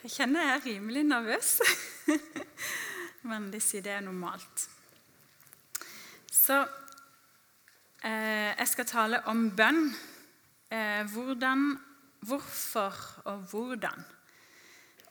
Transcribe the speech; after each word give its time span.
Jeg 0.00 0.14
kjenner 0.14 0.46
jeg 0.46 0.54
er 0.54 0.62
rimelig 0.64 1.00
nervøs. 1.04 1.48
Men 3.28 3.50
de 3.52 3.58
sier 3.60 3.82
det 3.84 3.92
er 3.92 4.04
normalt. 4.06 4.62
Så 6.32 6.56
eh, 8.08 8.48
jeg 8.56 8.68
skal 8.70 8.88
tale 8.88 9.20
om 9.28 9.42
bønn. 9.52 9.90
Eh, 10.72 11.04
hvordan, 11.12 11.66
hvorfor 12.24 12.96
og 13.28 13.44
hvordan. 13.52 14.08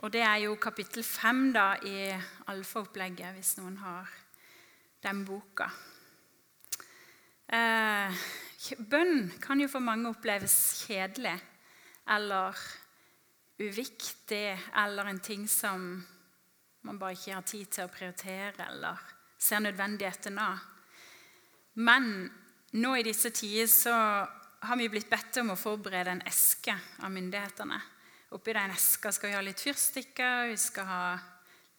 Og 0.02 0.14
det 0.16 0.25
er 0.25 0.42
jo 0.48 0.57
kapittel 0.57 1.06
fem 1.06 1.52
da, 1.54 1.76
i 1.86 2.10
alfaopplegget, 2.50 3.38
hvis 3.38 3.60
noen 3.62 3.78
har 3.84 4.10
den 5.06 5.21
boka. 5.28 5.70
Eh, 7.46 8.28
bønn 8.90 9.28
kan 9.38 9.62
jo 9.62 9.70
for 9.70 9.86
mange 9.86 10.10
oppleves 10.10 10.58
kjedelig 10.88 11.38
eller 12.10 12.58
uviktig 13.60 14.60
eller 14.75 15.06
en 15.06 15.20
ting 15.20 15.47
som 15.47 16.06
man 16.82 17.00
bare 17.00 17.18
ikke 17.18 17.36
har 17.36 17.47
tid 17.47 17.71
til 17.75 17.88
å 17.88 17.92
prioritere 17.92 18.68
eller 18.70 19.00
ser 19.39 19.64
nødvendigheten 19.64 20.39
av. 20.39 20.60
Men 21.79 22.29
nå 22.79 22.96
i 22.98 23.06
disse 23.06 23.32
tider 23.36 23.68
så 23.71 23.96
har 24.60 24.78
vi 24.79 24.89
blitt 24.92 25.10
bedt 25.11 25.39
om 25.42 25.54
å 25.54 25.60
forberede 25.60 26.15
en 26.15 26.25
eske 26.28 26.75
av 27.04 27.11
myndighetene. 27.11 27.79
Oppi 28.36 28.54
den 28.54 28.75
eska 28.75 29.11
skal 29.15 29.32
vi 29.32 29.37
ha 29.37 29.43
litt 29.43 29.62
fyrstikker, 29.64 30.50
vi 30.51 30.57
skal 30.60 30.87
ha 30.87 31.04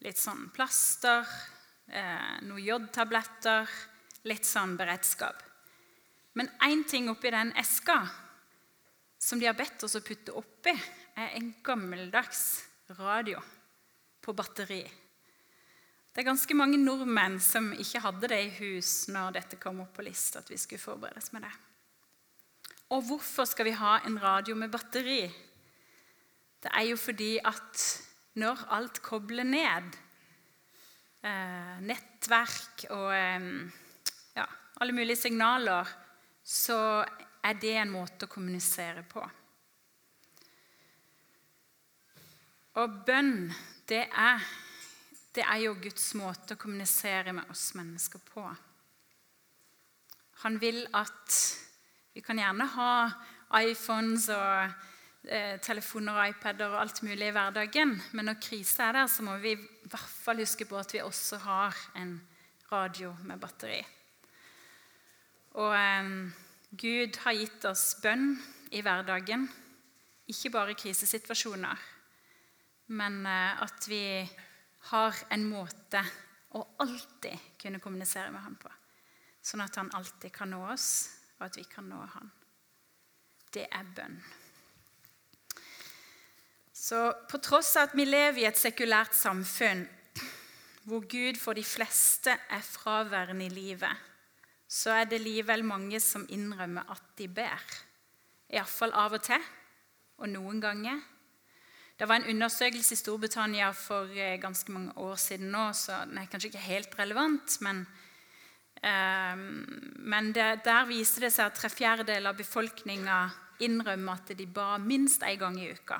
litt 0.04 0.18
sånn 0.18 0.48
plaster, 0.54 1.26
eh, 1.86 2.40
noen 2.42 2.64
jodtabletter, 2.64 3.68
litt 4.24 4.48
sånn 4.48 4.76
beredskap. 4.76 5.42
Men 6.34 6.48
én 6.62 6.84
ting 6.88 7.08
oppi 7.10 7.30
den 7.30 7.52
eska 7.52 8.00
som 9.18 9.38
de 9.38 9.46
har 9.46 9.54
bedt 9.54 9.84
oss 9.84 9.96
å 9.98 10.04
putte 10.04 10.32
oppi, 10.32 10.72
er 11.20 11.36
en 11.36 11.52
gammeldags 11.64 12.64
radio 12.96 13.40
på 14.24 14.32
batteri. 14.36 14.82
Det 16.10 16.22
er 16.22 16.26
ganske 16.26 16.56
mange 16.58 16.78
nordmenn 16.80 17.38
som 17.42 17.70
ikke 17.76 18.02
hadde 18.02 18.30
det 18.32 18.38
i 18.46 18.52
hus 18.58 19.08
når 19.12 19.36
dette 19.36 19.58
kom 19.60 19.82
opp 19.84 19.92
på 19.96 20.04
lista. 20.06 20.40
at 20.40 20.50
vi 20.50 20.58
skulle 20.58 20.82
forberedes 20.82 21.32
med 21.32 21.42
det. 21.46 21.52
Og 22.90 23.04
hvorfor 23.06 23.46
skal 23.46 23.68
vi 23.68 23.78
ha 23.78 24.00
en 24.06 24.18
radio 24.22 24.54
med 24.54 24.70
batteri? 24.70 25.22
Det 26.60 26.70
er 26.74 26.88
jo 26.90 26.96
fordi 26.96 27.38
at 27.38 27.84
når 28.34 28.64
alt 28.70 29.02
kobler 29.02 29.44
ned, 29.44 29.96
eh, 31.22 31.76
nettverk 31.80 32.86
og 32.90 33.14
eh, 33.14 33.70
ja, 34.36 34.46
alle 34.80 34.92
mulige 34.92 35.16
signaler, 35.16 35.86
så 36.44 37.04
er 37.44 37.54
det 37.60 37.76
en 37.76 37.92
måte 37.94 38.26
å 38.26 38.32
kommunisere 38.32 39.04
på. 39.08 39.22
Og 42.80 43.00
bønn, 43.04 43.50
det 43.90 44.06
er, 44.08 44.44
det 45.36 45.42
er 45.44 45.58
jo 45.66 45.74
Guds 45.82 46.12
måte 46.16 46.56
å 46.56 46.60
kommunisere 46.60 47.34
med 47.36 47.50
oss 47.52 47.74
mennesker 47.76 48.22
på. 48.24 48.44
Han 50.44 50.56
vil 50.62 50.86
at 50.96 51.36
vi 52.14 52.22
kan 52.24 52.40
gjerne 52.40 52.68
ha 52.78 52.94
iPhones 53.60 54.30
og 54.32 55.28
eh, 55.28 55.60
telefoner 55.60 56.16
og 56.16 56.32
iPader 56.32 56.72
og 56.72 56.80
alt 56.86 57.02
mulig 57.04 57.28
i 57.28 57.36
hverdagen, 57.36 57.94
men 58.16 58.30
når 58.30 58.40
krise 58.48 58.86
er 58.86 58.96
der, 58.96 59.12
så 59.12 59.28
må 59.28 59.36
vi 59.44 59.52
i 59.58 59.60
hvert 59.84 60.16
fall 60.24 60.40
huske 60.40 60.64
på 60.64 60.80
at 60.80 60.96
vi 60.96 61.04
også 61.04 61.42
har 61.44 61.76
en 62.00 62.16
radio 62.72 63.12
med 63.28 63.42
batteri. 63.42 63.82
Og 65.60 65.76
eh, 65.76 66.12
Gud 66.80 67.22
har 67.26 67.36
gitt 67.36 67.68
oss 67.68 67.90
bønn 68.00 68.38
i 68.72 68.80
hverdagen, 68.86 69.50
ikke 70.30 70.54
bare 70.54 70.72
i 70.72 70.80
krisesituasjoner, 70.80 71.90
men 72.90 73.22
eh, 73.26 73.62
at 73.62 73.86
vi 73.88 74.02
har 74.90 75.22
en 75.30 75.46
måte 75.46 76.02
å 76.58 76.64
alltid 76.82 77.54
kunne 77.60 77.80
kommunisere 77.82 78.32
med 78.34 78.42
ham 78.42 78.56
på. 78.58 78.70
Sånn 79.42 79.62
at 79.64 79.76
han 79.78 79.92
alltid 79.96 80.32
kan 80.34 80.50
nå 80.50 80.60
oss, 80.72 80.90
og 81.38 81.46
at 81.46 81.58
vi 81.60 81.64
kan 81.70 81.86
nå 81.88 82.00
ham. 82.16 82.30
Det 83.54 83.66
er 83.70 83.86
bønn. 83.96 84.18
Så 86.80 86.98
på 87.28 87.38
tross 87.44 87.74
av 87.76 87.90
at 87.90 87.96
vi 87.98 88.06
lever 88.08 88.42
i 88.42 88.48
et 88.48 88.58
sekulært 88.58 89.14
samfunn 89.14 89.84
hvor 90.88 91.04
Gud 91.06 91.36
for 91.38 91.54
de 91.54 91.62
fleste 91.62 92.32
er 92.32 92.64
fraværende 92.64 93.46
i 93.46 93.52
livet, 93.52 93.92
så 94.66 94.94
er 94.96 95.10
det 95.10 95.20
likevel 95.20 95.62
mange 95.66 96.00
som 96.02 96.24
innrømmer 96.32 96.88
at 96.90 97.04
de 97.18 97.28
ber. 97.30 97.62
Iallfall 98.50 98.94
av 98.96 99.14
og 99.18 99.22
til, 99.28 99.44
og 100.18 100.32
noen 100.32 100.62
ganger. 100.62 101.02
Det 102.00 102.06
var 102.08 102.16
en 102.16 102.30
undersøkelse 102.32 102.94
i 102.94 102.96
Storbritannia 102.96 103.66
for 103.76 104.08
eh, 104.16 104.38
ganske 104.40 104.72
mange 104.72 104.94
år 104.96 105.18
siden 105.20 105.50
nå, 105.52 105.66
så 105.76 105.98
den 106.08 106.16
er 106.16 106.28
kanskje 106.32 106.48
ikke 106.48 106.62
helt 106.64 106.94
relevant, 106.96 107.56
men, 107.60 107.82
eh, 108.80 109.42
men 110.08 110.30
det, 110.32 110.62
der 110.64 110.86
viste 110.88 111.20
det 111.20 111.28
seg 111.34 111.50
at 111.50 111.58
tre 111.60 111.68
fjerdedeler 111.68 112.32
av 112.32 112.38
befolkninga 112.38 113.18
innrømmer 113.66 114.16
at 114.16 114.32
de 114.32 114.46
ba 114.48 114.78
minst 114.80 115.26
én 115.28 115.36
gang 115.42 115.58
i 115.60 115.66
uka. 115.76 115.98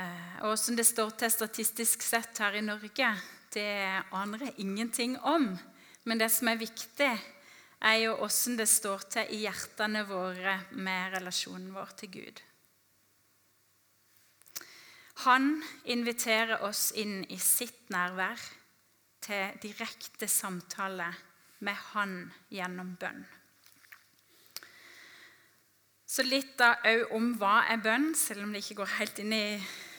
Eh, 0.00 0.38
og 0.40 0.54
hvordan 0.54 0.78
det 0.80 0.86
står 0.88 1.12
til 1.20 1.32
statistisk 1.34 2.06
sett 2.06 2.40
her 2.40 2.56
i 2.56 2.62
Norge, 2.64 3.10
det 3.52 3.66
aner 4.16 4.46
jeg 4.46 4.54
ingenting 4.64 5.18
om. 5.20 5.50
Men 6.08 6.22
det 6.24 6.30
som 6.32 6.48
er 6.48 6.56
viktig, 6.62 7.10
er 7.84 7.98
jo 8.06 8.16
åssen 8.24 8.56
det 8.56 8.70
står 8.70 9.04
til 9.12 9.36
i 9.36 9.42
hjertene 9.44 10.06
våre 10.08 10.56
med 10.72 11.18
relasjonen 11.18 11.68
vår 11.76 11.92
til 12.00 12.12
Gud. 12.16 12.42
Han 15.22 15.62
inviterer 15.84 16.62
oss 16.66 16.90
inn 16.98 17.22
i 17.30 17.38
sitt 17.38 17.90
nærvær 17.94 18.40
til 19.22 19.60
direkte 19.62 20.26
samtale 20.28 21.06
med 21.62 21.78
Han 21.92 22.16
gjennom 22.50 22.96
bønn. 22.98 23.22
Så 26.12 26.26
litt 26.26 26.56
da 26.58 26.74
òg 26.84 27.14
om 27.16 27.30
hva 27.40 27.62
er 27.72 27.80
bønn, 27.80 28.10
selv 28.18 28.44
om 28.44 28.52
det 28.52 28.64
ikke 28.64 28.82
går 28.82 28.96
helt 28.98 29.22
inn 29.22 29.32
i 29.32 29.46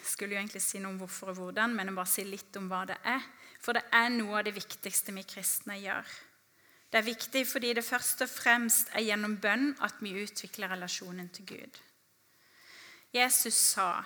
skulle 0.03 0.35
jo 0.35 0.41
egentlig 0.41 0.61
si 0.63 0.81
noe 0.81 0.93
om 0.93 0.99
hvorfor 1.01 1.31
og 1.31 1.39
hvordan, 1.39 1.73
men 1.75 1.89
jeg 1.89 1.97
bare 1.97 2.11
si 2.11 2.25
litt 2.27 2.59
om 2.59 2.67
hva 2.71 2.83
det 2.89 2.99
er. 3.07 3.23
For 3.63 3.77
det 3.77 3.85
er 3.95 4.11
noe 4.13 4.41
av 4.41 4.47
det 4.47 4.55
viktigste 4.55 5.15
vi 5.15 5.23
kristne 5.27 5.79
gjør. 5.79 6.09
Det 6.91 6.99
er 6.99 7.07
viktig 7.07 7.45
fordi 7.49 7.71
det 7.73 7.85
først 7.85 8.21
og 8.25 8.29
fremst 8.29 8.91
er 8.93 9.07
gjennom 9.07 9.39
bønn 9.41 9.71
at 9.81 10.01
vi 10.03 10.13
utvikler 10.21 10.75
relasjonen 10.75 11.31
til 11.33 11.47
Gud. 11.55 11.79
Jesus 13.13 13.55
sa, 13.73 14.03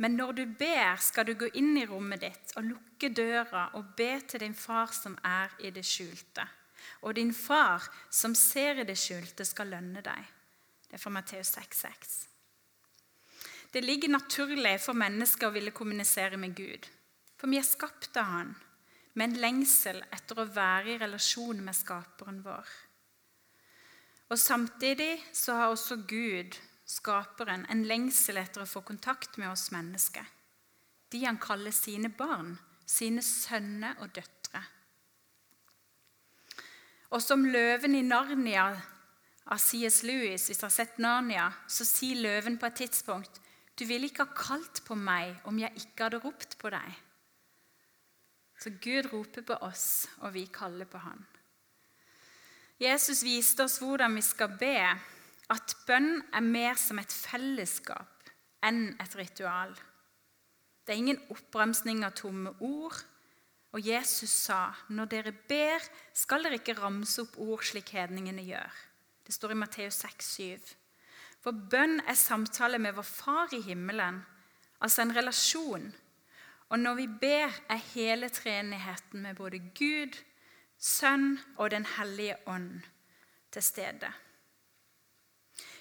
'Men 0.00 0.16
når 0.16 0.32
du 0.32 0.46
ber, 0.58 0.96
skal 0.96 1.26
du 1.26 1.34
gå 1.36 1.50
inn 1.60 1.76
i 1.76 1.84
rommet 1.86 2.22
ditt 2.24 2.54
og 2.56 2.64
lukke 2.64 3.10
døra 3.12 3.66
og 3.76 3.92
be 3.96 4.20
til 4.24 4.40
din 4.40 4.54
far 4.56 4.92
som 4.96 5.18
er 5.24 5.52
i 5.60 5.70
det 5.70 5.84
skjulte.' 5.84 6.48
'Og 7.02 7.16
din 7.16 7.34
far 7.34 7.84
som 8.10 8.34
ser 8.34 8.80
i 8.80 8.84
det 8.84 8.96
skjulte, 8.98 9.44
skal 9.44 9.66
lønne 9.66 10.00
deg.' 10.00 10.32
Det 10.88 10.96
er 10.96 11.02
fra 11.02 11.10
Matteus 11.10 11.52
6,6. 11.56 12.26
Det 13.72 13.84
ligger 13.84 14.08
naturlig 14.08 14.80
for 14.80 14.92
mennesker 14.92 15.46
å 15.46 15.54
ville 15.54 15.70
kommunisere 15.70 16.36
med 16.36 16.56
Gud, 16.56 16.88
for 17.36 17.46
vi 17.46 17.58
er 17.60 17.62
skapt 17.62 18.16
av 18.16 18.24
Han 18.24 18.56
med 19.14 19.28
en 19.28 19.40
lengsel 19.42 20.00
etter 20.14 20.40
å 20.40 20.48
være 20.48 20.94
i 20.94 20.98
relasjon 20.98 21.60
med 21.64 21.76
skaperen 21.76 22.40
vår. 22.42 22.66
Og 24.30 24.38
Samtidig 24.38 25.18
så 25.32 25.54
har 25.58 25.68
også 25.68 25.96
Gud, 26.08 26.56
skaperen, 26.90 27.66
en 27.70 27.84
lengsel 27.86 28.40
etter 28.40 28.64
å 28.64 28.68
få 28.68 28.82
kontakt 28.86 29.38
med 29.38 29.50
oss 29.52 29.70
mennesker. 29.74 30.26
De 31.10 31.24
han 31.24 31.38
kaller 31.42 31.74
sine 31.74 32.10
barn, 32.10 32.56
sine 32.86 33.22
sønner 33.22 33.98
og 34.02 34.14
døtre. 34.14 34.62
Og 37.10 37.22
som 37.22 37.46
løven 37.46 37.96
i 37.98 38.02
Narnia 38.06 38.68
av 39.50 39.58
C.S. 39.58 40.02
Lewis, 40.06 40.46
hvis 40.46 40.60
du 40.60 40.66
har 40.66 40.74
sett 40.74 40.98
Narnia, 41.02 41.48
så 41.66 41.86
sier 41.86 42.22
løven 42.22 42.58
på 42.58 42.68
et 42.68 42.82
tidspunkt 42.84 43.40
du 43.80 43.86
ville 43.88 44.10
ikke 44.10 44.26
ha 44.28 44.36
kalt 44.36 44.82
på 44.84 44.96
meg 44.98 45.38
om 45.48 45.56
jeg 45.58 45.72
ikke 45.80 46.04
hadde 46.04 46.20
ropt 46.20 46.58
på 46.60 46.68
deg. 46.74 46.98
Så 48.60 48.74
Gud 48.76 49.08
roper 49.08 49.46
på 49.48 49.56
oss, 49.64 50.04
og 50.20 50.34
vi 50.34 50.44
kaller 50.52 50.84
på 50.84 51.00
Han. 51.00 51.22
Jesus 52.80 53.22
viste 53.24 53.64
oss 53.64 53.78
hvordan 53.80 54.18
vi 54.18 54.24
skal 54.24 54.52
be, 54.60 54.76
at 55.50 55.74
bønn 55.86 56.20
er 56.32 56.44
mer 56.46 56.78
som 56.78 57.00
et 57.02 57.12
fellesskap 57.12 58.30
enn 58.66 58.94
et 59.02 59.16
ritual. 59.18 59.72
Det 60.84 60.94
er 60.94 61.00
ingen 61.00 61.22
oppbremsning 61.30 62.04
av 62.06 62.14
tomme 62.18 62.54
ord. 62.60 62.96
Og 63.72 63.86
Jesus 63.86 64.30
sa, 64.30 64.74
'Når 64.88 65.04
dere 65.04 65.32
ber, 65.32 65.78
skal 66.14 66.42
dere 66.42 66.58
ikke 66.58 66.78
ramse 66.78 67.22
opp 67.22 67.38
ord 67.38 67.62
slik 67.62 67.90
hedningene 67.94 68.42
gjør.' 68.42 68.78
Det 69.26 69.34
står 69.34 69.50
i 69.50 69.54
Matteus 69.54 69.94
6, 69.94 70.26
7. 70.26 70.74
For 71.40 71.52
bønn 71.52 72.00
er 72.00 72.14
samtale 72.14 72.78
med 72.78 72.92
vår 72.92 73.02
Far 73.02 73.48
i 73.52 73.60
himmelen, 73.60 74.26
altså 74.80 75.02
en 75.02 75.16
relasjon 75.16 75.94
og 76.70 76.78
når 76.78 76.94
vi 76.94 77.06
ber, 77.20 77.50
er 77.68 77.76
hele 77.94 78.28
treenigheten 78.28 79.22
med 79.22 79.34
både 79.34 79.58
Gud, 79.58 80.18
Sønn 80.78 81.38
og 81.56 81.70
Den 81.70 81.86
hellige 81.96 82.36
ånd 82.46 82.80
til 83.52 83.62
stede. 83.62 84.12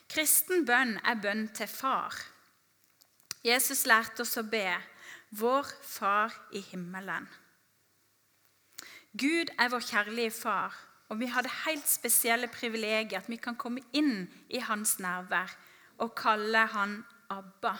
Kristen 0.10 0.64
bønn 0.66 0.96
er 1.06 1.20
bønn 1.22 1.44
til 1.54 1.70
Far. 1.70 2.16
Jesus 3.46 3.84
lærte 3.86 4.24
oss 4.24 4.40
å 4.42 4.44
be 4.50 4.66
Vår 5.38 5.70
Far 5.86 6.34
i 6.58 6.64
himmelen. 6.72 7.28
Gud 9.14 9.54
er 9.54 9.70
vår 9.70 9.86
kjærlige 9.86 10.34
far, 10.34 10.74
og 11.10 11.22
vi 11.22 11.30
har 11.30 11.46
det 11.46 11.54
helt 11.68 11.86
spesielle 11.90 12.50
privilegiet 12.50 13.20
at 13.22 13.30
vi 13.30 13.38
kan 13.38 13.58
komme 13.58 13.86
inn 13.94 14.26
i 14.50 14.64
hans 14.66 14.98
nærvær 14.98 15.54
og 16.02 16.18
kalle 16.18 16.66
han 16.74 17.00
Abba. 17.30 17.78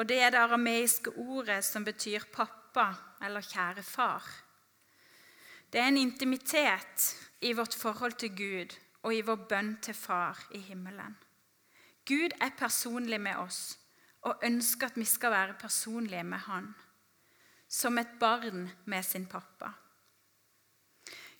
Og 0.00 0.08
Det 0.08 0.20
er 0.22 0.32
det 0.32 0.40
arameiske 0.40 1.12
ordet 1.12 1.60
som 1.64 1.84
betyr 1.84 2.24
pappa 2.32 2.94
eller 3.20 3.44
kjære 3.44 3.84
far. 3.84 4.24
Det 5.68 5.80
er 5.80 5.92
en 5.92 6.00
intimitet 6.00 7.12
i 7.40 7.52
vårt 7.52 7.74
forhold 7.74 8.16
til 8.16 8.32
Gud 8.32 8.78
og 9.02 9.14
i 9.14 9.22
vår 9.24 9.44
bønn 9.50 9.74
til 9.82 9.94
Far 9.94 10.40
i 10.54 10.60
himmelen. 10.62 11.16
Gud 12.08 12.34
er 12.40 12.56
personlig 12.58 13.20
med 13.20 13.36
oss 13.36 13.78
og 14.26 14.44
ønsker 14.44 14.88
at 14.88 14.96
vi 14.98 15.04
skal 15.06 15.30
være 15.30 15.58
personlige 15.60 16.24
med 16.24 16.38
Han, 16.46 16.72
som 17.68 17.98
et 17.98 18.16
barn 18.20 18.70
med 18.84 19.04
sin 19.04 19.26
pappa. 19.26 19.70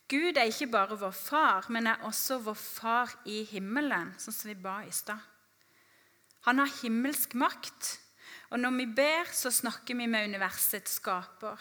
Gud 0.08 0.36
er 0.36 0.48
ikke 0.48 0.70
bare 0.72 0.96
vår 0.96 1.12
far, 1.12 1.66
men 1.68 1.86
er 1.86 2.04
også 2.08 2.38
vår 2.40 2.56
far 2.56 3.12
i 3.28 3.42
himmelen, 3.44 4.14
sånn 4.16 4.36
som 4.36 4.48
vi 4.48 4.54
ba 4.56 4.78
i 4.86 4.92
stad. 4.94 5.20
Han 6.46 6.62
har 6.62 6.78
himmelsk 6.80 7.34
makt, 7.36 7.98
og 8.48 8.62
når 8.62 8.76
vi 8.78 8.86
ber, 8.96 9.28
så 9.32 9.52
snakker 9.52 9.98
vi 9.98 10.06
med 10.08 10.30
universets 10.30 10.96
skaper. 10.96 11.60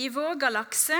I 0.00 0.08
vår 0.08 0.38
galakse 0.40 0.96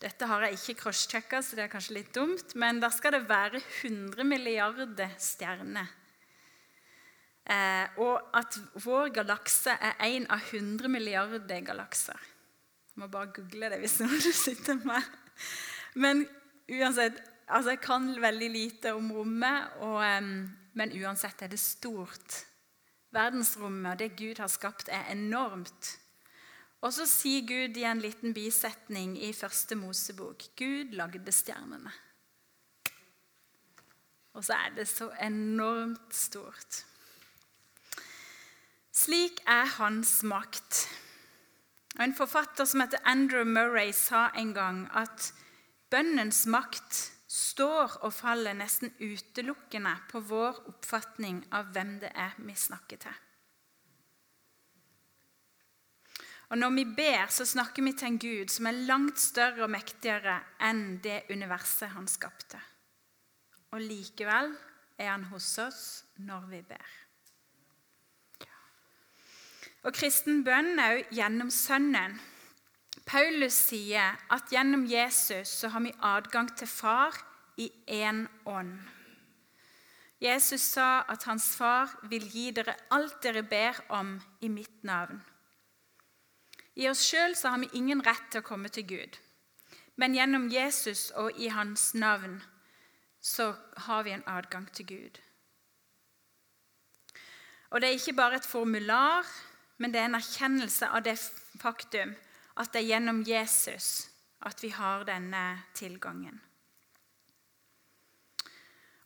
dette 0.00 0.26
har 0.26 0.46
jeg 0.46 0.58
ikke 0.58 0.80
crosschecka, 0.82 1.40
så 1.42 1.56
det 1.56 1.66
er 1.66 1.72
kanskje 1.72 1.98
litt 1.98 2.14
dumt, 2.16 2.54
men 2.58 2.80
der 2.82 2.92
skal 2.94 3.14
det 3.16 3.26
være 3.28 3.60
100 3.60 4.26
milliarder 4.26 5.12
stjerner. 5.22 5.90
Eh, 7.44 7.98
og 8.00 8.30
at 8.32 8.56
vår 8.80 9.10
galakse 9.18 9.74
er 9.76 9.98
en 10.06 10.26
av 10.32 10.40
100 10.48 10.88
milliarder 10.88 11.60
galakser. 11.66 12.20
Jeg 12.94 13.02
må 13.02 13.10
bare 13.12 13.34
google 13.36 13.68
det 13.72 13.82
hvis 13.82 13.98
noen 14.04 14.24
sitter 14.24 14.80
med. 14.86 15.10
Men 16.00 16.24
uansett, 16.72 17.20
altså 17.46 17.74
jeg 17.74 17.82
kan 17.84 18.08
veldig 18.22 18.50
lite 18.50 18.94
om 18.96 19.12
rommet, 19.12 19.76
og, 19.84 20.00
eh, 20.06 20.30
men 20.74 20.96
uansett 21.02 21.44
er 21.44 21.52
det 21.52 21.60
stort. 21.60 22.40
Verdensrommet 23.14 23.92
og 23.92 24.00
det 24.00 24.14
Gud 24.18 24.40
har 24.42 24.50
skapt, 24.50 24.88
er 24.88 25.12
enormt. 25.12 25.98
Og 26.84 26.92
så 26.92 27.06
sier 27.08 27.46
Gud 27.48 27.78
i 27.80 27.86
en 27.88 28.02
liten 28.02 28.34
bisetning 28.36 29.16
i 29.16 29.32
første 29.32 29.76
Mosebok 29.78 30.44
Gud 30.58 30.92
lagde 30.98 31.32
stjernene. 31.32 31.92
Og 34.34 34.44
så 34.44 34.58
er 34.66 34.74
det 34.76 34.84
så 34.90 35.08
enormt 35.22 36.12
stort. 36.14 36.82
Slik 38.92 39.40
er 39.48 39.64
hans 39.78 40.20
makt. 40.28 40.84
Og 41.96 42.04
En 42.04 42.14
forfatter 42.14 42.68
som 42.68 42.82
heter 42.82 43.00
Andrew 43.04 43.44
Murray, 43.44 43.92
sa 43.92 44.28
en 44.36 44.52
gang 44.54 44.84
at 44.92 45.32
bønnens 45.90 46.44
makt 46.46 47.00
står 47.30 48.00
og 48.02 48.12
faller 48.12 48.52
nesten 48.52 48.92
utelukkende 49.00 49.96
på 50.10 50.20
vår 50.20 50.66
oppfatning 50.68 51.44
av 51.52 51.72
hvem 51.72 52.00
det 52.02 52.12
er 52.14 52.34
vi 52.38 52.54
snakker 52.54 53.00
til. 53.06 53.23
Og 56.48 56.58
Når 56.58 56.70
vi 56.70 56.84
ber, 56.84 57.26
så 57.30 57.44
snakker 57.44 57.82
vi 57.82 57.92
til 57.92 58.08
en 58.08 58.18
Gud 58.18 58.52
som 58.52 58.66
er 58.66 58.84
langt 58.86 59.18
større 59.18 59.64
og 59.64 59.70
mektigere 59.72 60.40
enn 60.60 61.00
det 61.02 61.24
universet 61.30 61.94
han 61.96 62.06
skapte. 62.08 62.60
Og 63.72 63.80
likevel 63.80 64.52
er 64.98 65.10
han 65.10 65.24
hos 65.32 65.48
oss 65.58 66.04
når 66.16 66.46
vi 66.52 66.60
ber. 66.68 66.92
Og 69.84 69.92
kristen 69.92 70.44
bønn 70.44 70.78
er 70.80 71.00
òg 71.00 71.10
gjennom 71.12 71.50
Sønnen. 71.52 72.16
Paulus 73.04 73.56
sier 73.66 74.16
at 74.32 74.52
gjennom 74.52 74.86
Jesus 74.88 75.50
så 75.60 75.68
har 75.74 75.84
vi 75.84 75.92
adgang 76.00 76.48
til 76.56 76.70
Far 76.70 77.18
i 77.60 77.68
én 77.88 78.24
ånd. 78.48 78.78
Jesus 80.24 80.62
sa 80.62 81.04
at 81.08 81.26
hans 81.28 81.50
far 81.58 81.90
vil 82.08 82.24
gi 82.32 82.50
dere 82.56 82.72
alt 82.94 83.18
dere 83.22 83.42
ber 83.44 83.76
om 83.92 84.14
i 84.40 84.48
mitt 84.48 84.84
navn. 84.86 85.20
I 86.74 86.88
oss 86.90 87.04
sjøl 87.06 87.36
har 87.42 87.58
vi 87.62 87.70
ingen 87.78 88.02
rett 88.02 88.30
til 88.30 88.42
å 88.42 88.46
komme 88.46 88.68
til 88.68 88.86
Gud. 88.86 89.18
Men 89.96 90.14
gjennom 90.14 90.48
Jesus 90.50 91.10
og 91.14 91.38
i 91.38 91.48
hans 91.54 91.92
navn 91.94 92.40
så 93.22 93.52
har 93.86 94.02
vi 94.04 94.14
en 94.14 94.26
adgang 94.26 94.66
til 94.72 94.86
Gud. 94.86 95.20
Og 97.70 97.80
Det 97.80 97.88
er 97.88 97.98
ikke 97.98 98.12
bare 98.12 98.36
et 98.36 98.46
formular, 98.46 99.26
men 99.78 99.92
det 99.92 100.00
er 100.00 100.04
en 100.04 100.18
erkjennelse 100.18 100.86
av 100.86 101.02
det 101.02 101.16
faktum 101.58 102.14
at 102.56 102.72
det 102.72 102.82
er 102.82 102.90
gjennom 102.92 103.22
Jesus 103.26 104.10
at 104.46 104.62
vi 104.62 104.68
har 104.68 105.06
denne 105.08 105.62
tilgangen. 105.74 106.40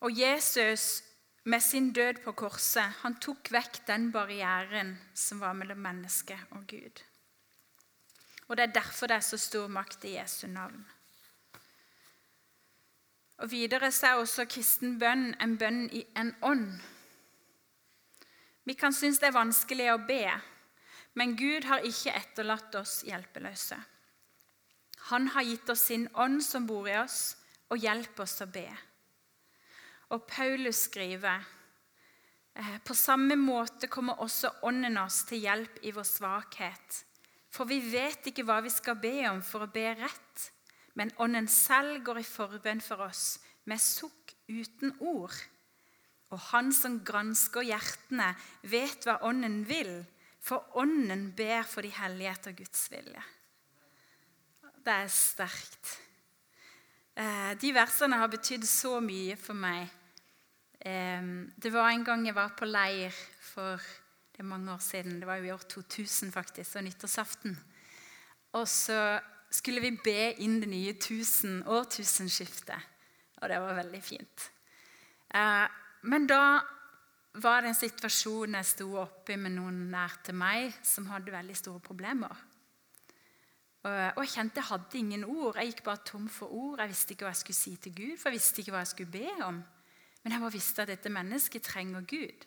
Og 0.00 0.12
Jesus 0.18 1.02
med 1.44 1.60
sin 1.60 1.92
død 1.92 2.20
på 2.24 2.32
korset 2.32 3.00
han 3.02 3.16
tok 3.24 3.48
vekk 3.50 3.80
den 3.86 4.10
barrieren 4.12 4.98
som 5.14 5.40
var 5.40 5.56
mellom 5.56 5.80
menneske 5.80 6.36
og 6.50 6.66
Gud. 6.68 7.07
Og 8.48 8.56
det 8.56 8.64
er 8.64 8.78
derfor 8.80 9.06
det 9.06 9.18
er 9.20 9.26
så 9.26 9.38
stor 9.40 9.68
makt 9.68 10.04
i 10.08 10.16
Jesu 10.16 10.46
navn. 10.48 10.80
Og 13.38 13.50
Videre 13.50 13.92
så 13.94 14.06
er 14.06 14.22
også 14.22 14.48
kristen 14.50 14.96
bønn 14.98 15.30
en 15.42 15.58
bønn 15.60 15.84
i 15.94 16.02
en 16.18 16.32
ånd. 16.42 16.80
Vi 18.64 18.74
kan 18.74 18.92
synes 18.92 19.20
det 19.20 19.30
er 19.30 19.36
vanskelig 19.36 19.92
å 19.92 20.00
be, 20.08 20.24
men 21.14 21.36
Gud 21.38 21.68
har 21.68 21.84
ikke 21.86 22.16
etterlatt 22.18 22.74
oss 22.80 23.00
hjelpeløse. 23.06 23.78
Han 25.08 25.30
har 25.32 25.46
gitt 25.46 25.70
oss 25.72 25.86
sin 25.88 26.08
ånd 26.14 26.42
som 26.44 26.66
bor 26.68 26.88
i 26.88 26.98
oss, 26.98 27.36
og 27.68 27.80
hjelper 27.80 28.24
oss 28.24 28.40
å 28.44 28.48
be. 28.50 28.66
Og 30.12 30.24
Paulus 30.28 30.86
skriver 30.88 31.44
«Eh, 32.58 32.76
på 32.84 32.94
samme 32.96 33.36
måte 33.36 33.90
kommer 33.92 34.20
også 34.24 34.50
ånden 34.66 34.96
oss 34.98 35.22
til 35.28 35.44
hjelp 35.44 35.78
i 35.84 35.92
vår 35.94 36.08
svakhet. 36.08 37.02
For 37.58 37.66
vi 37.66 37.80
vet 37.82 38.28
ikke 38.30 38.44
hva 38.46 38.60
vi 38.62 38.70
skal 38.70 39.00
be 39.02 39.16
om 39.26 39.40
for 39.42 39.66
å 39.66 39.72
be 39.74 39.88
rett. 39.98 40.44
Men 40.94 41.10
Ånden 41.18 41.48
selv 41.50 42.04
går 42.06 42.20
i 42.22 42.26
forbønn 42.26 42.82
for 42.82 43.02
oss 43.08 43.40
med 43.66 43.82
sukk 43.82 44.36
uten 44.46 44.94
ord. 45.02 45.34
Og 46.30 46.38
Han 46.52 46.70
som 46.76 47.00
gransker 47.02 47.66
hjertene, 47.66 48.30
vet 48.62 49.08
hva 49.08 49.18
Ånden 49.26 49.64
vil, 49.66 50.04
for 50.38 50.78
Ånden 50.78 51.32
ber 51.34 51.66
for 51.66 51.82
de 51.82 51.90
hellige 51.98 52.30
etter 52.36 52.54
Guds 52.62 52.86
vilje. 52.92 53.24
Det 54.78 54.94
er 54.94 55.10
sterkt. 55.10 55.96
Eh, 57.18 57.52
de 57.58 57.72
versene 57.74 58.22
har 58.22 58.30
betydd 58.30 58.66
så 58.70 59.00
mye 59.02 59.34
for 59.40 59.58
meg. 59.58 59.90
Det 60.78 61.72
var 61.74 61.90
en 61.90 62.04
gang 62.06 62.22
jeg 62.24 62.36
var 62.36 62.52
på 62.56 62.64
leir 62.70 63.14
for 63.42 63.82
det 64.38 64.44
er 64.44 64.52
mange 64.52 64.70
år 64.70 64.78
siden. 64.78 65.16
Det 65.18 65.26
var 65.26 65.40
jo 65.40 65.48
i 65.48 65.50
år 65.50 65.64
2000, 65.66 66.30
faktisk, 66.32 66.76
og 66.76 66.84
nyttårsaften. 66.86 67.56
Og 68.52 68.68
så 68.70 69.18
skulle 69.50 69.80
vi 69.82 69.96
be 70.04 70.34
inn 70.44 70.60
det 70.62 70.68
nye 70.70 70.92
tusen, 70.94 71.64
årtusenskiftet. 71.66 72.84
Og 73.42 73.48
det 73.50 73.56
var 73.58 73.74
veldig 73.80 74.02
fint. 74.02 74.44
Eh, 75.34 75.66
men 76.06 76.28
da 76.30 76.60
var 77.42 77.64
det 77.64 77.72
en 77.72 77.80
situasjon 77.80 78.54
jeg 78.54 78.68
sto 78.70 78.86
oppi 79.02 79.34
med 79.34 79.56
noen 79.56 79.80
nær 79.90 80.14
til 80.22 80.38
meg 80.38 80.70
som 80.86 81.08
hadde 81.10 81.34
veldig 81.34 81.56
store 81.58 81.82
problemer. 81.82 82.44
Og 83.88 84.22
jeg 84.22 84.30
kjente 84.36 84.62
jeg 84.62 84.68
hadde 84.68 84.98
ingen 85.00 85.24
ord. 85.24 85.58
Jeg 85.58 85.72
gikk 85.72 85.82
bare 85.88 86.04
tom 86.06 86.30
for 86.30 86.54
ord. 86.54 86.78
Jeg 86.78 86.92
visste 86.94 87.14
ikke 87.16 87.26
hva 87.26 87.34
jeg 87.34 87.42
skulle 87.42 87.58
si 87.58 87.74
til 87.82 87.94
Gud, 87.96 88.14
for 88.22 88.30
jeg 88.30 88.38
visste 88.38 88.62
ikke 88.62 88.76
hva 88.76 88.84
jeg 88.84 88.92
skulle 88.94 89.16
be 89.18 89.34
om. 89.48 89.58
Men 90.22 90.34
jeg 90.34 90.44
bare 90.46 90.54
visste 90.54 90.86
at 90.86 90.94
dette 90.94 91.10
mennesket 91.10 91.66
trenger 91.66 92.06
Gud. 92.06 92.46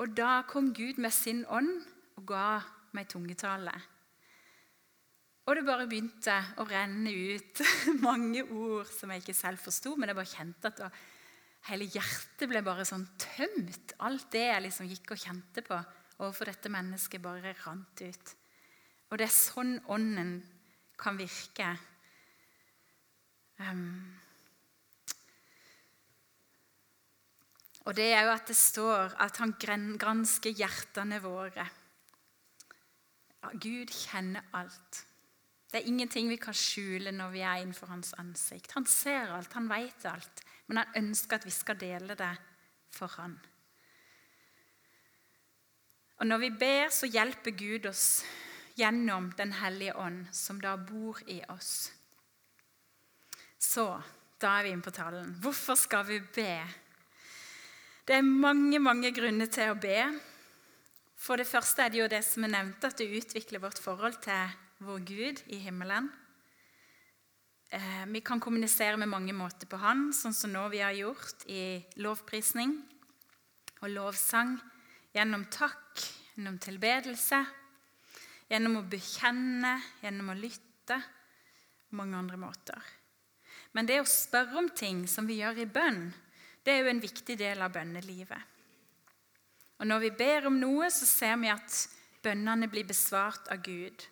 Og 0.00 0.12
da 0.16 0.40
kom 0.48 0.72
Gud 0.74 1.00
med 1.02 1.12
sin 1.12 1.44
ånd 1.52 1.72
og 2.16 2.26
ga 2.30 2.60
meg 2.96 3.08
tungetale. 3.12 3.74
Og 5.48 5.56
det 5.56 5.64
bare 5.66 5.88
begynte 5.90 6.36
å 6.62 6.66
renne 6.68 7.12
ut 7.12 7.62
mange 8.08 8.44
ord 8.44 8.88
som 8.92 9.12
jeg 9.12 9.24
ikke 9.24 9.36
selv 9.36 9.62
forsto, 9.62 9.96
men 9.96 10.12
jeg 10.12 10.18
bare 10.18 10.32
kjente 10.32 10.70
at 10.70 11.00
hele 11.68 11.88
hjertet 11.90 12.48
ble 12.48 12.62
bare 12.64 12.86
sånn 12.88 13.04
tømt. 13.20 13.96
Alt 14.06 14.30
det 14.32 14.46
jeg 14.46 14.64
liksom 14.66 14.88
gikk 14.88 15.12
og 15.16 15.22
kjente 15.24 15.64
på 15.66 15.76
overfor 16.20 16.52
dette 16.52 16.72
mennesket, 16.72 17.22
bare 17.24 17.54
rant 17.64 18.04
ut. 18.04 18.34
Og 19.10 19.18
det 19.18 19.26
er 19.26 19.34
sånn 19.34 19.74
ånden 19.90 20.36
kan 21.00 21.16
virke. 21.18 21.72
Um, 23.60 24.20
Og 27.88 27.96
det 27.96 28.10
er 28.12 28.26
jo 28.26 28.32
at 28.34 28.48
det 28.50 28.56
står 28.58 29.14
at 29.24 29.38
han 29.40 29.54
gransker 29.58 30.52
hjertene 30.52 31.20
våre. 31.24 31.64
Gud 33.56 33.88
kjenner 33.88 34.44
alt. 34.52 35.04
Det 35.70 35.80
er 35.80 35.88
ingenting 35.88 36.28
vi 36.28 36.38
kan 36.40 36.56
skjule 36.56 37.12
når 37.14 37.30
vi 37.32 37.44
er 37.46 37.62
innenfor 37.62 37.92
hans 37.92 38.12
ansikt. 38.18 38.74
Han 38.74 38.86
ser 38.90 39.30
alt, 39.32 39.52
han 39.54 39.70
vet 39.70 40.04
alt, 40.10 40.42
men 40.66 40.82
han 40.82 40.98
ønsker 41.04 41.38
at 41.38 41.46
vi 41.46 41.54
skal 41.54 41.78
dele 41.78 42.16
det 42.18 42.34
for 42.92 43.12
han. 43.16 43.38
Og 46.20 46.26
når 46.26 46.42
vi 46.42 46.50
ber, 46.60 46.90
så 46.92 47.08
hjelper 47.08 47.56
Gud 47.56 47.86
oss 47.88 48.22
gjennom 48.76 49.30
Den 49.36 49.52
hellige 49.52 49.96
ånd, 49.96 50.26
som 50.32 50.60
da 50.60 50.74
bor 50.76 51.18
i 51.28 51.40
oss. 51.48 51.92
Så 53.60 53.86
da 54.40 54.58
er 54.58 54.64
vi 54.64 54.74
inne 54.74 54.84
på 54.84 54.92
talen. 54.94 55.32
Hvorfor 55.40 55.76
skal 55.76 56.06
vi 56.08 56.20
be? 56.20 56.54
Det 58.06 58.16
er 58.16 58.26
mange, 58.26 58.78
mange 58.80 59.12
grunner 59.14 59.50
til 59.52 59.72
å 59.72 59.78
be. 59.78 59.98
For 61.20 61.36
det 61.36 61.48
første 61.48 61.84
er 61.84 61.92
det 61.92 62.00
jo 62.00 62.08
det 62.10 62.22
som 62.24 62.46
er 62.46 62.54
nevnt, 62.54 62.84
at 62.84 62.96
det 62.96 63.10
utvikler 63.20 63.60
vårt 63.62 63.80
forhold 63.82 64.16
til 64.24 64.54
vår 64.80 65.02
Gud 65.04 65.42
i 65.52 65.60
himmelen. 65.60 66.08
Eh, 67.70 68.06
vi 68.06 68.22
kan 68.24 68.40
kommunisere 68.40 68.96
med 68.96 69.08
mange 69.12 69.34
måter 69.36 69.68
på 69.70 69.78
Han, 69.78 70.08
sånn 70.16 70.34
som 70.34 70.50
nå 70.50 70.64
vi 70.72 70.80
har 70.82 70.96
gjort 70.96 71.44
i 71.46 71.78
lovprisning 72.02 72.72
og 73.82 73.92
lovsang. 73.92 74.56
Gjennom 75.14 75.44
takk, 75.52 76.00
gjennom 76.34 76.56
tilbedelse, 76.62 77.42
gjennom 78.50 78.80
å 78.80 78.88
bekjenne, 78.90 79.76
gjennom 80.02 80.32
å 80.32 80.38
lytte. 80.38 80.98
Mange 81.98 82.16
andre 82.16 82.38
måter. 82.38 82.90
Men 83.74 83.86
det 83.86 84.00
å 84.00 84.08
spørre 84.08 84.58
om 84.58 84.68
ting 84.74 85.04
som 85.10 85.26
vi 85.26 85.40
gjør 85.42 85.62
i 85.62 85.70
bønn, 85.70 86.04
det 86.64 86.74
er 86.74 86.82
jo 86.84 86.92
en 86.92 87.02
viktig 87.02 87.36
del 87.40 87.62
av 87.64 87.72
bønnelivet. 87.72 88.56
Og 89.80 89.86
Når 89.86 89.98
vi 89.98 90.10
ber 90.10 90.46
om 90.46 90.58
noe, 90.60 90.90
så 90.92 91.06
ser 91.08 91.36
vi 91.40 91.48
at 91.48 91.76
bønnene 92.22 92.68
blir 92.68 92.84
besvart 92.84 93.48
av 93.48 93.62
Gud. 93.64 94.04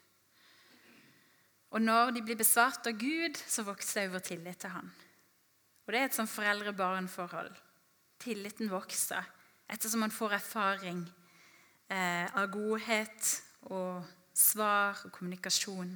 Og 1.70 1.82
når 1.84 2.14
de 2.16 2.22
blir 2.24 2.38
besvart 2.40 2.86
av 2.88 2.96
Gud, 2.96 3.36
så 3.36 3.66
vokser 3.66 4.06
også 4.06 4.12
vår 4.14 4.24
tillit 4.24 4.60
til 4.64 4.72
Han. 4.72 4.88
Og 5.86 5.92
Det 5.92 6.00
er 6.00 6.08
et 6.08 6.16
sånn 6.16 6.30
foreldre-barn-forhold. 6.30 7.52
Tilliten 8.18 8.70
vokser 8.72 9.24
ettersom 9.68 10.00
man 10.00 10.12
får 10.12 10.38
erfaring 10.38 11.02
eh, 11.92 12.26
av 12.32 12.48
godhet 12.52 13.28
og 13.68 14.04
svar 14.32 14.96
og 15.04 15.12
kommunikasjon. 15.12 15.92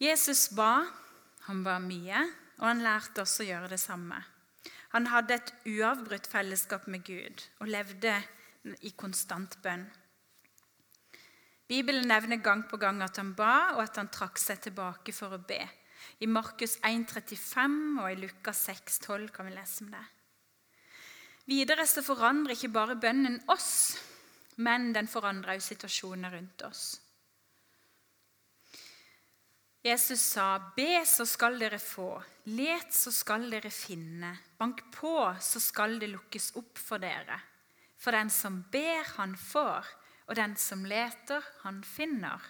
Jesus 0.00 0.48
ba, 0.56 0.86
han 1.48 1.64
ba 1.66 1.76
mye, 1.82 2.22
og 2.60 2.66
han 2.68 2.84
lærte 2.84 3.24
oss 3.24 3.40
å 3.42 3.46
gjøre 3.46 3.72
det 3.72 3.80
samme. 3.82 4.20
Han 4.94 5.06
hadde 5.06 5.36
et 5.38 5.52
uavbrutt 5.70 6.26
fellesskap 6.26 6.88
med 6.90 7.04
Gud 7.06 7.44
og 7.62 7.70
levde 7.70 8.16
i 8.82 8.92
konstant 8.98 9.56
bønn. 9.62 9.84
Bibelen 11.70 12.08
nevner 12.10 12.40
gang 12.42 12.64
på 12.66 12.80
gang 12.82 12.98
at 13.06 13.20
han 13.20 13.30
ba, 13.38 13.76
og 13.76 13.84
at 13.84 14.00
han 14.00 14.10
trakk 14.10 14.40
seg 14.42 14.58
tilbake 14.64 15.14
for 15.14 15.36
å 15.36 15.44
be. 15.46 15.60
I 16.18 16.26
Markus 16.26 16.80
1,35 16.82 18.00
og 18.02 18.08
i 18.10 18.18
Lukas 18.18 18.64
6,12 18.66 19.28
kan 19.34 19.46
vi 19.46 19.54
lese 19.54 19.84
om 19.84 19.92
det. 19.94 20.02
Videre 21.50 21.86
så 21.86 22.02
forandrer 22.02 22.56
ikke 22.56 22.72
bare 22.74 22.98
bønnen 23.00 23.38
oss, 23.54 23.96
men 24.58 24.90
den 24.96 25.08
forandrer 25.10 25.54
også 25.56 25.76
situasjoner 25.76 26.34
rundt 26.34 26.66
oss. 26.66 26.82
Jesus 29.82 30.20
sa, 30.20 30.58
'Be, 30.76 31.06
så 31.06 31.24
skal 31.26 31.58
dere 31.58 31.78
få. 31.78 32.22
Let, 32.44 32.92
så 32.92 33.12
skal 33.12 33.50
dere 33.50 33.70
finne. 33.70 34.34
Bank 34.58 34.82
på, 34.92 35.34
så 35.40 35.60
skal 35.60 35.98
det 36.00 36.10
lukkes 36.12 36.52
opp 36.60 36.78
for 36.78 36.98
dere.' 36.98 37.40
For 38.00 38.16
den 38.16 38.30
som 38.30 38.62
ber, 38.72 39.04
han 39.16 39.36
får, 39.36 39.84
og 40.26 40.36
den 40.36 40.56
som 40.56 40.84
leter, 40.84 41.44
han 41.62 41.82
finner. 41.84 42.40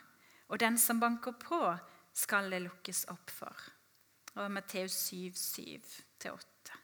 Og 0.48 0.60
den 0.60 0.78
som 0.78 1.00
banker 1.00 1.32
på, 1.32 1.76
skal 2.12 2.50
det 2.50 2.62
lukkes 2.62 3.04
opp 3.10 3.30
for. 3.30 3.56
Og 4.38 4.50
Matteus 4.50 4.94
7, 5.10 5.32
7-8. 5.34 6.78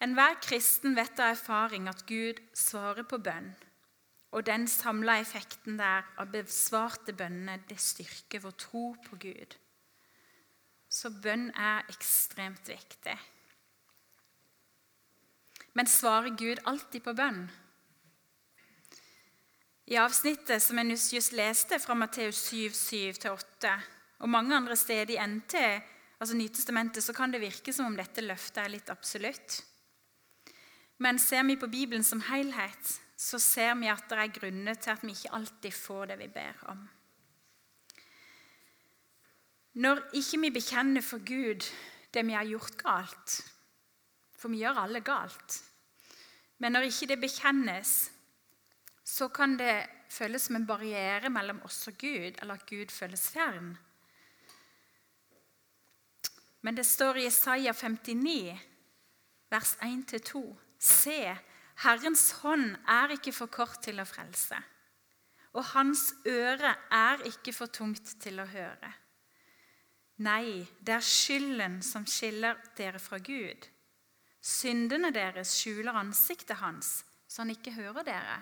Enhver 0.00 0.38
kristen 0.42 0.94
vet 0.94 1.18
av 1.18 1.32
erfaring 1.34 1.88
at 1.90 2.04
Gud 2.06 2.38
svarer 2.54 3.02
på 3.02 3.18
bønn. 3.18 3.50
Og 4.36 4.44
den 4.44 4.66
samla 4.68 5.18
effekten 5.22 5.78
der 5.80 6.04
av 6.20 6.28
besvarte 6.32 7.14
bønnene, 7.16 7.62
det 7.68 7.78
styrker 7.80 8.42
vår 8.44 8.56
tro 8.60 8.84
på 9.06 9.16
Gud. 9.22 9.56
Så 10.88 11.10
bønn 11.12 11.48
er 11.56 11.88
ekstremt 11.88 12.68
viktig. 12.68 13.16
Men 15.76 15.88
svarer 15.88 16.36
Gud 16.36 16.60
alltid 16.66 17.04
på 17.04 17.14
bønn? 17.16 17.46
I 19.88 19.96
avsnittet 19.96 20.60
som 20.60 20.76
jeg 20.82 20.98
just 21.16 21.32
leste 21.32 21.78
fra 21.80 21.94
Matteus 21.96 22.42
7, 22.50 22.68
7-8, 22.76 23.70
og 24.20 24.28
mange 24.28 24.56
andre 24.56 24.76
steder 24.76 25.14
i 25.14 25.20
NT, 25.22 25.54
altså 26.20 26.36
Nytestamentet, 26.36 27.04
så 27.04 27.14
kan 27.16 27.32
det 27.32 27.40
virke 27.40 27.72
som 27.72 27.88
om 27.88 27.96
dette 27.96 28.24
løftet 28.24 28.60
er 28.64 28.74
litt 28.74 28.90
absolutt. 28.92 29.62
Men 31.00 31.20
ser 31.22 31.46
vi 31.46 31.56
på 31.56 31.70
Bibelen 31.72 32.04
som 32.04 32.20
helhet, 32.26 32.98
så 33.18 33.40
ser 33.42 33.74
vi 33.80 33.90
at 33.90 34.06
det 34.10 34.18
er 34.22 34.34
grunner 34.36 34.78
til 34.78 34.94
at 34.94 35.02
vi 35.02 35.10
ikke 35.10 35.34
alltid 35.34 35.74
får 35.74 36.10
det 36.12 36.18
vi 36.20 36.28
ber 36.30 36.60
om. 36.70 36.84
Når 39.82 40.02
ikke 40.18 40.40
vi 40.40 40.50
bekjenner 40.54 41.02
for 41.02 41.22
Gud 41.26 41.66
det 42.14 42.24
vi 42.26 42.34
har 42.34 42.46
gjort 42.46 42.76
galt 42.80 43.34
For 44.38 44.48
vi 44.48 44.60
gjør 44.62 44.84
alle 44.84 45.00
galt. 45.02 45.56
Men 46.62 46.72
når 46.72 46.86
ikke 46.86 47.08
det 47.10 47.20
bekjennes, 47.20 48.10
så 49.04 49.26
kan 49.34 49.56
det 49.58 49.86
føles 50.10 50.42
som 50.46 50.56
en 50.56 50.66
barriere 50.66 51.30
mellom 51.30 51.58
oss 51.66 51.88
og 51.90 51.98
Gud, 51.98 52.38
eller 52.38 52.54
at 52.54 52.66
Gud 52.66 52.92
føles 52.94 53.24
fjern. 53.34 53.72
Men 56.62 56.76
det 56.76 56.86
står 56.86 57.18
i 57.18 57.26
Isaiah 57.26 57.74
59, 57.74 58.60
vers 59.50 59.74
1-2.: 59.82 60.44
Se, 60.78 61.36
Herrens 61.78 62.30
hånd 62.42 62.72
er 62.90 63.14
ikke 63.14 63.32
for 63.34 63.50
kort 63.54 63.78
til 63.84 64.00
å 64.02 64.06
frelse, 64.08 64.56
og 65.54 65.62
hans 65.76 66.08
øre 66.26 66.72
er 66.94 67.22
ikke 67.28 67.54
for 67.54 67.70
tungt 67.70 68.16
til 68.22 68.40
å 68.42 68.48
høre. 68.50 68.90
Nei, 70.26 70.66
det 70.82 70.96
er 70.96 71.04
skylden 71.06 71.78
som 71.86 72.06
skiller 72.10 72.58
dere 72.78 72.98
fra 72.98 73.20
Gud. 73.22 73.68
Syndene 74.42 75.12
deres 75.14 75.52
skjuler 75.60 75.94
ansiktet 76.00 76.58
hans, 76.58 77.04
så 77.30 77.44
han 77.44 77.54
ikke 77.54 77.76
hører 77.76 78.06
dere. 78.06 78.40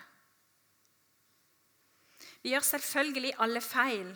Vi 2.40 2.54
gjør 2.54 2.64
selvfølgelig 2.64 3.34
alle 3.44 3.60
feil. 3.60 4.10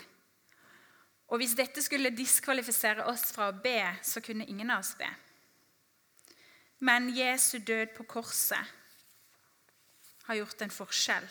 Og 1.29 1.43
hvis 1.43 1.55
dette 1.59 1.83
skulle 1.85 2.15
diskvalifisere 2.17 3.05
oss 3.11 3.29
fra 3.35 3.50
å 3.50 3.59
be, 3.62 3.83
så 4.03 4.23
kunne 4.25 4.49
ingen 4.49 4.73
av 4.73 4.81
oss 4.81 4.97
be. 4.99 5.09
Men 6.81 7.11
Jesu 7.12 7.59
død 7.61 7.93
på 7.99 8.09
korset 8.17 8.80
har 10.31 10.39
gjort 10.39 10.63
en 10.63 10.73
forskjell. 10.73 11.29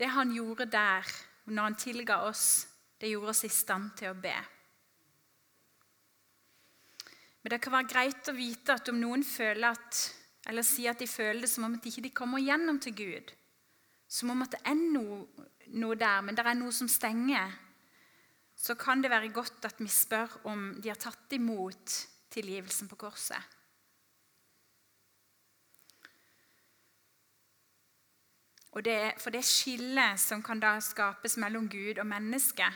Det 0.00 0.08
han 0.10 0.32
gjorde 0.32 0.66
der, 0.72 1.06
når 1.52 1.68
han 1.68 1.76
tilga 1.78 2.22
oss, 2.26 2.46
det 3.00 3.12
gjorde 3.12 3.34
oss 3.34 3.44
i 3.44 3.52
stand 3.52 3.92
til 4.00 4.10
å 4.10 4.16
be. 4.18 4.34
Men 7.40 7.54
det 7.54 7.60
kan 7.62 7.74
være 7.74 7.88
greit 7.88 8.30
å 8.32 8.36
vite 8.36 8.76
at 8.76 8.90
om 8.92 8.98
noen 9.00 9.22
føler 9.24 9.70
at, 9.70 10.00
eller 10.48 10.66
sier 10.66 10.92
at 10.92 11.00
de 11.00 11.08
føler 11.08 11.44
det 11.44 11.52
som 11.52 11.68
om 11.68 11.76
at 11.76 11.84
de 11.84 11.92
ikke 11.92 12.16
kommer 12.22 12.42
gjennom 12.42 12.80
til 12.82 12.96
Gud, 12.96 13.32
som 14.10 14.32
om 14.34 14.44
at 14.44 14.56
det 14.56 14.60
er 14.66 14.76
noe, 14.80 15.22
noe 15.76 15.96
der, 16.00 16.20
men 16.26 16.36
det 16.36 16.44
er 16.44 16.58
noe 16.58 16.74
som 16.74 16.90
stenger, 16.90 17.54
så 18.60 18.76
kan 18.76 19.00
det 19.00 19.12
være 19.12 19.32
godt 19.32 19.68
at 19.68 19.78
vi 19.80 19.88
spør 19.88 20.40
om 20.50 20.66
de 20.82 20.90
har 20.90 21.00
tatt 21.00 21.32
imot 21.32 21.96
tilgivelsen 22.32 22.90
på 22.90 22.98
korset. 23.00 23.59
Det, 28.86 29.16
for 29.18 29.34
det 29.34 29.42
skillet 29.46 30.20
som 30.22 30.42
kan 30.46 30.60
da 30.62 30.76
skapes 30.82 31.34
mellom 31.42 31.66
Gud 31.68 31.98
og 31.98 32.06
menneske, 32.06 32.68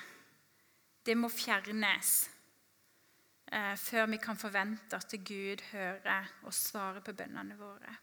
det 1.06 1.14
må 1.18 1.28
fjernes 1.30 2.14
eh, 3.52 3.76
før 3.78 4.08
vi 4.10 4.18
kan 4.22 4.40
forvente 4.40 4.98
at 4.98 5.14
Gud 5.22 5.62
hører 5.70 6.32
og 6.42 6.56
svarer 6.56 7.04
på 7.04 7.14
bønnene 7.14 7.54
våre. 7.60 7.94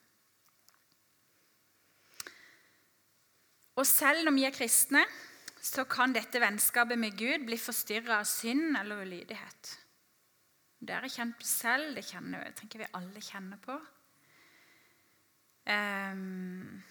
Og 3.76 3.88
selv 3.88 4.30
om 4.30 4.36
vi 4.40 4.46
er 4.48 4.56
kristne, 4.56 5.04
så 5.62 5.84
kan 5.90 6.14
dette 6.16 6.40
vennskapet 6.42 7.00
med 7.00 7.18
Gud 7.18 7.46
bli 7.46 7.58
forstyrra 7.60 8.22
av 8.22 8.30
synd 8.30 8.78
eller 8.80 9.04
ulydighet. 9.04 9.76
Det 10.82 10.96
har 10.96 11.06
jeg 11.06 11.16
kjent 11.20 11.38
på 11.38 11.46
selv, 11.46 11.92
det 11.96 12.08
kjenner, 12.08 12.48
jeg 12.48 12.56
tenker 12.58 12.82
vi 12.82 12.94
alle 12.98 13.22
kjenner 13.22 13.60
på. 13.62 13.76
Um, 15.70 16.82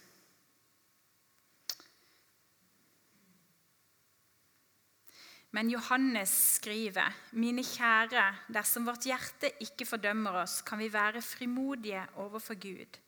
Men 5.50 5.70
Johannes 5.70 6.30
skriver, 6.30 7.10
'Mine 7.32 7.62
kjære, 7.62 8.36
dersom 8.54 8.86
vårt 8.86 9.04
hjerte 9.04 9.50
ikke 9.60 9.86
fordømmer 9.86 10.30
oss, 10.30 10.62
kan 10.62 10.78
vi 10.78 10.92
være 10.92 11.22
frimodige 11.22 12.06
overfor 12.16 12.54
Gud.' 12.54 12.98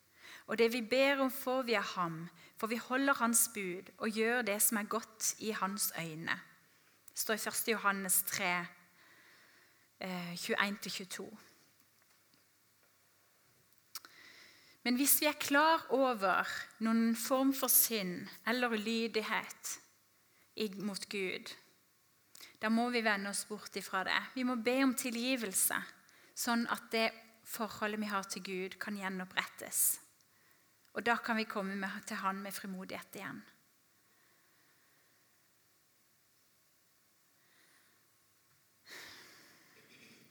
Og 0.47 0.59
det 0.59 0.73
vi 0.73 0.81
ber 0.83 1.21
om, 1.23 1.31
får 1.31 1.63
vi 1.63 1.75
av 1.75 1.83
ham, 1.83 2.29
for 2.57 2.67
vi 2.67 2.77
holder 2.77 3.15
hans 3.15 3.51
bud 3.55 3.93
og 3.99 4.11
gjør 4.11 4.43
det 4.43 4.63
som 4.63 4.77
er 4.77 4.83
godt 4.83 5.35
i 5.39 5.51
hans 5.51 5.93
øyne. 5.99 6.41
Det 7.11 7.19
står 7.19 7.35
i 7.35 7.49
1. 7.49 7.69
Johannes 7.69 8.23
3, 8.23 8.67
21-22. 10.35 11.39
Men 14.83 14.97
hvis 14.97 15.21
vi 15.21 15.27
er 15.27 15.39
klar 15.39 15.87
over 15.91 16.49
noen 16.83 17.17
form 17.17 17.55
for 17.55 17.71
synd 17.71 18.27
eller 18.47 18.69
ulydighet 18.69 19.79
mot 20.83 21.09
Gud, 21.09 21.55
da 22.63 22.71
må 22.71 22.87
vi 22.95 23.03
vende 23.03 23.31
oss 23.31 23.43
bort 23.49 23.75
ifra 23.77 24.05
det. 24.07 24.21
Vi 24.37 24.45
må 24.47 24.55
be 24.63 24.77
om 24.85 24.95
tilgivelse, 24.95 25.81
sånn 26.39 26.63
at 26.71 26.85
det 26.95 27.09
forholdet 27.43 27.99
vi 27.99 28.11
har 28.13 28.29
til 28.31 28.45
Gud, 28.47 28.77
kan 28.79 28.95
gjenopprettes. 28.95 29.81
Og 30.95 31.03
da 31.03 31.17
kan 31.19 31.41
vi 31.41 31.49
komme 31.49 31.75
med, 31.75 32.05
til 32.07 32.21
Han 32.23 32.39
med 32.45 32.55
frimodighet 32.55 33.19
igjen. 33.19 33.43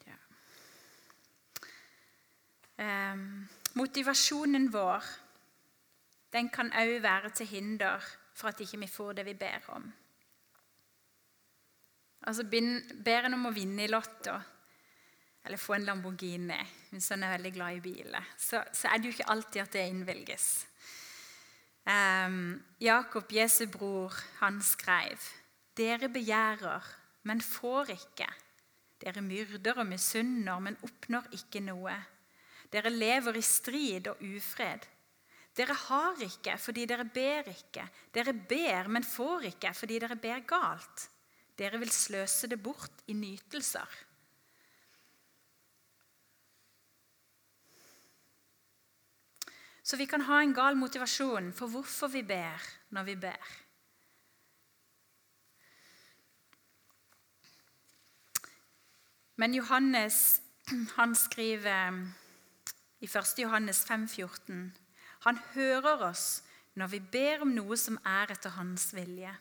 Ja. 0.07 0.19
Eh, 2.85 3.25
motivasjonen 3.75 4.71
vår 4.71 5.11
den 6.31 6.47
kan 6.47 6.71
òg 6.71 7.01
være 7.03 7.33
til 7.35 7.49
hinder 7.49 8.05
for 8.31 8.53
at 8.53 8.61
ikke 8.63 8.77
vi 8.77 8.87
ikke 8.87 8.95
får 8.95 9.17
det 9.19 9.25
vi 9.27 9.33
ber 9.35 9.67
om. 9.75 9.91
Altså 12.29 12.45
Ber 12.45 13.25
en 13.25 13.37
om 13.37 13.47
å 13.49 13.53
vinne 13.55 13.85
i 13.85 13.89
Lotto, 13.89 14.35
eller 15.41 15.57
få 15.57 15.73
en 15.77 15.87
Lamborghini 15.87 16.59
hvis 16.91 17.07
en 17.15 17.23
er 17.25 17.33
veldig 17.37 17.51
glad 17.55 17.77
i 17.77 17.81
biler, 17.81 18.27
så, 18.37 18.61
så, 18.75 18.89
er 18.89 18.99
det 18.99 19.07
jo 19.07 19.15
ikke 19.15 19.31
alltid 19.31 19.61
at 19.63 19.73
det 19.73 19.85
innvilges. 19.89 20.47
Um, 21.87 22.59
Jakob, 22.83 23.31
Jesu 23.33 23.65
bror, 23.71 24.13
han 24.41 24.59
skrev 24.61 25.23
Dere 25.77 26.11
begjærer, 26.11 26.83
men 27.23 27.41
får 27.41 27.93
ikke. 27.95 28.27
Dere 29.01 29.23
myrder 29.23 29.79
og 29.81 29.87
misunner, 29.89 30.59
men 30.61 30.75
oppnår 30.85 31.29
ikke 31.39 31.61
noe. 31.63 31.95
Dere 32.71 32.91
lever 32.91 33.39
i 33.39 33.43
strid 33.45 34.09
og 34.11 34.19
ufred. 34.19 34.83
Dere 35.55 35.75
har 35.87 36.21
ikke 36.23 36.57
fordi 36.61 36.85
dere 36.87 37.07
ber 37.07 37.49
ikke. 37.51 37.87
Dere 38.13 38.35
ber, 38.35 38.91
men 38.91 39.07
får 39.07 39.49
ikke 39.49 39.73
fordi 39.75 39.99
dere 40.03 40.19
ber 40.19 40.43
galt. 40.47 41.07
Dere 41.61 41.77
vil 41.77 41.91
sløse 41.93 42.49
det 42.49 42.57
bort 42.63 43.03
i 43.05 43.13
nytelser. 43.13 43.97
Så 49.83 49.97
vi 49.97 50.07
kan 50.09 50.23
ha 50.25 50.39
en 50.41 50.53
gal 50.57 50.77
motivasjon 50.77 51.51
for 51.53 51.69
hvorfor 51.69 52.09
vi 52.13 52.23
ber 52.25 52.65
når 52.89 53.03
vi 53.03 53.15
ber. 53.27 53.51
Men 59.35 59.53
Johannes 59.53 60.41
han 60.95 61.15
skriver 61.15 62.01
i 63.01 63.05
1. 63.05 63.33
Johannes 63.37 63.85
5,14.: 63.85 64.53
Han 65.27 65.37
hører 65.53 66.09
oss 66.09 66.43
når 66.73 66.87
vi 66.87 66.99
ber 66.99 67.41
om 67.41 67.53
noe 67.53 67.77
som 67.77 67.97
er 68.05 68.31
etter 68.31 68.53
hans 68.57 68.93
vilje. 68.95 69.33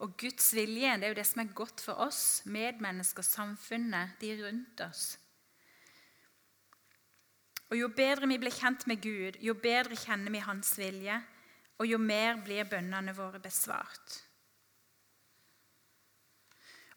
Og 0.00 0.14
Guds 0.20 0.54
vilje 0.56 0.94
det 0.96 1.08
er 1.08 1.12
jo 1.12 1.18
det 1.18 1.26
som 1.28 1.42
er 1.42 1.56
godt 1.56 1.82
for 1.84 2.00
oss, 2.06 2.42
medmennesker, 2.48 3.24
samfunnet, 3.26 4.16
de 4.20 4.32
rundt 4.40 4.80
oss. 4.86 5.18
Og 7.70 7.76
Jo 7.78 7.90
bedre 7.94 8.26
vi 8.26 8.38
blir 8.40 8.54
kjent 8.54 8.86
med 8.90 9.02
Gud, 9.02 9.36
jo 9.38 9.54
bedre 9.54 9.94
kjenner 9.94 10.32
vi 10.32 10.42
Hans 10.42 10.72
vilje, 10.78 11.20
og 11.78 11.86
jo 11.86 12.00
mer 12.02 12.40
blir 12.44 12.66
bønnene 12.68 13.14
våre 13.16 13.38
besvart. 13.40 14.16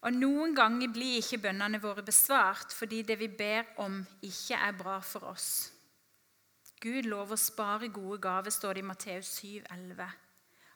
Og 0.04 0.12
Noen 0.18 0.56
ganger 0.56 0.92
blir 0.92 1.22
ikke 1.22 1.44
bønnene 1.46 1.80
våre 1.84 2.04
besvart 2.04 2.74
fordi 2.76 3.04
det 3.08 3.20
vi 3.20 3.30
ber 3.32 3.70
om, 3.84 4.02
ikke 4.22 4.58
er 4.58 4.76
bra 4.80 4.98
for 5.00 5.30
oss. 5.30 5.72
Gud 6.84 7.08
lover 7.08 7.38
å 7.38 7.40
spare 7.40 7.88
gode 7.88 8.20
gaver, 8.24 8.52
står 8.52 8.76
det 8.76 8.84
i 8.84 8.88
Matteus 8.90 9.30
7, 9.40 9.62
11. 9.72 10.23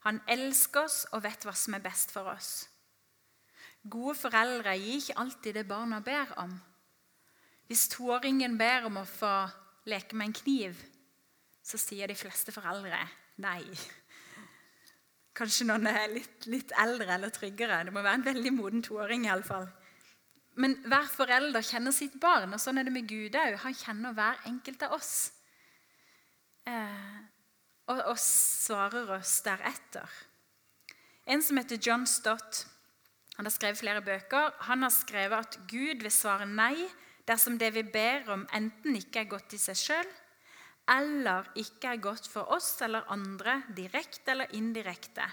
Han 0.07 0.21
elsker 0.31 0.87
oss 0.87 1.01
og 1.11 1.25
vet 1.25 1.43
hva 1.43 1.53
som 1.57 1.75
er 1.75 1.83
best 1.83 2.13
for 2.15 2.31
oss. 2.31 2.51
Gode 3.87 4.15
foreldre 4.19 4.75
gir 4.79 5.01
ikke 5.01 5.19
alltid 5.19 5.59
det 5.59 5.67
barna 5.67 5.99
ber 6.03 6.31
om. 6.39 6.53
Hvis 7.67 7.89
toåringen 7.91 8.55
ber 8.59 8.87
om 8.87 9.01
å 9.01 9.07
få 9.07 9.31
leke 9.91 10.15
med 10.15 10.29
en 10.29 10.37
kniv, 10.39 10.79
så 11.63 11.79
sier 11.79 12.07
de 12.07 12.15
fleste 12.15 12.53
foreldre 12.55 12.99
nei. 13.43 13.61
Kanskje 15.37 15.67
noen 15.67 15.89
er 15.91 16.07
litt, 16.09 16.47
litt 16.49 16.71
eldre 16.79 17.11
eller 17.13 17.33
tryggere. 17.33 17.83
Det 17.85 17.93
må 17.93 18.01
være 18.01 18.21
en 18.21 18.27
veldig 18.31 18.53
moden 18.55 18.83
toåring. 18.87 19.27
I 19.27 19.33
alle 19.35 19.45
fall. 19.45 19.67
Men 20.57 20.79
hver 20.87 21.09
forelder 21.11 21.65
kjenner 21.65 21.93
sitt 21.93 22.15
barn, 22.21 22.55
og 22.55 22.63
sånn 22.63 22.79
er 22.79 22.87
det 22.87 22.95
med 22.95 23.09
Gud 23.11 23.35
òg. 23.37 23.59
Han 23.61 23.75
kjenner 23.77 24.15
hver 24.17 24.39
enkelt 24.49 24.87
av 24.87 24.95
oss. 24.97 25.11
Eh, 26.65 27.19
og, 27.88 28.02
og 28.13 28.17
svarer 28.21 29.12
oss 29.17 29.39
deretter. 29.45 30.08
En 31.28 31.43
som 31.43 31.60
heter 31.60 31.80
John 31.84 32.06
Stott, 32.08 32.65
han 33.38 33.45
har 33.45 33.54
skrevet 33.54 33.78
flere 33.78 34.02
bøker. 34.02 34.54
Han 34.65 34.82
har 34.82 34.93
skrevet 34.93 35.45
at 35.45 35.60
Gud 35.69 36.02
vil 36.02 36.13
svare 36.13 36.47
nei 36.50 36.88
dersom 37.28 37.58
det 37.60 37.69
vi 37.76 37.84
ber 37.84 38.32
om, 38.34 38.47
enten 38.56 38.95
ikke 38.97 39.21
er 39.21 39.30
godt 39.30 39.54
i 39.54 39.60
seg 39.62 39.78
sjøl, 39.78 40.10
eller 40.89 41.50
ikke 41.60 41.91
er 41.91 42.02
godt 42.02 42.30
for 42.32 42.50
oss 42.56 42.69
eller 42.86 43.06
andre, 43.12 43.60
direkte 43.76 44.32
eller 44.32 44.56
indirekte, 44.56 45.28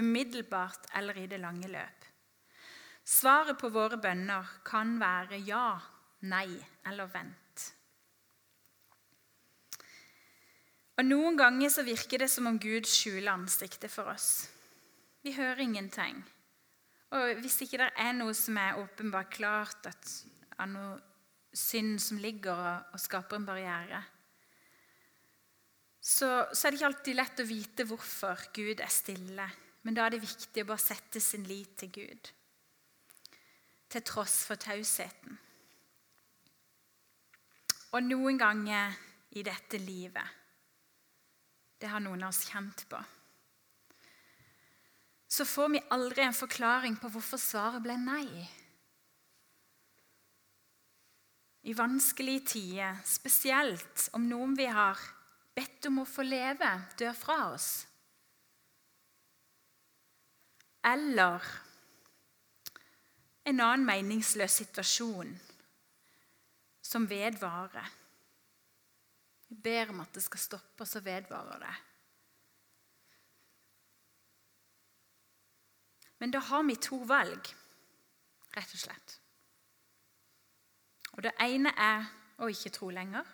umiddelbart 0.00 0.88
eller 0.96 1.20
i 1.20 1.28
det 1.30 1.38
lange 1.42 1.68
løp. 1.68 2.08
Svaret 3.04 3.60
på 3.60 3.68
våre 3.68 4.00
bønner 4.00 4.48
kan 4.64 4.96
være 4.98 5.42
ja, 5.44 5.76
nei 6.32 6.48
eller 6.88 7.12
vent. 7.12 7.43
Og 10.94 11.06
Noen 11.08 11.38
ganger 11.38 11.72
så 11.74 11.82
virker 11.82 12.22
det 12.22 12.30
som 12.30 12.46
om 12.46 12.58
Gud 12.62 12.86
skjuler 12.86 13.32
ansiktet 13.32 13.90
for 13.90 14.12
oss. 14.12 14.46
Vi 15.26 15.32
hører 15.34 15.64
ingenting. 15.64 16.20
Og 17.14 17.40
Hvis 17.40 17.60
ikke 17.64 17.80
det 17.82 17.90
er 17.98 18.14
noe 18.14 18.34
som 18.34 18.58
er 18.58 18.78
åpenbart 18.78 19.32
klart, 19.34 19.86
at, 19.90 20.12
av 20.58 20.70
noe 20.70 20.94
synd 21.54 21.98
som 22.02 22.18
ligger 22.22 22.54
og, 22.54 22.94
og 22.94 23.02
skaper 23.02 23.38
en 23.38 23.46
barriere, 23.48 24.02
så, 26.04 26.28
så, 26.52 26.66
er 26.66 26.70
det 26.70 26.78
ikke 26.78 26.88
alltid 26.90 27.16
lett 27.16 27.40
å 27.40 27.48
vite 27.48 27.86
hvorfor 27.88 28.42
Gud 28.52 28.82
er 28.84 28.92
stille. 28.92 29.46
Men 29.84 29.96
da 29.96 30.04
er 30.04 30.14
det 30.14 30.24
viktig 30.24 30.64
å 30.64 30.68
bare 30.68 30.82
sette 30.82 31.20
sin 31.20 31.46
lit 31.48 31.78
til 31.80 31.90
Gud, 31.94 32.28
til 33.88 34.04
tross 34.04 34.42
for 34.48 34.60
tausheten. 34.60 35.38
Og 37.94 38.04
noen 38.04 38.36
ganger 38.40 38.96
i 39.38 39.44
dette 39.46 39.80
livet 39.80 40.43
Det 41.84 41.92
har 41.92 42.00
noen 42.00 42.24
av 42.24 42.32
oss 42.32 42.46
kjent 42.48 42.86
på. 42.88 42.96
Så 45.28 45.44
får 45.44 45.72
vi 45.74 45.86
aldri 45.92 46.24
en 46.24 46.36
forklaring 46.36 46.96
på 46.96 47.10
hvorfor 47.12 47.40
svaret 47.42 47.84
ble 47.84 47.98
nei. 48.00 48.46
i 51.64 51.72
vanskelige 51.72 52.40
tider, 52.40 52.96
spesielt 53.08 54.10
om 54.12 54.26
noen 54.28 54.52
vi 54.56 54.66
har 54.68 55.00
bedt 55.56 55.86
om 55.88 56.02
å 56.02 56.08
få 56.08 56.26
leve, 56.26 56.68
dør 57.00 57.14
fra 57.16 57.38
oss. 57.54 57.68
Eller 60.84 61.46
en 63.48 63.62
annen 63.64 63.86
meningsløs 63.88 64.58
situasjon 64.60 65.32
som 66.84 67.08
vedvarer. 67.08 67.88
Vi 69.54 69.60
ber 69.62 69.90
om 69.92 70.00
at 70.02 70.14
det 70.16 70.22
skal 70.24 70.40
stoppe, 70.42 70.82
og 70.82 70.88
så 70.88 70.98
vedvarer 71.04 71.60
det. 71.62 71.74
Men 76.18 76.32
da 76.34 76.40
har 76.42 76.64
vi 76.66 76.74
to 76.80 76.98
valg, 77.06 77.50
rett 78.56 78.72
og 78.74 78.80
slett. 78.80 79.14
Og 81.14 81.22
Det 81.22 81.30
ene 81.44 81.70
er 81.78 82.08
å 82.42 82.48
ikke 82.50 82.72
tro 82.74 82.88
lenger. 82.90 83.28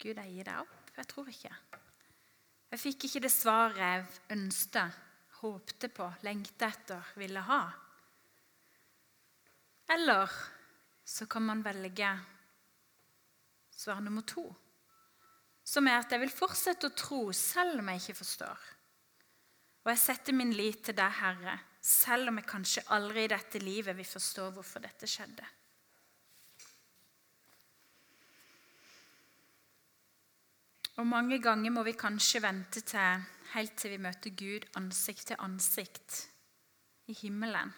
Gud, 0.00 0.16
jeg 0.16 0.32
gir 0.32 0.48
deg 0.48 0.62
opp. 0.62 0.92
Jeg 0.96 1.08
tror 1.10 1.28
ikke. 1.28 1.52
Jeg 2.72 2.80
fikk 2.80 3.04
ikke 3.08 3.22
det 3.26 3.32
svaret 3.34 3.82
jeg 3.82 4.38
ønsket, 4.38 4.96
håpte 5.42 5.90
på, 5.92 6.08
lengta 6.24 6.70
etter, 6.72 7.12
ville 7.20 7.42
ha. 7.44 7.60
Eller 9.92 10.32
så 11.04 11.28
kan 11.28 11.44
man 11.44 11.60
velge 11.66 12.14
svar 13.76 14.00
nummer 14.00 14.24
to, 14.26 14.46
som 15.66 15.86
er 15.90 16.00
at 16.00 16.12
jeg 16.14 16.22
vil 16.22 16.32
fortsette 16.32 16.88
å 16.88 16.96
tro 16.96 17.20
selv 17.36 17.82
om 17.82 17.90
jeg 17.92 18.02
ikke 18.02 18.20
forstår. 18.22 18.66
Og 19.84 19.92
jeg 19.92 20.02
setter 20.02 20.34
min 20.34 20.54
lit 20.56 20.80
til 20.86 20.96
deg, 20.98 21.12
Herre, 21.20 21.58
selv 21.82 22.32
om 22.32 22.40
jeg 22.40 22.48
kanskje 22.50 22.86
aldri 22.94 23.26
i 23.26 23.30
dette 23.30 23.60
livet 23.62 23.94
vil 23.98 24.08
forstå 24.08 24.48
hvorfor 24.56 24.82
dette 24.82 25.06
skjedde. 25.10 25.46
Og 30.96 31.04
mange 31.06 31.38
ganger 31.44 31.74
må 31.74 31.82
vi 31.84 31.92
kanskje 31.98 32.40
vente 32.40 32.80
til 32.88 33.26
helt 33.52 33.76
til 33.78 33.92
vi 33.92 34.00
møter 34.00 34.32
Gud 34.32 34.64
ansikt 34.80 35.28
til 35.30 35.42
ansikt 35.44 36.22
i 37.12 37.14
himmelen 37.20 37.70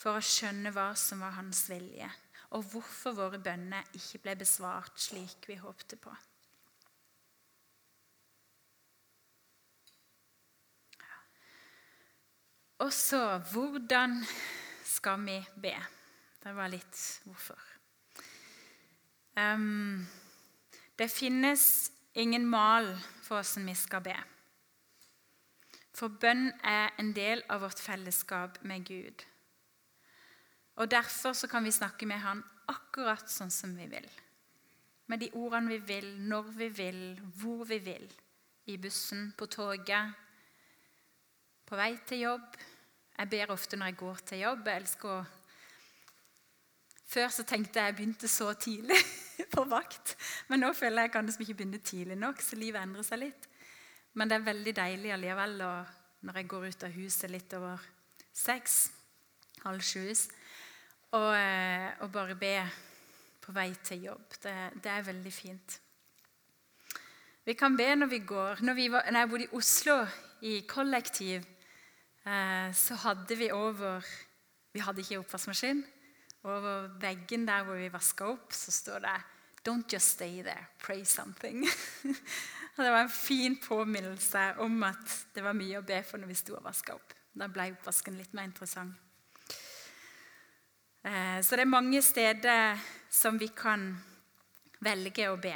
for 0.00 0.16
å 0.16 0.24
skjønne 0.24 0.72
hva 0.72 0.90
som 0.96 1.20
var 1.22 1.36
hans 1.36 1.66
vilje. 1.70 2.08
Og 2.50 2.66
hvorfor 2.72 3.14
våre 3.14 3.38
bønner 3.38 3.86
ikke 3.94 4.24
ble 4.24 4.34
besvart 4.42 4.98
slik 4.98 5.46
vi 5.46 5.58
håpte 5.60 5.98
på. 6.00 6.14
Og 12.80 12.92
så 12.96 13.38
hvordan 13.52 14.22
skal 14.84 15.20
vi 15.26 15.36
be? 15.60 15.74
Det 16.40 16.54
var 16.56 16.72
litt 16.72 17.00
hvorfor. 17.28 17.60
Um, 19.36 20.06
det 20.98 21.10
finnes 21.12 21.92
ingen 22.14 22.46
mal 22.48 22.88
for 23.22 23.42
hvordan 23.42 23.68
vi 23.68 23.74
skal 23.76 24.04
be. 24.04 24.16
For 25.94 26.08
bønn 26.08 26.48
er 26.64 26.94
en 26.98 27.12
del 27.12 27.44
av 27.52 27.60
vårt 27.66 27.82
fellesskap 27.84 28.62
med 28.64 28.88
Gud. 28.88 29.26
Og 30.80 30.90
Derfor 30.90 31.32
så 31.32 31.46
kan 31.46 31.64
vi 31.64 31.70
snakke 31.70 32.06
med 32.08 32.22
Han 32.24 32.40
akkurat 32.70 33.28
sånn 33.28 33.50
som 33.52 33.74
vi 33.76 33.84
vil. 33.90 34.06
Med 35.10 35.20
de 35.20 35.28
ordene 35.36 35.74
vi 35.74 35.78
vil, 35.84 36.08
når 36.24 36.52
vi 36.56 36.68
vil, 36.72 37.00
hvor 37.40 37.66
vi 37.68 37.80
vil. 37.84 38.06
I 38.70 38.76
bussen, 38.78 39.32
på 39.36 39.48
toget, 39.50 40.14
på 41.66 41.76
vei 41.76 41.92
til 42.06 42.24
jobb. 42.24 42.56
Jeg 43.18 43.30
ber 43.32 43.52
ofte 43.52 43.76
når 43.76 43.90
jeg 43.90 44.00
går 44.00 44.24
til 44.30 44.42
jobb. 44.46 44.66
Jeg 44.66 44.82
elsker 44.84 45.12
å 45.18 45.20
Før 47.10 47.32
så 47.34 47.42
tenkte 47.42 47.80
jeg 47.80 47.90
jeg 47.90 47.94
begynte 47.98 48.28
så 48.30 48.52
tidlig 48.54 48.96
på 49.54 49.64
vakt. 49.66 50.14
Men 50.48 50.62
nå 50.62 50.68
føler 50.78 51.02
jeg 51.02 51.08
jeg 51.08 51.12
kan 51.16 51.28
ikke 51.28 51.56
begynne 51.58 51.80
tidlig 51.82 52.16
nok, 52.16 52.38
så 52.38 52.54
livet 52.56 52.84
endrer 52.86 53.02
seg 53.02 53.18
litt. 53.24 53.48
Men 54.14 54.30
det 54.30 54.36
er 54.36 54.44
veldig 54.46 54.74
deilig 54.76 55.10
allikevel 55.16 55.56
når 55.58 56.38
jeg 56.38 56.48
går 56.52 56.68
ut 56.68 56.84
av 56.86 56.94
huset 56.94 57.32
litt 57.34 57.56
over 57.58 57.82
seks, 58.30 58.76
halv 59.64 59.82
sju, 59.82 60.06
og, 61.10 61.30
eh, 61.34 61.90
og, 62.00 62.10
bare 62.12 62.36
be 62.38 62.54
på 63.42 63.52
vei 63.52 63.70
til 63.84 64.04
jobb. 64.10 64.26
Det, 64.42 64.54
det, 64.82 64.90
er 64.90 65.06
veldig 65.06 65.32
fint. 65.32 65.80
Vi 67.44 67.54
kan 67.58 67.76
be 67.76 67.88
når 67.96 68.10
vi 68.12 68.20
går. 68.26 68.62
Når, 68.62 68.74
vi 68.74 68.90
var, 68.92 69.10
når 69.10 69.24
jeg 69.24 69.30
bodde 69.30 69.46
i 69.48 69.54
Oslo, 69.58 69.96
i 70.42 70.60
kollektiv, 70.68 71.46
eh, 72.26 72.70
så 72.72 72.98
hadde 73.06 73.38
vi 73.38 73.50
over 73.50 74.04
Vi 74.72 74.78
hadde 74.78 75.02
ikke 75.02 75.18
oppvaskmaskin. 75.18 75.82
Over 76.46 76.86
veggen 77.02 77.42
der 77.48 77.64
hvor 77.66 77.74
vi 77.74 77.88
vaska 77.92 78.24
opp, 78.30 78.52
så 78.52 78.70
står 78.70 78.98
det 78.98 79.16
'Don't 79.60 79.92
just 79.92 80.08
stay 80.08 80.42
there. 80.42 80.66
Pray 80.78 81.02
something'. 81.02 81.66
Og 82.76 82.84
Det 82.84 82.92
var 82.92 83.02
en 83.02 83.10
fin 83.10 83.58
påminnelse 83.68 84.54
om 84.58 84.82
at 84.82 85.26
det 85.34 85.44
var 85.44 85.52
mye 85.52 85.78
å 85.78 85.82
be 85.82 86.02
for 86.02 86.18
når 86.18 86.26
vi 86.26 86.34
sto 86.34 86.54
og 86.54 86.64
vaska 86.64 86.94
opp. 86.94 87.12
Da 87.34 87.48
ble 87.48 87.72
oppvasken 87.72 88.16
litt 88.16 88.32
mer 88.32 88.44
interessant. 88.44 88.94
Eh, 91.04 91.40
så 91.42 91.56
det 91.56 91.64
er 91.64 91.72
mange 91.72 92.02
steder 92.04 92.80
som 93.10 93.38
vi 93.40 93.48
kan 93.56 93.94
velge 94.84 95.28
å 95.30 95.38
be. 95.40 95.54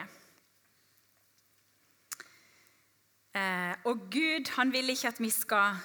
Eh, 3.35 3.74
og 3.85 4.07
Gud 4.14 4.52
han 4.57 4.72
vil 4.72 4.94
ikke 4.94 5.11
at 5.12 5.20
vi 5.20 5.30
skal 5.35 5.83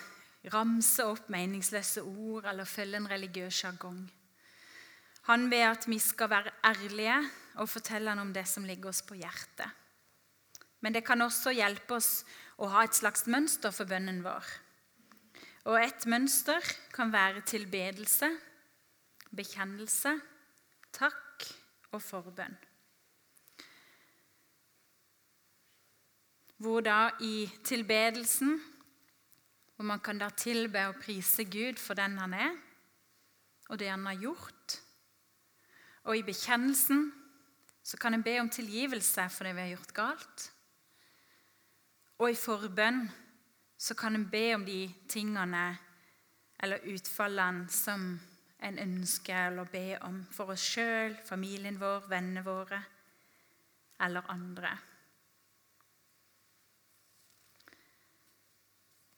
ramse 0.54 1.04
opp 1.04 1.28
meningsløse 1.34 2.06
ord 2.06 2.48
eller 2.48 2.70
følge 2.70 3.02
en 3.02 3.10
religiøs 3.12 3.60
sjargong. 3.64 4.06
Han 5.28 5.50
vil 5.52 5.68
at 5.68 5.86
vi 5.90 6.00
skal 6.02 6.32
være 6.32 6.56
ærlige 6.66 7.20
og 7.60 7.70
fortelle 7.70 8.14
han 8.14 8.22
om 8.24 8.32
det 8.34 8.48
som 8.48 8.66
ligger 8.66 8.94
oss 8.94 9.04
på 9.06 9.18
hjertet. 9.20 9.68
Men 10.80 10.96
det 10.96 11.04
kan 11.06 11.22
også 11.22 11.52
hjelpe 11.52 11.98
oss 11.98 12.24
å 12.58 12.70
ha 12.72 12.86
et 12.86 12.96
slags 12.96 13.28
mønster 13.28 13.74
for 13.76 13.90
bønnen 13.90 14.22
vår. 14.24 14.46
Og 15.68 15.76
et 15.82 16.06
mønster 16.08 16.64
kan 16.96 17.12
være 17.12 17.44
tilbedelse, 17.46 18.30
bekjennelse, 19.36 20.16
takk 20.96 21.46
og 21.92 22.02
forbønn. 22.02 22.58
Hvor 26.60 26.82
da 26.84 27.10
i 27.24 27.48
tilbedelsen 27.64 28.58
hvor 29.80 29.88
man 29.88 30.02
kan 30.04 30.18
da 30.20 30.28
tilbe 30.36 30.82
og 30.90 30.98
prise 31.00 31.46
Gud 31.48 31.78
for 31.80 31.96
den 31.96 32.18
han 32.20 32.34
er, 32.34 32.56
og 33.70 33.80
det 33.80 33.88
han 33.88 34.06
har 34.06 34.18
gjort. 34.20 34.74
Og 36.04 36.18
i 36.18 36.24
bekjennelsen 36.28 37.14
så 37.84 37.98
kan 37.98 38.14
en 38.14 38.24
be 38.24 38.34
om 38.42 38.50
tilgivelse 38.50 39.30
for 39.32 39.48
det 39.48 39.56
vi 39.56 39.62
har 39.62 39.72
gjort 39.78 39.94
galt. 39.94 40.52
Og 42.20 42.32
i 42.32 42.36
forbønn 42.36 43.06
så 43.80 43.96
kan 43.96 44.16
en 44.16 44.28
be 44.28 44.54
om 44.56 44.66
de 44.68 44.82
tingene 45.08 45.78
eller 46.60 46.84
utfallene 46.92 47.70
som 47.72 48.20
en 48.60 48.80
ønsker 48.80 49.60
å 49.60 49.66
be 49.72 49.98
om 50.06 50.20
for 50.36 50.54
oss 50.54 50.64
sjøl, 50.76 51.16
familien 51.26 51.80
vår, 51.80 52.08
vennene 52.12 52.44
våre 52.44 52.80
eller 54.04 54.32
andre. 54.32 54.72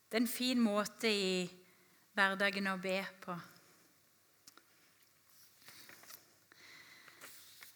Det 0.10 0.18
er 0.18 0.24
en 0.24 0.28
fin 0.28 0.60
måte 0.60 1.08
i 1.08 1.48
hverdagen 2.18 2.68
å 2.68 2.78
be 2.82 3.00
på. 3.24 3.38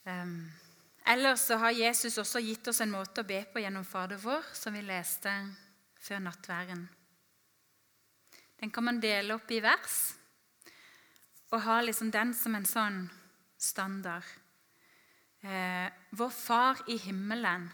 Um, 0.05 0.37
Ellers 1.07 1.39
så 1.39 1.55
har 1.61 1.71
Jesus 1.71 2.17
også 2.17 2.41
gitt 2.41 2.67
oss 2.67 2.81
en 2.81 2.89
måte 2.89 3.21
å 3.21 3.27
be 3.29 3.43
på 3.45 3.61
gjennom 3.61 3.85
Fader 3.85 4.17
vår, 4.17 4.45
som 4.57 4.73
vi 4.73 4.81
leste 4.81 5.31
før 6.01 6.23
nattværen. 6.25 6.81
Den 8.57 8.71
kan 8.73 8.87
man 8.87 9.01
dele 9.03 9.37
opp 9.37 9.51
i 9.53 9.61
vers 9.61 10.15
og 11.55 11.61
har 11.63 11.85
liksom 11.85 12.11
den 12.11 12.33
som 12.35 12.55
en 12.57 12.67
sånn 12.67 12.97
standard. 13.57 14.27
Eh, 15.39 15.87
vår 16.11 16.31
Far 16.35 16.81
i 16.91 16.97
himmelen. 16.99 17.69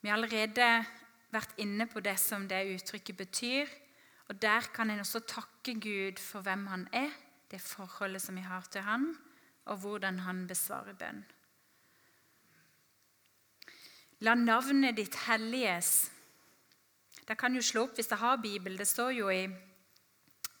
Vi 0.00 0.10
har 0.10 0.18
allerede 0.18 0.66
vært 1.32 1.54
inne 1.56 1.86
på 1.88 2.02
det 2.04 2.18
som 2.20 2.44
det 2.48 2.66
uttrykket 2.74 3.16
betyr. 3.16 3.72
Og 4.28 4.36
Der 4.36 4.68
kan 4.74 4.90
en 4.90 5.00
også 5.00 5.20
takke 5.24 5.78
Gud 5.80 6.20
for 6.20 6.44
hvem 6.44 6.66
han 6.66 6.84
er, 6.92 7.08
det 7.50 7.62
forholdet 7.64 8.20
som 8.22 8.36
vi 8.36 8.44
har 8.44 8.68
til 8.68 8.82
han, 8.84 9.16
og 9.64 9.78
hvordan 9.80 10.18
han 10.18 10.46
besvarer 10.46 10.92
bønn. 10.92 11.24
La 14.20 14.34
navnet 14.34 14.96
ditt 14.96 15.14
helliges. 15.24 16.10
Det 17.24 17.38
kan 17.38 17.54
jo 17.54 17.62
slå 17.64 17.86
opp 17.86 17.96
hvis 17.96 18.10
jeg 18.10 18.20
har 18.20 18.36
Bibel. 18.36 18.76
Det 18.76 18.88
står 18.88 19.10
jo 19.16 19.30
i 19.32 19.46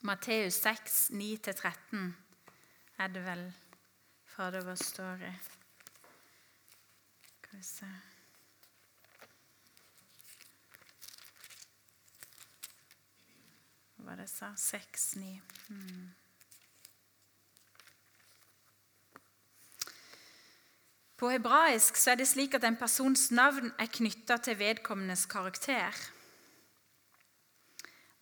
Matteus 0.00 0.54
6, 0.62 1.10
9-13, 1.10 2.12
er 2.98 3.08
det 3.10 3.24
vel 3.24 3.42
fra 4.30 4.50
det 4.54 4.60
vår 4.66 4.78
står 4.78 5.24
i. 5.26 5.32
Skal 7.48 7.58
vi 7.58 7.64
se 7.66 7.88
Hva 13.96 14.06
var 14.06 14.20
det 14.20 14.28
jeg 14.28 14.34
sa? 14.36 14.52
6, 14.54 15.08
9 15.18 15.32
hmm. 15.66 16.04
På 21.18 21.32
hebraisk 21.34 21.98
er 22.06 22.20
det 22.20 22.28
slik 22.30 22.54
at 22.54 22.62
en 22.64 22.78
persons 22.78 23.32
navn 23.34 23.72
er 23.74 23.90
knytta 23.90 24.36
til 24.38 24.60
vedkommendes 24.60 25.26
karakter. 25.26 25.90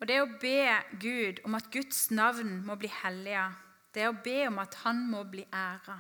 Og 0.01 0.09
Det 0.09 0.19
å 0.21 0.29
be 0.41 0.59
Gud 1.01 1.41
om 1.49 1.57
at 1.57 1.71
Guds 1.73 2.11
navn 2.11 2.61
må 2.67 2.77
bli 2.77 2.91
helliga, 2.93 3.49
det 3.97 4.09
å 4.11 4.17
be 4.25 4.43
om 4.51 4.59
at 4.61 4.75
han 4.85 5.01
må 5.09 5.23
bli 5.25 5.47
æra. 5.49 5.97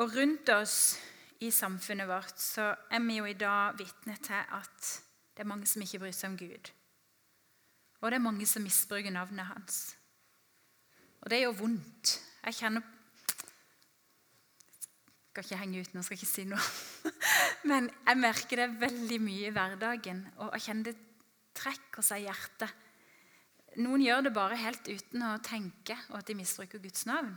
Og 0.00 0.14
rundt 0.16 0.48
oss 0.54 0.96
i 1.44 1.50
samfunnet 1.52 2.08
vårt 2.08 2.40
så 2.40 2.70
er 2.88 3.02
vi 3.04 3.18
jo 3.18 3.26
i 3.28 3.36
dag 3.36 3.76
vitne 3.76 4.16
til 4.24 4.40
at 4.40 4.92
det 5.34 5.44
er 5.44 5.50
mange 5.50 5.68
som 5.68 5.82
ikke 5.84 6.00
bryr 6.00 6.16
seg 6.16 6.32
om 6.32 6.38
Gud. 6.40 6.70
Og 8.00 8.08
det 8.08 8.16
er 8.16 8.24
mange 8.24 8.48
som 8.48 8.64
misbruker 8.64 9.12
navnet 9.12 9.50
hans. 9.50 9.82
Og 11.20 11.28
det 11.32 11.42
gjør 11.42 11.58
vondt. 11.60 12.16
Jeg 12.46 12.56
kjenner 12.62 12.96
jeg 15.30 15.44
skal 15.44 15.56
ikke 15.56 15.60
henge 15.60 15.80
ut 15.80 15.92
nå, 15.94 16.02
skal 16.02 16.16
ikke 16.18 16.26
si 16.26 16.42
noe. 16.50 17.12
Men 17.70 17.86
jeg 18.08 18.18
merker 18.18 18.60
det 18.60 18.80
veldig 18.80 19.18
mye 19.22 19.46
i 19.46 19.52
hverdagen, 19.54 20.24
og 20.42 20.50
jeg 20.56 20.64
kjenner 20.64 20.90
det 20.90 21.09
trekker 21.60 22.04
seg 22.04 22.24
hjertet. 22.26 22.72
Noen 23.80 24.02
gjør 24.02 24.26
det 24.26 24.34
bare 24.34 24.58
helt 24.58 24.88
uten 24.88 25.22
å 25.22 25.36
tenke, 25.46 25.94
og 26.10 26.18
at 26.18 26.30
de 26.30 26.36
misbruker 26.40 26.82
Guds 26.82 27.06
navn. 27.06 27.36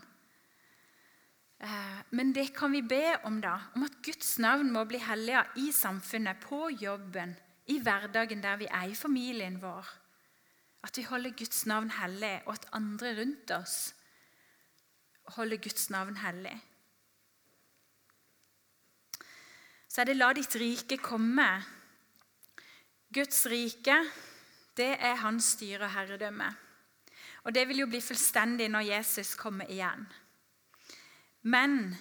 Eh, 1.63 1.99
men 2.17 2.33
det 2.33 2.47
kan 2.57 2.73
vi 2.73 2.81
be 2.81 3.19
om, 3.29 3.37
da. 3.43 3.53
Om 3.77 3.85
at 3.85 3.99
Guds 4.05 4.35
navn 4.41 4.71
må 4.73 4.85
bli 4.89 5.01
helliga 5.03 5.45
i 5.61 5.69
samfunnet, 5.75 6.41
på 6.41 6.71
jobben, 6.81 7.35
i 7.69 7.77
hverdagen 7.83 8.41
der 8.43 8.57
vi 8.63 8.71
er, 8.71 8.89
i 8.89 8.97
familien 8.97 9.61
vår. 9.61 9.93
At 10.83 10.97
vi 10.97 11.05
holder 11.07 11.37
Guds 11.37 11.65
navn 11.69 11.93
hellig, 11.99 12.39
og 12.47 12.57
at 12.57 12.69
andre 12.75 13.13
rundt 13.21 13.53
oss 13.55 13.77
holder 15.37 15.61
Guds 15.63 15.87
navn 15.93 16.17
hellig. 16.19 16.57
så 19.93 20.01
er 20.01 20.05
det 20.09 20.17
'la 20.17 20.33
ditt 20.33 20.55
rike 20.55 20.97
komme'. 20.97 21.63
Guds 23.13 23.45
rike, 23.45 23.97
det 24.77 24.95
er 24.99 25.21
hans 25.21 25.53
styre 25.55 25.85
og 25.85 25.93
herredømme. 25.93 26.49
Og 27.43 27.55
Det 27.55 27.67
vil 27.67 27.83
jo 27.83 27.87
bli 27.87 28.01
fullstendig 28.01 28.69
når 28.71 28.79
Jesus 28.79 29.35
kommer 29.35 29.69
igjen. 29.69 30.07
Men 31.43 31.95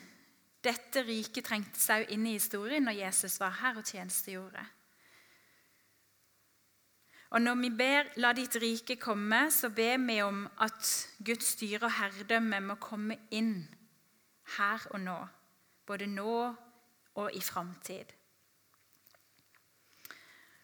dette 0.64 1.02
riket 1.02 1.44
trengte 1.44 1.80
seg 1.80 2.04
jo 2.04 2.14
inn 2.14 2.26
i 2.30 2.36
historien 2.36 2.86
når 2.86 3.00
Jesus 3.00 3.40
var 3.40 3.58
her 3.58 3.80
og 3.80 3.84
tjenestegjorde. 3.84 4.62
Og 7.32 7.42
når 7.42 7.54
vi 7.54 7.70
ber 7.70 8.02
'la 8.16 8.32
ditt 8.32 8.56
rike 8.56 8.96
komme', 8.96 9.50
så 9.50 9.68
ber 9.68 9.96
vi 10.06 10.22
om 10.22 10.48
at 10.60 11.08
Guds 11.24 11.44
styre 11.44 11.86
og 11.86 11.92
herredømme 11.92 12.60
må 12.60 12.74
komme 12.74 13.18
inn 13.30 13.68
her 14.58 14.86
og 14.90 15.00
nå. 15.00 15.26
Både 15.86 16.06
nå 16.06 16.54
og 17.14 17.30
i 17.34 17.40
framtid. 17.40 18.04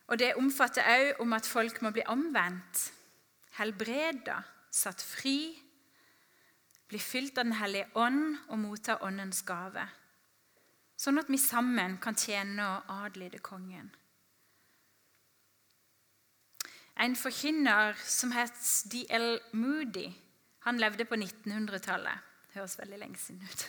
Og 0.09 0.19
det 0.21 0.35
omfatter 0.41 0.87
òg 0.89 1.21
om 1.23 1.35
at 1.37 1.47
folk 1.47 1.83
må 1.85 1.93
bli 1.93 2.05
omvendt, 2.09 2.89
helbreda, 3.59 4.41
satt 4.73 5.03
fri, 5.05 5.53
bli 6.89 6.99
fylt 6.99 7.39
av 7.39 7.45
Den 7.45 7.59
hellige 7.61 7.91
ånd 7.95 8.39
og 8.49 8.59
motta 8.63 8.99
Åndens 9.05 9.43
gave. 9.45 9.85
Sånn 10.99 11.21
at 11.21 11.29
vi 11.31 11.39
sammen 11.39 11.99
kan 12.03 12.17
tjene 12.17 12.65
og 12.65 12.93
adlyde 13.05 13.39
kongen. 13.45 13.91
En 16.99 17.15
forkynner 17.15 17.95
som 18.03 18.33
het 18.35 18.57
D.L. 18.91 19.37
Moody, 19.53 20.09
han 20.67 20.81
levde 20.83 21.05
på 21.07 21.15
1900-tallet. 21.15 22.25
Høres 22.57 22.79
veldig 22.81 22.99
lenge 22.99 23.21
siden 23.23 23.45
ut. 23.45 23.67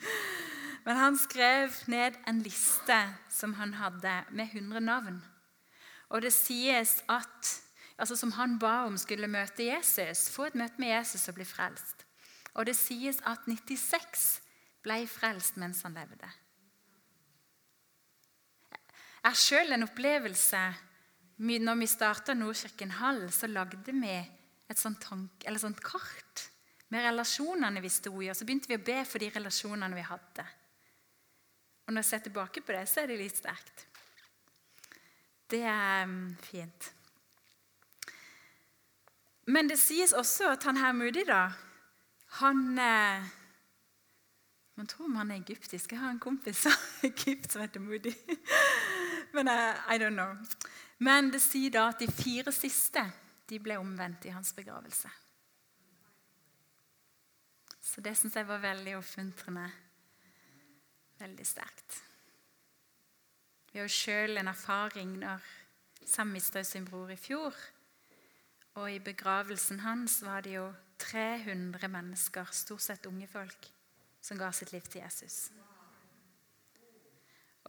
Men 0.86 0.96
han 0.98 1.18
skrev 1.20 1.76
ned 1.92 2.16
en 2.26 2.40
liste 2.42 2.98
som 3.30 3.54
han 3.60 3.76
hadde 3.78 4.16
med 4.34 4.50
100 4.56 4.80
navn. 4.80 5.20
Og 6.10 6.22
det 6.22 6.32
sies 6.34 7.00
at 7.08 7.56
altså 8.00 8.16
Som 8.16 8.32
han 8.32 8.58
ba 8.58 8.86
om 8.88 8.96
skulle 8.96 9.28
møte 9.28 9.66
Jesus, 9.66 10.30
få 10.32 10.46
et 10.48 10.54
møte 10.56 10.80
med 10.80 10.88
Jesus 10.88 11.28
og 11.28 11.34
bli 11.36 11.44
frelst. 11.44 12.06
Og 12.54 12.64
det 12.66 12.72
sies 12.76 13.18
at 13.28 13.44
96 13.44 14.40
ble 14.80 15.02
frelst 15.06 15.58
mens 15.60 15.82
han 15.84 15.98
levde. 15.98 16.30
Jeg 19.20 19.28
har 19.28 19.36
sjøl 19.36 19.76
en 19.76 19.84
opplevelse 19.84 20.62
når 21.40 21.76
vi 21.80 21.88
starta 21.88 22.34
Nordkirken 22.34 22.96
Hall, 23.02 23.26
så 23.32 23.46
lagde 23.46 23.92
vi 23.92 24.16
et 24.16 24.78
sånt, 24.78 25.00
tank, 25.04 25.44
sånt 25.60 25.80
kart 25.84 26.46
med 26.88 27.04
relasjonene 27.04 27.80
vi 27.80 27.92
sto 27.92 28.12
i. 28.22 28.30
Og 28.30 28.36
så 28.36 28.46
begynte 28.48 28.70
vi 28.70 28.78
å 28.78 28.84
be 28.84 28.98
for 29.08 29.22
de 29.22 29.30
relasjonene 29.34 29.96
vi 29.96 30.08
hadde. 30.08 30.46
Og 31.86 31.92
når 31.92 32.04
jeg 32.04 32.10
ser 32.10 32.24
tilbake 32.26 32.64
på 32.64 32.76
det, 32.76 32.84
så 32.88 33.02
er 33.02 33.10
det 33.10 33.20
litt 33.20 33.40
sterkt. 33.40 33.86
Det 35.50 35.62
er 35.62 36.04
um, 36.04 36.36
fint. 36.40 36.92
Men 39.50 39.68
det 39.68 39.78
sies 39.82 40.12
også 40.12 40.52
at 40.52 40.64
han 40.68 40.76
her 40.78 40.92
Moody, 40.92 41.24
da 41.26 41.48
Han 42.38 42.78
eh, 42.78 43.24
Man 44.74 44.86
tror 44.86 45.04
om 45.04 45.16
han 45.16 45.30
er 45.30 45.40
egyptisk. 45.40 45.92
Jeg 45.92 46.00
har 46.00 46.10
en 46.10 46.20
kompis 46.20 46.66
av 46.66 46.76
Egypt 47.02 47.52
som 47.52 47.62
heter 47.62 47.80
Moody. 47.80 48.12
Men 49.34 49.48
uh, 49.48 49.94
I 49.94 49.98
don't 49.98 50.14
know. 50.14 50.36
Men 50.98 51.32
det 51.32 51.42
sier 51.42 51.70
da 51.70 51.88
at 51.88 52.00
de 52.00 52.06
fire 52.12 52.52
siste 52.52 53.02
de 53.50 53.58
ble 53.58 53.76
omvendt 53.78 54.24
i 54.24 54.32
hans 54.32 54.52
begravelse. 54.54 55.10
Så 57.82 58.00
det 58.00 58.14
syns 58.16 58.36
jeg 58.38 58.46
var 58.48 58.62
veldig 58.62 58.96
oppmuntrende. 58.96 59.66
Veldig 61.18 61.46
sterkt. 61.46 62.02
Vi 63.70 63.78
har 63.78 63.86
jo 63.86 63.94
sjøl 63.94 64.40
en 64.40 64.50
erfaring 64.50 65.12
når 65.20 65.44
Sam 66.06 66.32
mista 66.34 66.62
sin 66.66 66.86
bror 66.88 67.12
i 67.12 67.18
fjor. 67.18 67.54
Og 68.80 68.90
i 68.90 68.98
begravelsen 69.02 69.80
hans 69.84 70.20
var 70.26 70.42
det 70.46 70.56
jo 70.56 70.66
300 70.98 71.88
mennesker, 71.88 72.50
stort 72.52 72.82
sett 72.82 73.06
unge 73.06 73.28
folk, 73.30 73.70
som 74.20 74.38
ga 74.38 74.50
sitt 74.52 74.72
liv 74.72 74.84
til 74.90 75.02
Jesus. 75.02 75.50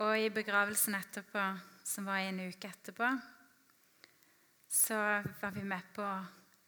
Og 0.01 0.17
i 0.17 0.29
begravelsen 0.33 0.97
etterpå 0.97 1.45
som 1.85 2.07
var 2.07 2.25
en 2.25 2.43
uke 2.47 2.69
etterpå, 2.69 3.09
så 4.71 4.97
var 5.41 5.51
vi 5.53 5.63
med 5.67 5.93
på 5.95 6.05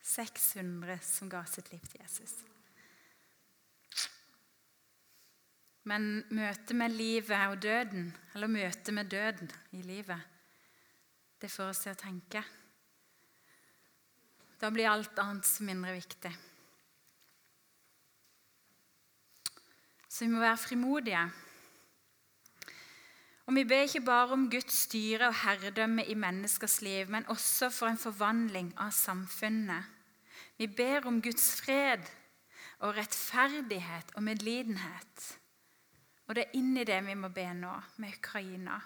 600 0.03 0.99
som 1.01 1.29
ga 1.31 1.45
sitt 1.47 1.71
liv 1.71 1.85
til 1.87 2.01
Jesus. 2.03 2.41
Men 5.83 6.23
møtet 6.31 6.75
med 6.79 6.95
livet 6.95 7.47
og 7.49 7.61
døden, 7.61 8.11
eller 8.33 8.47
møtet 8.47 8.93
med 8.93 9.09
døden 9.11 9.51
i 9.71 9.81
livet, 9.81 10.19
det 11.41 11.51
får 11.51 11.73
oss 11.73 11.83
til 11.83 11.91
å 11.91 11.99
tenke. 11.99 12.43
Da 14.61 14.69
blir 14.71 14.87
alt 14.87 15.17
annet 15.19 15.49
mindre 15.67 15.97
viktig. 15.97 16.31
Så 20.07 20.23
vi 20.23 20.31
må 20.31 20.39
være 20.39 20.61
frimodige. 20.61 21.23
Og 23.45 23.55
Vi 23.55 23.63
ber 23.67 23.83
ikke 23.83 24.05
bare 24.05 24.37
om 24.37 24.49
Guds 24.49 24.73
styre 24.85 25.27
og 25.27 25.35
herredømme 25.35 26.05
i 26.05 26.15
menneskers 26.15 26.81
liv, 26.81 27.09
men 27.09 27.27
også 27.27 27.69
for 27.69 27.91
en 27.91 27.99
forvandling 27.99 28.71
av 28.79 28.93
samfunnet. 28.95 29.83
Vi 30.57 30.67
ber 30.67 31.07
om 31.07 31.21
Guds 31.21 31.61
fred 31.61 32.07
og 32.79 32.95
rettferdighet 32.95 34.15
og 34.15 34.23
medlidenhet. 34.23 35.25
Og 36.27 36.35
det 36.35 36.45
er 36.45 36.57
inni 36.57 36.85
det 36.87 36.99
vi 37.05 37.15
må 37.19 37.29
be 37.33 37.45
nå, 37.57 37.73
med 37.97 38.17
Ukraina 38.19 38.79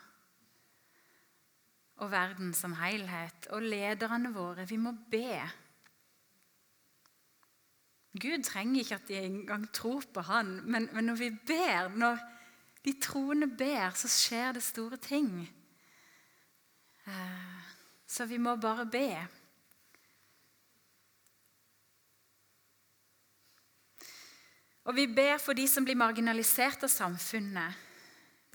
og 1.97 2.11
verden 2.11 2.53
som 2.53 2.75
helhet, 2.77 3.47
og 3.49 3.63
lederne 3.65 4.29
våre. 4.33 4.67
Vi 4.69 4.77
må 4.77 4.93
be. 5.11 5.41
Gud 8.17 8.43
trenger 8.45 8.81
ikke 8.81 8.97
at 8.97 9.07
de 9.09 9.17
engang 9.21 9.65
tror 9.73 10.03
på 10.13 10.21
Han, 10.29 10.59
men, 10.65 10.89
men 10.93 11.09
når 11.09 11.15
vi 11.15 11.29
ber, 11.47 11.89
når 11.97 12.19
de 12.85 12.93
troende 13.01 13.49
ber, 13.57 13.89
så 13.97 14.09
skjer 14.09 14.51
det 14.57 14.63
store 14.63 14.97
ting. 14.97 15.41
Eh, 17.07 17.73
så 18.07 18.25
vi 18.25 18.37
må 18.37 18.55
bare 18.55 18.85
be. 18.85 19.09
Og 24.87 24.95
vi 24.95 25.07
ber 25.11 25.35
for 25.43 25.57
de 25.57 25.65
som 25.67 25.83
blir 25.83 25.99
marginalisert 25.99 26.85
av 26.87 26.91
samfunnet. 26.91 27.83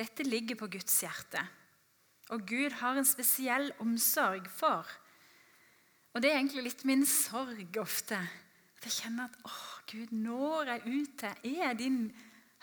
Dette 0.00 0.24
ligger 0.24 0.56
på 0.56 0.70
Guds 0.72 0.94
hjerte. 1.04 1.42
Og 2.32 2.46
Gud 2.48 2.78
har 2.80 2.96
en 2.96 3.08
spesiell 3.08 3.68
omsorg 3.82 4.48
for. 4.48 4.88
Og 6.12 6.22
det 6.24 6.32
er 6.32 6.38
egentlig 6.38 6.64
litt 6.70 6.84
min 6.88 7.04
sorg 7.08 7.76
ofte. 7.80 8.16
At 8.78 8.88
jeg 8.88 8.96
kjenner 9.02 9.28
at 9.28 9.36
å, 9.44 9.52
Gud, 9.92 10.12
når 10.16 10.72
jeg 10.72 10.94
ut 11.02 11.16
til 11.20 11.58
Er 11.60 11.76
din 11.76 11.98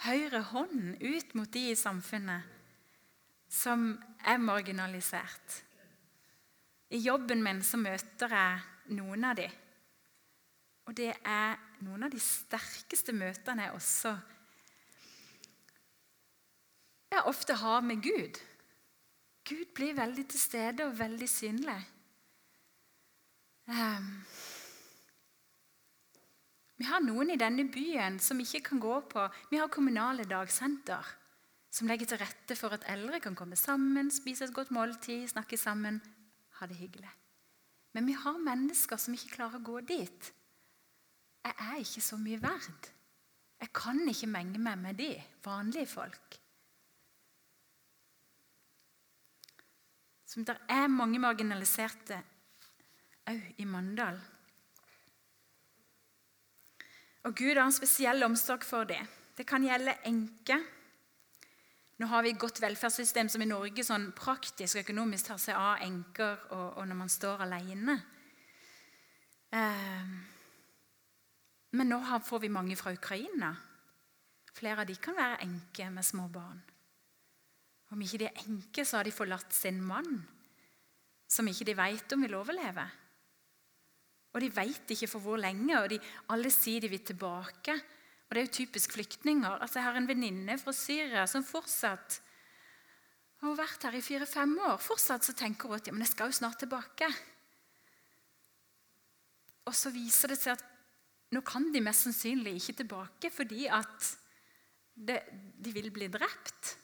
høyre 0.05 0.41
hånd 0.49 0.97
ut 1.03 1.35
mot 1.37 1.51
de 1.53 1.69
i 1.69 1.77
samfunnet 1.77 2.57
som 3.49 3.91
er 4.25 4.37
marginalisert. 4.41 5.63
I 6.89 7.01
jobben 7.01 7.41
min 7.45 7.61
så 7.65 7.77
møter 7.81 8.33
jeg 8.33 8.97
noen 8.97 9.25
av 9.29 9.37
dem. 9.37 9.53
Og 10.89 10.95
det 10.97 11.11
er 11.13 11.57
noen 11.85 12.07
av 12.07 12.13
de 12.13 12.19
sterkeste 12.23 13.15
møtene 13.15 13.67
jeg 13.67 13.77
også 13.77 14.13
jeg 17.09 17.25
ofte 17.25 17.55
har 17.57 17.81
med 17.81 18.03
Gud. 18.05 18.37
Gud 19.49 19.71
blir 19.75 19.95
veldig 19.97 20.27
til 20.29 20.39
stede 20.39 20.85
og 20.85 20.99
veldig 20.99 21.29
synlig. 21.29 21.79
Um, 23.69 24.11
vi 26.77 26.87
har 26.89 27.01
noen 27.03 27.33
i 27.33 27.37
denne 27.37 27.65
byen 27.69 28.19
som 28.23 28.39
ikke 28.41 28.63
kan 28.71 28.79
gå 28.81 28.95
på 29.11 29.25
Vi 29.51 29.59
har 29.59 29.69
kommunale 29.69 30.25
dagsenter 30.25 31.05
som 31.69 31.89
legger 31.89 32.09
til 32.09 32.21
rette 32.21 32.55
for 32.57 32.73
at 32.73 32.85
eldre 32.89 33.19
kan 33.21 33.35
komme 33.37 33.57
sammen, 33.59 34.09
spise 34.09 34.47
et 34.47 34.53
godt 34.53 34.71
måltid, 34.73 35.27
snakke 35.29 35.57
sammen, 35.57 35.99
ha 36.57 36.65
det 36.65 36.79
hyggelig. 36.79 37.11
Men 37.93 38.07
vi 38.09 38.15
har 38.17 38.41
mennesker 38.41 38.97
som 38.97 39.13
ikke 39.13 39.35
klarer 39.35 39.59
å 39.59 39.65
gå 39.65 39.81
dit. 39.85 40.31
Jeg 41.43 41.55
er 41.65 41.77
ikke 41.81 42.03
så 42.03 42.17
mye 42.19 42.41
verd. 42.41 42.89
Jeg 43.59 43.73
kan 43.75 43.99
ikke 44.07 44.27
menge 44.31 44.59
meg 44.59 44.77
med 44.79 44.99
de 44.99 45.11
vanlige 45.45 45.87
folk. 45.87 46.39
Som 50.29 50.45
det 50.45 50.55
er 50.69 50.91
mange 50.93 51.19
marginaliserte 51.19 52.19
òg 53.29 53.61
i 53.61 53.65
Mandal. 53.65 54.19
Og 57.27 57.35
Gud 57.35 57.55
har 57.57 57.65
en 57.65 57.75
spesiell 57.75 58.23
omsorg 58.23 58.63
for 58.63 58.87
det. 58.89 58.99
Det 59.37 59.45
kan 59.47 59.63
gjelde 59.63 59.97
enker. 60.07 60.61
Nå 61.99 62.07
har 62.07 62.23
vi 62.23 62.31
et 62.31 62.39
godt 62.39 62.61
velferdssystem 62.63 63.27
som 63.29 63.41
i 63.43 63.49
Norge 63.49 63.83
sånn 63.83 64.11
praktisk 64.15 64.77
og 64.77 64.85
økonomisk 64.85 65.27
tar 65.27 65.41
seg 65.41 65.57
av 65.59 65.83
enker 65.83 66.45
og, 66.55 66.67
og, 66.77 66.83
når 66.87 66.99
man 67.01 67.11
står 67.11 67.43
alene. 67.43 67.97
Eh, 69.51 70.13
men 71.71 71.91
nå 71.91 71.99
får 72.25 72.39
vi 72.45 72.49
mange 72.49 72.77
fra 72.79 72.93
Ukraina. 72.93 73.53
Flere 74.53 74.83
av 74.83 74.89
de 74.89 74.95
kan 74.97 75.17
være 75.17 75.43
enker 75.45 75.91
med 75.93 76.05
små 76.05 76.27
barn. 76.33 76.61
Om 77.93 78.01
ikke 78.05 78.21
de 78.21 78.27
er 78.29 78.41
enker, 78.45 78.85
så 78.85 78.99
har 78.99 79.07
de 79.07 79.13
forlatt 79.13 79.53
sin 79.53 79.79
mann, 79.81 80.19
som 81.29 81.47
ikke 81.49 81.65
de 81.69 81.77
vet 81.77 82.13
om 82.13 82.25
vil 82.25 82.37
overleve. 82.37 82.85
Og 84.33 84.43
de 84.43 84.49
veit 84.53 84.93
ikke 84.93 85.09
for 85.09 85.25
hvor 85.25 85.41
lenge, 85.41 85.73
og 85.77 85.89
de, 85.89 85.97
alle 86.29 86.51
sier 86.53 86.83
de 86.83 86.91
vil 86.91 87.01
tilbake. 87.05 87.73
Og 88.29 88.35
det 88.35 88.41
er 88.41 88.45
jo 88.45 88.57
typisk 88.59 88.93
flyktninger. 88.93 89.57
Altså, 89.57 89.79
jeg 89.79 89.87
har 89.87 89.97
en 89.97 90.09
venninne 90.09 90.57
fra 90.61 90.73
Syria 90.75 91.25
som 91.29 91.45
fortsatt 91.45 92.19
har 93.39 93.55
vært 93.55 93.85
her 93.87 93.95
i 93.97 94.03
fire-fem 94.03 94.53
år. 94.67 94.77
Fortsatt 94.83 95.25
så 95.25 95.33
tenker 95.37 95.69
hun 95.69 95.79
at 95.79 95.87
ja, 95.87 95.95
men 95.95 96.03
jeg 96.03 96.11
skal 96.11 96.29
jo 96.29 96.37
snart 96.41 96.59
tilbake. 96.61 97.07
Og 99.69 99.75
så 99.77 99.93
viser 99.95 100.33
det 100.33 100.39
seg 100.41 100.57
at 100.57 100.65
nå 101.29 101.41
kan 101.45 101.67
de 101.73 101.81
mest 101.83 102.07
sannsynlig 102.07 102.55
ikke 102.57 102.77
tilbake 102.81 103.29
fordi 103.33 103.67
at 103.69 104.11
det, 104.99 105.19
de 105.61 105.73
vil 105.73 105.91
bli 105.93 106.09
drept. 106.11 106.75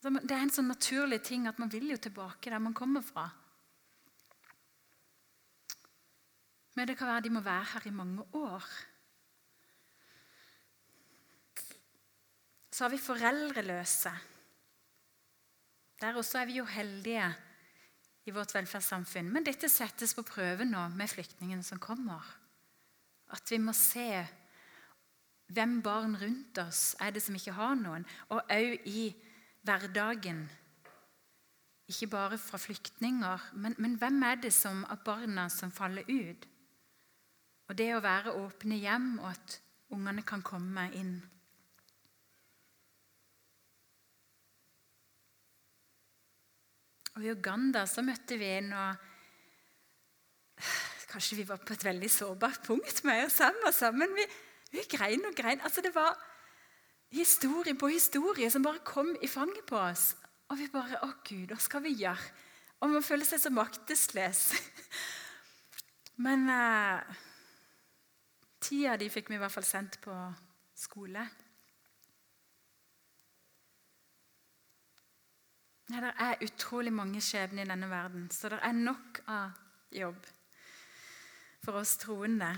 Det 0.00 0.32
er 0.32 0.40
en 0.40 0.52
sånn 0.52 0.70
naturlig 0.70 1.20
ting 1.26 1.48
at 1.48 1.58
man 1.60 1.72
vil 1.72 1.90
jo 1.92 1.98
tilbake 2.00 2.52
der 2.52 2.62
man 2.62 2.76
kommer 2.76 3.04
fra. 3.04 3.26
Men 6.78 6.88
det 6.88 6.96
kan 6.96 7.10
være 7.10 7.26
de 7.26 7.34
må 7.34 7.42
være 7.44 7.66
her 7.74 7.88
i 7.90 7.92
mange 7.92 8.24
år. 8.38 8.64
Så 12.70 12.86
har 12.86 12.92
vi 12.94 13.02
foreldreløse. 13.02 14.12
Der 16.00 16.16
også 16.16 16.38
er 16.40 16.48
vi 16.48 16.56
jo 16.56 16.64
heldige 16.64 17.26
i 18.28 18.34
vårt 18.34 18.52
velferdssamfunn. 18.54 19.30
Men 19.32 19.46
dette 19.46 19.70
settes 19.72 20.14
på 20.16 20.26
prøve 20.26 20.66
nå 20.68 20.88
med 20.96 21.10
flyktningene 21.10 21.64
som 21.66 21.80
kommer. 21.82 22.24
At 23.30 23.50
vi 23.50 23.60
må 23.62 23.72
se 23.76 24.10
hvem 25.50 25.80
barn 25.82 26.14
rundt 26.18 26.58
oss 26.62 26.94
er 27.02 27.14
det 27.14 27.22
som 27.24 27.34
ikke 27.34 27.56
har 27.56 27.76
noen. 27.78 28.06
Og 28.30 28.42
òg 28.42 28.86
i 28.90 29.10
hverdagen. 29.66 30.44
Ikke 31.90 32.06
bare 32.06 32.38
fra 32.38 32.58
flyktninger, 32.58 33.50
men, 33.58 33.74
men, 33.78 33.96
hvem 33.98 34.22
er 34.22 34.38
det 34.44 34.52
som, 34.54 34.84
av 34.86 35.02
barna 35.04 35.48
som 35.50 35.72
faller 35.74 36.06
ut? 36.06 36.46
Og 37.66 37.78
det 37.78 37.88
å 37.96 38.02
være 38.04 38.36
åpne 38.38 38.78
hjem, 38.78 39.16
og 39.18 39.32
at 39.32 39.56
ungene 39.90 40.22
kan 40.26 40.42
komme 40.46 40.86
inn. 40.94 41.16
Og 47.16 47.24
I 47.24 47.32
Uganda 47.32 47.86
så 47.90 48.04
møtte 48.06 48.38
vi 48.38 48.50
en 48.58 48.74
og 48.76 49.06
Kanskje 51.10 51.40
vi 51.40 51.46
var 51.48 51.58
på 51.66 51.74
et 51.74 51.84
veldig 51.84 52.10
sårbart 52.12 52.60
punkt 52.62 53.00
med 53.04 53.24
oss 53.24 53.40
sammen. 53.40 53.72
sammen. 53.72 54.12
Vi, 54.14 54.26
vi 54.70 54.84
grein 54.92 55.24
og 55.26 55.34
grein. 55.34 55.60
Altså 55.60 55.82
Det 55.82 55.94
var 55.94 56.14
historie 57.10 57.74
på 57.74 57.88
historie 57.90 58.50
som 58.50 58.62
bare 58.62 58.84
kom 58.84 59.16
i 59.22 59.26
fanget 59.26 59.64
på 59.66 59.78
oss. 59.78 60.14
Og 60.50 60.58
vi 60.58 60.68
bare 60.70 61.00
Å, 61.02 61.10
Gud, 61.26 61.50
hva 61.50 61.58
skal 61.58 61.82
vi 61.82 61.96
gjøre? 61.98 62.30
Og 62.80 62.94
man 62.94 63.02
føler 63.02 63.26
seg 63.26 63.42
så 63.42 63.50
maktesløs. 63.50 64.44
Men 66.24 66.46
eh, 66.52 67.18
tida 68.62 68.96
de 69.00 69.10
fikk 69.10 69.32
vi 69.32 69.36
i 69.36 69.42
hvert 69.42 69.52
fall 69.52 69.66
sendt 69.66 69.98
på 70.04 70.14
skole. 70.78 71.26
Nei, 75.90 76.00
Det 76.00 76.12
er 76.22 76.44
utrolig 76.46 76.92
mange 76.94 77.20
skjebner 77.24 77.64
i 77.64 77.70
denne 77.70 77.88
verden, 77.90 78.28
så 78.30 78.48
det 78.52 78.60
er 78.62 78.76
nok 78.76 79.22
av 79.26 79.56
jobb 79.90 80.26
for 81.64 81.80
oss 81.80 81.96
troende. 81.98 82.50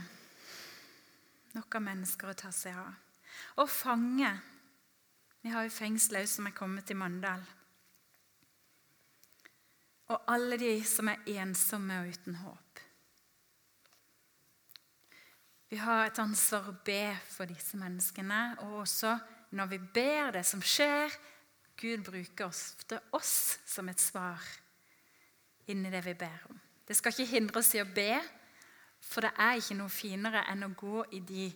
Nok 1.57 1.79
av 1.79 1.85
mennesker 1.87 2.29
å 2.29 2.37
ta 2.37 2.51
seg 2.53 2.77
av. 2.77 2.93
Og 3.63 3.71
fange. 3.73 4.31
Vi 5.43 5.51
har 5.51 5.65
jo 5.65 5.73
fengsel 5.73 6.29
som 6.29 6.47
er 6.47 6.57
kommet 6.57 6.87
til 6.87 7.01
Mandal. 7.01 7.41
Og 10.13 10.29
alle 10.29 10.61
de 10.61 10.75
som 10.85 11.09
er 11.09 11.25
ensomme 11.41 12.03
og 12.03 12.13
uten 12.13 12.37
håp. 12.43 12.83
Vi 15.73 15.81
har 15.81 16.05
et 16.05 16.21
ansvar 16.21 16.69
å 16.69 16.81
be 16.85 17.15
for 17.33 17.49
disse 17.49 17.81
menneskene, 17.81 18.59
og 18.61 18.83
også 18.85 19.17
når 19.57 19.71
vi 19.71 19.79
ber 19.97 20.35
det 20.37 20.45
som 20.45 20.61
skjer 20.61 21.09
Gud 21.83 22.05
bruker 22.07 22.47
ofte 22.47 23.01
oss 23.17 23.59
som 23.67 23.89
et 23.91 24.01
svar 24.01 24.39
inni 25.73 25.91
det 25.91 26.05
vi 26.07 26.15
ber 26.19 26.47
om. 26.51 26.61
Det 26.87 26.95
skal 26.97 27.15
ikke 27.15 27.35
hindre 27.35 27.63
oss 27.63 27.73
i 27.75 27.83
å 27.83 27.89
be, 27.89 28.21
for 29.03 29.27
det 29.27 29.33
er 29.41 29.59
ikke 29.59 29.79
noe 29.79 29.91
finere 29.91 30.45
enn 30.51 30.67
å 30.67 30.75
gå 30.79 31.03
i 31.19 31.23
de 31.27 31.47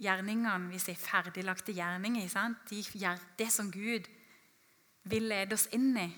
gjerningene 0.00 0.70
vi 0.70 0.80
sier 0.80 0.96
ferdiglagte 1.00 1.74
gjerninger. 1.76 2.54
De, 2.68 2.82
det 3.36 3.50
som 3.52 3.68
Gud 3.72 4.08
vil 5.06 5.28
lede 5.28 5.56
oss 5.56 5.68
inn 5.76 5.92
i. 6.00 6.08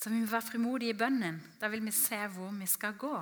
Så 0.00 0.08
vi 0.08 0.20
må 0.20 0.30
være 0.30 0.48
frimodige 0.48 0.94
i 0.94 0.98
bønnen. 0.98 1.40
Da 1.60 1.68
vil 1.68 1.84
vi 1.84 1.92
se 1.92 2.20
hvor 2.32 2.52
vi 2.56 2.68
skal 2.68 2.96
gå, 3.00 3.16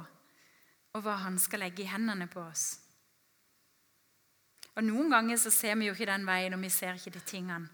og 0.95 1.03
hva 1.03 1.17
Han 1.25 1.39
skal 1.39 1.65
legge 1.67 1.83
i 1.83 1.91
hendene 1.91 2.29
på 2.31 2.41
oss. 2.43 2.79
Og 4.77 4.85
Noen 4.87 5.11
ganger 5.11 5.37
så 5.43 5.51
ser 5.51 5.75
vi 5.75 5.89
jo 5.89 5.95
ikke 5.95 6.07
den 6.07 6.27
veien, 6.27 6.55
og 6.55 6.63
vi 6.63 6.71
ser 6.71 6.95
ikke 6.95 7.17
de 7.17 7.23
tingene. 7.27 7.67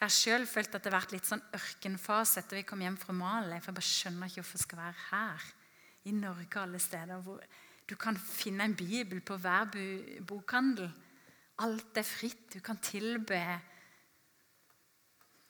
Jeg 0.00 0.06
har 0.06 0.16
sjøl 0.16 0.46
følt 0.48 0.72
at 0.72 0.80
det 0.80 0.88
har 0.88 1.02
vært 1.02 1.10
litt 1.12 1.26
sånn 1.28 1.42
ørkenfase 1.52 2.40
etter 2.40 2.56
vi 2.56 2.64
kom 2.64 2.80
hjem 2.80 2.96
fra 2.96 3.12
Mali. 3.12 3.58
For 3.60 3.68
jeg 3.68 3.76
bare 3.76 3.88
skjønner 3.90 4.30
ikke 4.30 4.40
hvorfor 4.40 4.56
jeg 4.56 4.64
skal 4.64 4.80
være 4.80 5.02
her, 5.10 5.48
i 6.08 6.14
Norge 6.16 6.62
alle 6.62 6.80
steder. 6.80 7.20
hvor 7.20 7.42
du 7.90 7.96
kan 8.00 8.16
finne 8.16 8.64
en 8.64 8.74
bibel 8.74 9.20
på 9.20 9.36
hver 9.36 9.68
bokhandel. 10.24 10.88
Alt 11.60 11.98
er 12.00 12.06
fritt. 12.08 12.54
Du 12.54 12.60
kan 12.64 12.78
tilbe. 12.80 13.60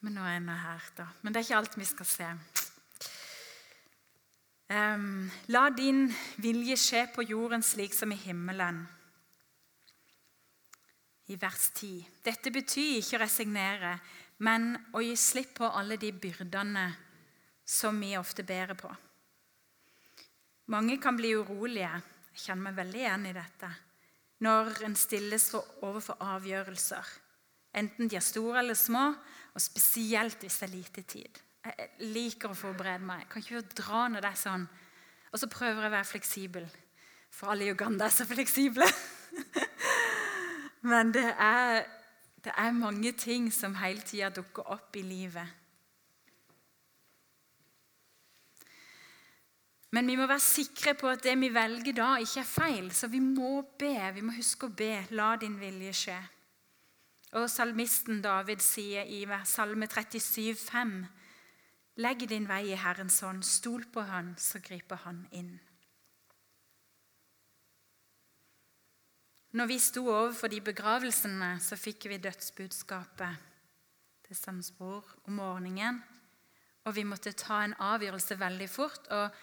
Men 0.00 0.16
nå 0.16 0.24
er 0.24 0.40
jeg 0.40 0.62
her, 0.64 0.90
da. 0.96 1.06
Men 1.22 1.32
det 1.32 1.40
er 1.40 1.46
ikke 1.46 1.60
alt 1.60 1.78
vi 1.78 1.84
skal 1.84 2.06
se. 2.06 2.30
Um, 4.70 5.30
La 5.46 5.68
din 5.70 6.08
vilje 6.42 6.76
skje 6.78 7.04
på 7.14 7.22
jorden 7.22 7.62
slik 7.62 7.94
som 7.94 8.10
i 8.10 8.18
himmelen. 8.18 8.82
I 11.30 11.36
vers 11.38 11.68
10. 11.74 12.06
Dette 12.24 12.50
betyr 12.50 12.98
ikke 12.98 13.18
å 13.18 13.22
resignere, 13.22 13.92
men 14.46 14.72
å 14.96 15.03
gi 15.05 15.14
slipp 15.18 15.59
på 15.61 15.68
alle 15.68 15.98
de 16.00 16.12
byrdene 16.12 16.87
som 17.66 18.00
vi 18.00 18.16
ofte 18.18 18.44
bærer 18.46 18.79
på. 18.79 18.90
Mange 20.70 20.96
kan 21.03 21.16
bli 21.18 21.35
urolige. 21.35 21.92
Jeg 22.31 22.44
kjenner 22.46 22.68
meg 22.68 22.76
veldig 22.79 23.00
igjen 23.00 23.31
i 23.31 23.37
dette 23.37 23.70
når 24.40 24.85
en 24.87 24.96
stilles 24.96 25.50
overfor 25.85 26.20
avgjørelser. 26.24 27.09
Enten 27.76 28.09
de 28.09 28.16
er 28.16 28.24
store 28.24 28.62
eller 28.62 28.79
små, 28.79 29.11
og 29.53 29.62
spesielt 29.62 30.40
hvis 30.40 30.61
det 30.62 30.66
er 30.66 30.72
lite 30.72 31.03
tid. 31.05 31.40
Jeg 31.61 32.12
liker 32.14 32.53
å 32.53 32.57
forberede 32.57 33.05
meg. 33.05 33.26
Jeg 33.26 33.31
kan 33.33 33.44
ikke 33.44 33.83
dra 33.83 34.07
når 34.09 34.24
det 34.24 34.31
er 34.31 34.40
sånn. 34.40 34.64
Og 35.31 35.42
så 35.42 35.48
prøver 35.53 35.85
jeg 35.85 35.90
å 35.90 35.94
være 35.98 36.09
fleksibel. 36.09 36.68
For 37.31 37.53
alle 37.53 37.68
i 37.68 37.74
Uganda 37.74 38.09
er 38.09 38.14
så 38.14 38.24
fleksible. 38.26 38.88
Men 40.90 41.12
det 41.14 41.26
er, 41.37 41.85
det 42.44 42.53
er 42.57 42.72
mange 42.72 43.12
ting 43.12 43.50
som 43.53 43.76
hele 43.81 44.00
tida 44.00 44.31
dukker 44.33 44.70
opp 44.72 44.96
i 44.96 45.03
livet. 45.05 45.57
Men 49.90 50.07
vi 50.07 50.14
må 50.16 50.26
være 50.31 50.42
sikre 50.42 50.94
på 50.94 51.09
at 51.11 51.24
det 51.26 51.35
vi 51.40 51.50
velger 51.53 51.96
da, 51.96 52.11
ikke 52.22 52.40
er 52.44 52.46
feil. 52.46 52.90
Så 52.94 53.11
vi 53.11 53.18
må 53.20 53.61
be. 53.79 53.94
Vi 54.14 54.22
må 54.22 54.37
huske 54.37 54.68
å 54.68 54.74
be. 54.76 54.92
La 55.18 55.35
din 55.37 55.59
vilje 55.59 55.94
skje. 56.05 56.18
Og 57.38 57.50
Salmisten 57.50 58.22
David 58.22 58.62
sier 58.62 59.07
i 59.07 59.24
Salme 59.46 59.87
37, 59.87 60.55
5, 60.55 60.94
Legg 62.00 62.22
din 62.31 62.46
vei 62.48 62.70
i 62.70 62.79
Herrens 62.79 63.20
hånd, 63.20 63.44
stol 63.44 63.85
på 63.92 64.03
Han, 64.09 64.35
så 64.38 64.59
griper 64.62 65.03
Han 65.05 65.26
inn. 65.31 65.59
Når 69.50 69.66
vi 69.66 69.78
sto 69.82 70.04
overfor 70.06 70.50
de 70.52 70.60
begravelsene, 70.62 71.56
så 71.58 71.74
fikk 71.74 72.06
vi 72.12 72.20
dødsbudskapet 72.22 73.48
til 74.28 74.38
samsbror 74.38 75.08
om 75.26 75.40
morgenen. 75.40 75.98
Og 76.86 76.94
vi 76.94 77.02
måtte 77.04 77.32
ta 77.34 77.64
en 77.64 77.74
avgjørelse 77.74 78.38
veldig 78.38 78.68
fort. 78.70 79.08
og 79.10 79.35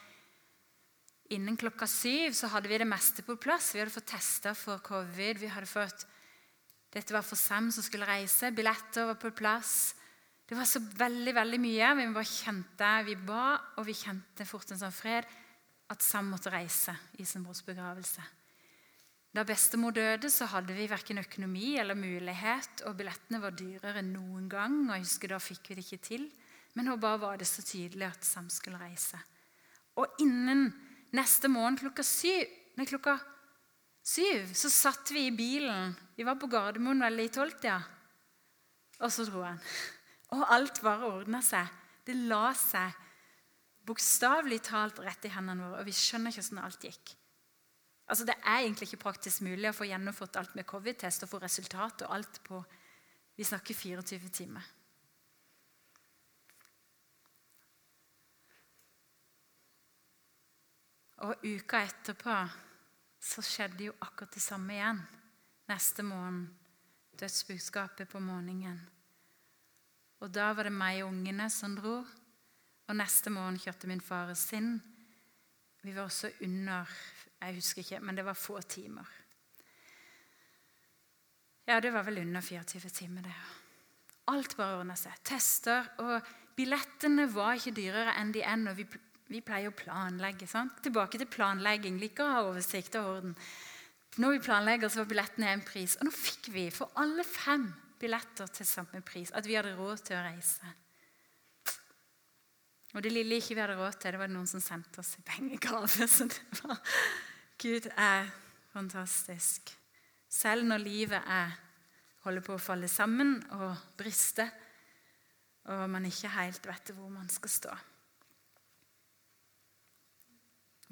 Innen 1.36 1.60
klokka 1.60 1.90
syv 1.92 2.38
så 2.40 2.48
hadde 2.54 2.72
vi 2.72 2.80
det 2.80 2.88
meste 2.88 3.26
på 3.28 3.36
plass. 3.36 3.74
Vi 3.76 3.82
hadde 3.82 3.92
fått 3.92 4.08
testa 4.14 4.56
for 4.56 4.80
covid. 4.80 5.44
vi 5.44 5.52
hadde 5.52 5.68
fått, 5.68 6.08
Dette 6.88 7.12
var 7.14 7.22
for 7.22 7.36
Sam 7.36 7.68
som 7.72 7.84
skulle 7.84 8.08
reise. 8.08 8.52
Billetter 8.56 9.06
var 9.12 9.20
på 9.20 9.32
plass. 9.36 9.94
Det 10.48 10.56
var 10.56 10.64
så 10.64 10.80
veldig 10.80 11.36
veldig 11.36 11.60
mye. 11.60 11.92
Vi 12.00 12.08
bare 12.16 12.32
kjente, 12.32 12.94
vi 13.04 13.16
ba, 13.16 13.60
og 13.76 13.86
vi 13.86 13.94
kjente 13.94 14.48
fort 14.48 14.72
en 14.72 14.80
sånn 14.80 14.96
fred 14.96 15.28
at 15.92 16.02
Sam 16.02 16.32
måtte 16.32 16.52
reise 16.52 16.96
i 17.20 17.26
sin 17.28 17.44
brors 17.44 17.62
begravelse. 17.68 18.37
Da 19.38 19.44
bestemor 19.46 19.94
døde, 19.94 20.32
så 20.34 20.48
hadde 20.50 20.74
vi 20.74 20.88
verken 20.90 21.22
økonomi 21.22 21.76
eller 21.78 21.94
mulighet, 21.94 22.82
og 22.90 22.96
billettene 22.98 23.38
var 23.44 23.54
dyrere 23.54 24.02
enn 24.02 24.16
noen 24.16 24.48
gang. 24.50 24.80
og 24.88 24.96
jeg 24.96 25.04
husker 25.06 25.30
Da 25.30 25.38
fikk 25.38 25.70
vi 25.70 25.76
det 25.78 25.86
ikke 25.86 26.06
til. 26.08 26.24
Men 26.74 26.90
nå 26.90 26.96
bare 26.98 27.20
var 27.22 27.38
det 27.38 27.46
så 27.46 27.62
tydelig 27.62 28.08
at 28.08 28.26
Sam 28.26 28.50
skulle 28.50 28.82
reise. 28.82 29.20
Og 29.98 30.08
innen 30.20 30.74
Neste 31.16 31.48
morgen 31.48 31.78
klokka 31.80 32.04
syv, 32.04 32.50
nei, 32.76 32.86
klokka 32.86 33.14
syv 34.04 34.50
så 34.60 34.68
satt 34.68 35.12
vi 35.16 35.28
i 35.30 35.36
bilen. 35.36 35.94
Vi 36.18 36.26
var 36.28 36.36
på 36.36 36.50
Gardermoen 36.52 37.00
vel 37.06 37.24
i 37.24 37.30
tolvtida. 37.32 37.78
Og 39.00 39.14
så 39.14 39.24
dro 39.30 39.46
han. 39.46 39.62
Og 40.36 40.44
alt 40.52 40.82
bare 40.84 41.08
ordna 41.08 41.40
seg. 41.46 41.70
Det 42.04 42.16
la 42.28 42.52
seg 42.60 42.92
bokstavelig 43.88 44.60
talt 44.68 45.00
rett 45.00 45.30
i 45.30 45.32
hendene 45.32 45.64
våre. 45.64 45.80
Og 45.80 45.88
vi 45.88 45.96
skjønner 45.96 46.34
ikke 46.34 46.44
hvordan 46.44 46.66
alt 46.66 46.88
gikk. 46.90 47.16
Altså, 48.08 48.26
Det 48.26 48.36
er 48.44 48.60
egentlig 48.60 48.88
ikke 48.88 49.04
praktisk 49.04 49.42
mulig 49.42 49.70
å 49.70 49.76
få 49.76 49.84
gjennomført 49.90 50.36
alt 50.40 50.56
med 50.56 50.66
covid-test 50.66 51.24
og 51.24 51.30
få 51.30 51.40
resultat 51.44 52.02
og 52.02 52.16
alt 52.16 52.42
på 52.44 52.64
Vi 53.38 53.44
snakker 53.44 53.74
24 53.74 54.30
timer. 54.30 54.64
Og 61.18 61.44
uka 61.46 61.84
etterpå 61.86 62.34
så 63.22 63.44
skjedde 63.46 63.88
jo 63.90 63.94
akkurat 64.02 64.34
det 64.34 64.42
samme 64.42 64.74
igjen. 64.74 65.02
Neste 65.70 66.04
morgen 66.06 66.48
dødsbudskapet 67.20 68.10
på 68.10 68.20
morgenen. 68.20 68.80
Og 70.20 70.34
Da 70.34 70.54
var 70.54 70.64
det 70.64 70.74
meg 70.74 71.04
og 71.04 71.10
ungene 71.10 71.50
som 71.50 71.76
dro. 71.78 72.00
Og 72.88 72.96
neste 72.96 73.30
morgen 73.30 73.60
kjørte 73.60 73.88
min 73.88 74.02
far 74.02 74.34
sin. 74.34 74.82
Vi 75.84 75.94
var 75.94 76.04
også 76.04 76.32
under 76.42 76.86
Jeg 77.42 77.58
husker 77.60 77.84
ikke, 77.84 78.02
men 78.04 78.18
det 78.18 78.26
var 78.26 78.38
få 78.38 78.60
timer. 78.66 79.08
Ja, 81.68 81.80
det 81.84 81.92
var 81.94 82.06
vel 82.08 82.22
under 82.24 82.42
24 82.42 82.90
timer, 82.90 83.26
det. 83.28 83.36
Alt 84.32 84.56
bare 84.58 84.80
ordna 84.80 84.96
seg. 85.00 85.16
Tester. 85.28 85.88
Og 86.04 86.30
billettene 86.58 87.28
var 87.32 87.58
ikke 87.58 87.76
dyrere 87.76 88.16
enn 88.20 88.32
de 88.36 88.44
er 88.44 88.58
når 88.60 88.78
vi, 88.80 88.88
vi 89.32 89.44
pleier 89.46 89.72
å 89.72 89.76
planlegge. 89.76 90.48
sant? 90.48 90.80
Tilbake 90.84 91.20
til 91.20 91.30
planlegging. 91.32 92.00
Liker 92.02 92.26
å 92.26 92.34
ha 92.34 92.46
oversikt 92.48 92.96
og 93.00 93.12
orden. 93.12 93.36
Når 94.18 94.38
vi 94.38 94.44
planlegger, 94.48 94.90
så 94.90 95.04
var 95.04 95.12
billettene 95.12 95.52
en 95.54 95.64
pris. 95.68 95.96
Og 96.00 96.08
nå 96.08 96.16
fikk 96.16 96.50
vi 96.56 96.68
for 96.74 96.96
alle 97.00 97.28
fem 97.28 97.68
billetter 98.02 98.50
til 98.56 98.68
samme 98.68 99.04
pris. 99.06 99.32
At 99.36 99.48
vi 99.48 99.60
hadde 99.60 99.76
råd 99.78 100.08
til 100.08 100.18
å 100.18 100.26
reise. 100.26 100.76
Og 102.96 103.04
det 103.04 103.12
lille 103.12 103.38
ikke 103.38 103.54
vi 103.54 103.62
hadde 103.62 103.76
råd 103.78 104.00
til, 104.00 104.16
det 104.16 104.22
var 104.22 104.32
noen 104.32 104.48
som 104.50 104.64
sendte 104.64 105.04
oss 105.04 105.18
i 105.20 105.26
pengegave. 105.28 106.08
Så 106.16 106.26
det 106.32 106.64
var 106.64 106.80
Gud 107.58 107.90
er 107.98 108.28
fantastisk. 108.70 109.72
Selv 110.30 110.66
når 110.66 110.78
livet 110.78 111.22
er, 111.26 111.56
holder 112.22 112.44
på 112.46 112.54
å 112.54 112.62
falle 112.62 112.90
sammen 112.92 113.40
og 113.56 113.80
briste, 113.98 114.46
og 115.68 115.88
man 115.90 116.06
ikke 116.06 116.30
helt 116.36 116.68
vet 116.70 116.92
hvor 116.94 117.10
man 117.10 117.30
skal 117.34 117.50
stå. 117.50 117.74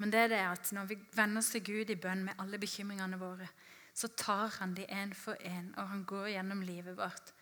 Men 0.02 0.12
det 0.12 0.24
er 0.24 0.32
det 0.34 0.42
at 0.42 0.72
når 0.74 0.90
vi 0.90 0.98
venner 1.14 1.40
oss 1.40 1.52
til 1.54 1.64
Gud 1.64 1.94
i 1.94 2.00
bønn 2.00 2.26
med 2.26 2.42
alle 2.42 2.58
bekymringene 2.60 3.20
våre, 3.20 3.46
så 3.96 4.10
tar 4.12 4.50
han 4.58 4.74
de 4.76 4.84
en 4.92 5.14
for 5.16 5.38
en, 5.46 5.70
og 5.78 5.88
han 5.88 6.04
går 6.04 6.32
gjennom 6.34 6.66
livet 6.66 6.98
vårt. 6.98 7.32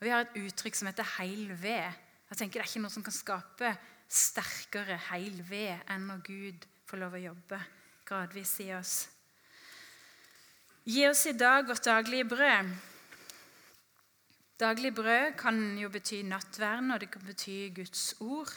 Og 0.00 0.08
Vi 0.08 0.10
har 0.10 0.24
et 0.24 0.40
uttrykk 0.40 0.74
som 0.74 0.88
heter 0.88 1.04
'heil 1.04 1.52
ved'. 1.62 1.94
Jeg 2.30 2.38
tenker 2.38 2.60
Det 2.60 2.66
er 2.66 2.72
ikke 2.72 2.82
noe 2.82 2.90
som 2.90 3.02
kan 3.02 3.12
skape 3.12 3.76
sterkere 4.08 4.96
heil 4.96 5.44
ved 5.50 5.78
enn 5.88 6.06
når 6.06 6.22
Gud 6.24 6.66
får 6.86 6.96
lov 6.96 7.12
å 7.12 7.22
jobbe 7.22 7.60
gradvis 8.06 8.58
i 8.62 8.70
oss. 8.76 8.94
Gi 10.86 11.08
oss 11.08 11.24
i 11.26 11.34
dag 11.34 11.66
vårt 11.66 11.84
daglige 11.84 12.28
brød. 12.30 12.70
Daglig 14.60 14.94
brød 14.94 15.34
kan 15.36 15.58
jo 15.78 15.88
bety 15.92 16.22
nattverden, 16.24 16.90
og 16.94 17.00
det 17.00 17.10
kan 17.10 17.26
bety 17.26 17.74
Guds 17.74 18.14
ord. 18.20 18.52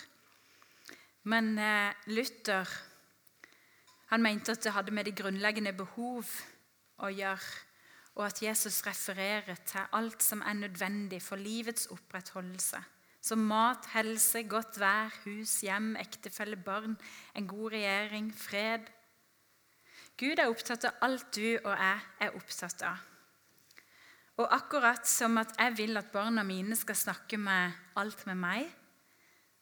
Men 1.23 1.57
eh, 1.57 1.97
Luther 2.07 2.69
han 4.09 4.21
mente 4.21 4.55
at 4.55 4.63
det 4.63 4.73
hadde 4.73 4.93
med 4.93 5.05
de 5.05 5.13
grunnleggende 5.13 5.73
behov 5.77 6.29
å 6.97 7.09
gjøre, 7.13 7.57
og 8.17 8.23
at 8.25 8.41
Jesus 8.41 8.79
refererer 8.87 9.59
til 9.69 9.85
alt 9.93 10.23
som 10.25 10.41
er 10.41 10.57
nødvendig 10.57 11.19
for 11.21 11.37
livets 11.37 11.85
opprettholdelse. 11.93 12.81
Som 13.21 13.43
mat, 13.51 13.85
helse, 13.93 14.41
godt 14.49 14.79
vær, 14.79 15.13
hus, 15.25 15.59
hjem, 15.61 15.93
ektefelle, 15.99 16.57
barn, 16.57 16.95
en 17.35 17.47
god 17.47 17.75
regjering, 17.75 18.31
fred. 18.35 18.87
Gud 20.19 20.39
er 20.39 20.51
opptatt 20.51 20.83
av 20.89 21.05
alt 21.05 21.29
du 21.35 21.45
og 21.61 21.71
jeg 21.71 21.99
er 22.25 22.35
opptatt 22.35 22.83
av. 22.87 23.05
Og 24.39 24.47
akkurat 24.55 25.07
som 25.07 25.37
at 25.39 25.55
jeg 25.59 25.75
vil 25.77 25.99
at 25.99 26.11
barna 26.11 26.43
mine 26.47 26.75
skal 26.79 26.95
snakke 26.95 27.39
med 27.39 27.75
alt 27.99 28.25
med 28.27 28.39
meg, 28.39 28.67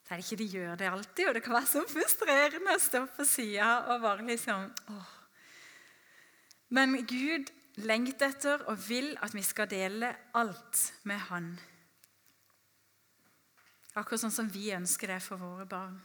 så 0.05 0.14
er 0.14 0.22
det 0.22 0.26
ikke 0.26 0.39
de 0.39 0.49
gjør 0.53 0.76
det 0.80 0.89
alltid, 0.89 1.24
og 1.28 1.34
det 1.36 1.43
kan 1.43 1.58
være 1.58 1.70
så 1.70 1.82
frustrerende 1.89 2.76
å 2.78 2.82
stå 2.82 3.01
på 3.12 3.26
sida 3.28 3.72
og 3.91 4.03
bare 4.05 4.28
liksom 4.30 4.68
åh. 4.93 5.14
Men 6.78 6.93
Gud 7.08 7.49
lengter 7.84 8.32
etter 8.32 8.64
og 8.70 8.80
vil 8.88 9.14
at 9.24 9.34
vi 9.36 9.43
skal 9.45 9.70
dele 9.72 10.14
alt 10.38 10.84
med 11.08 11.22
Han. 11.30 11.49
Akkurat 13.97 14.22
sånn 14.22 14.36
som 14.36 14.49
vi 14.53 14.70
ønsker 14.76 15.10
det 15.10 15.22
for 15.26 15.41
våre 15.41 15.66
barn. 15.70 15.97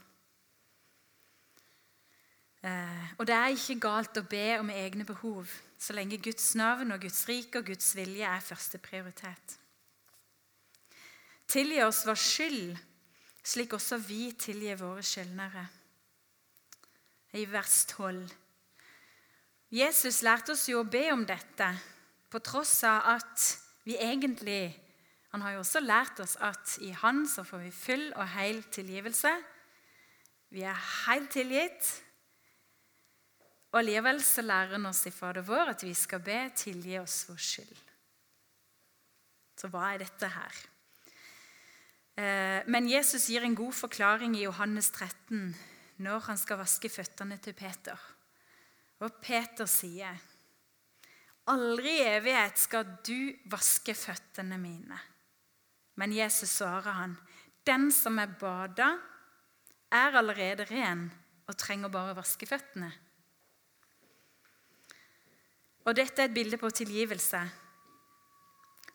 Eh, 2.63 3.07
og 3.19 3.27
det 3.27 3.35
er 3.35 3.55
ikke 3.57 3.81
galt 3.83 4.19
å 4.21 4.27
be 4.31 4.47
om 4.61 4.71
egne 4.71 5.07
behov 5.07 5.51
så 5.83 5.97
lenge 5.97 6.21
Guds 6.23 6.53
navn 6.55 6.95
og 6.95 7.03
Guds 7.03 7.25
rike 7.27 7.59
og 7.59 7.67
Guds 7.73 7.89
vilje 7.99 8.29
er 8.29 8.45
første 8.45 8.79
prioritet. 8.79 9.57
Tilgi 11.51 11.83
oss 11.83 12.05
vår 12.07 12.21
skyld 12.23 12.77
slik 13.43 13.75
også 13.75 13.99
vi 14.07 14.31
tilgir 14.39 14.79
våre 14.79 15.03
skyldnere. 15.03 15.65
I 17.35 17.43
vers 17.51 17.83
12. 17.91 18.23
Jesus 19.73 20.21
lærte 20.23 20.55
oss 20.55 20.69
jo 20.69 20.83
å 20.83 20.89
be 20.89 21.07
om 21.15 21.25
dette, 21.27 21.69
på 22.31 22.41
tross 22.45 22.79
av 22.89 23.19
at 23.19 23.49
vi 23.85 23.99
egentlig 23.99 24.79
Han 25.33 25.41
har 25.41 25.55
jo 25.55 25.61
også 25.63 25.81
lært 25.81 26.19
oss 26.21 26.35
at 26.45 26.75
i 26.85 26.91
Han 26.93 27.23
så 27.25 27.41
får 27.41 27.63
vi 27.63 27.71
full 27.73 28.03
og 28.21 28.27
hel 28.35 28.59
tilgivelse. 28.69 29.31
Vi 30.53 30.61
er 30.61 30.77
helt 31.07 31.31
tilgitt. 31.33 31.89
Og 33.73 33.79
Allikevel 33.81 34.21
så 34.21 34.45
lærer 34.45 34.77
han 34.77 34.85
oss 34.91 35.07
i 35.09 35.11
Fader 35.15 35.45
vår 35.49 35.73
at 35.73 35.83
vi 35.87 35.95
skal 35.97 36.21
be 36.21 36.51
'tilgi 36.53 36.99
oss 37.01 37.25
vår 37.29 37.41
skyld'. 37.41 37.85
Så 39.57 39.69
hva 39.73 39.95
er 39.95 40.03
dette 40.03 40.29
her? 40.29 40.57
Eh, 42.21 42.61
men 42.69 42.91
Jesus 42.91 43.31
gir 43.33 43.45
en 43.47 43.57
god 43.57 43.73
forklaring 43.73 44.37
i 44.37 44.45
Johannes 44.45 44.91
13 44.91 45.55
når 46.05 46.27
han 46.27 46.37
skal 46.37 46.61
vaske 46.61 46.91
føttene 46.93 47.39
til 47.41 47.55
Peter. 47.57 47.97
Og 49.01 49.15
Peter 49.23 49.67
sier, 49.67 50.21
'Aldri 51.49 51.95
i 51.97 52.09
evighet 52.19 52.59
skal 52.59 52.85
du 53.07 53.33
vaske 53.47 53.95
føttene 53.95 54.59
mine.' 54.59 55.01
Men 55.97 56.13
Jesus 56.13 56.51
svarer 56.61 56.93
han, 56.93 57.17
'Den 57.65 57.91
som 57.93 58.19
er 58.19 58.27
bada, 58.41 58.99
er 59.91 60.17
allerede 60.17 60.65
ren 60.65 61.11
og 61.49 61.57
trenger 61.57 61.89
bare 61.89 62.13
å 62.13 62.21
vaske 62.21 62.47
føttene.' 62.47 62.93
Og 65.85 65.97
Dette 65.97 66.23
er 66.23 66.31
et 66.31 66.35
bilde 66.35 66.59
på 66.61 66.71
tilgivelse. 66.71 67.41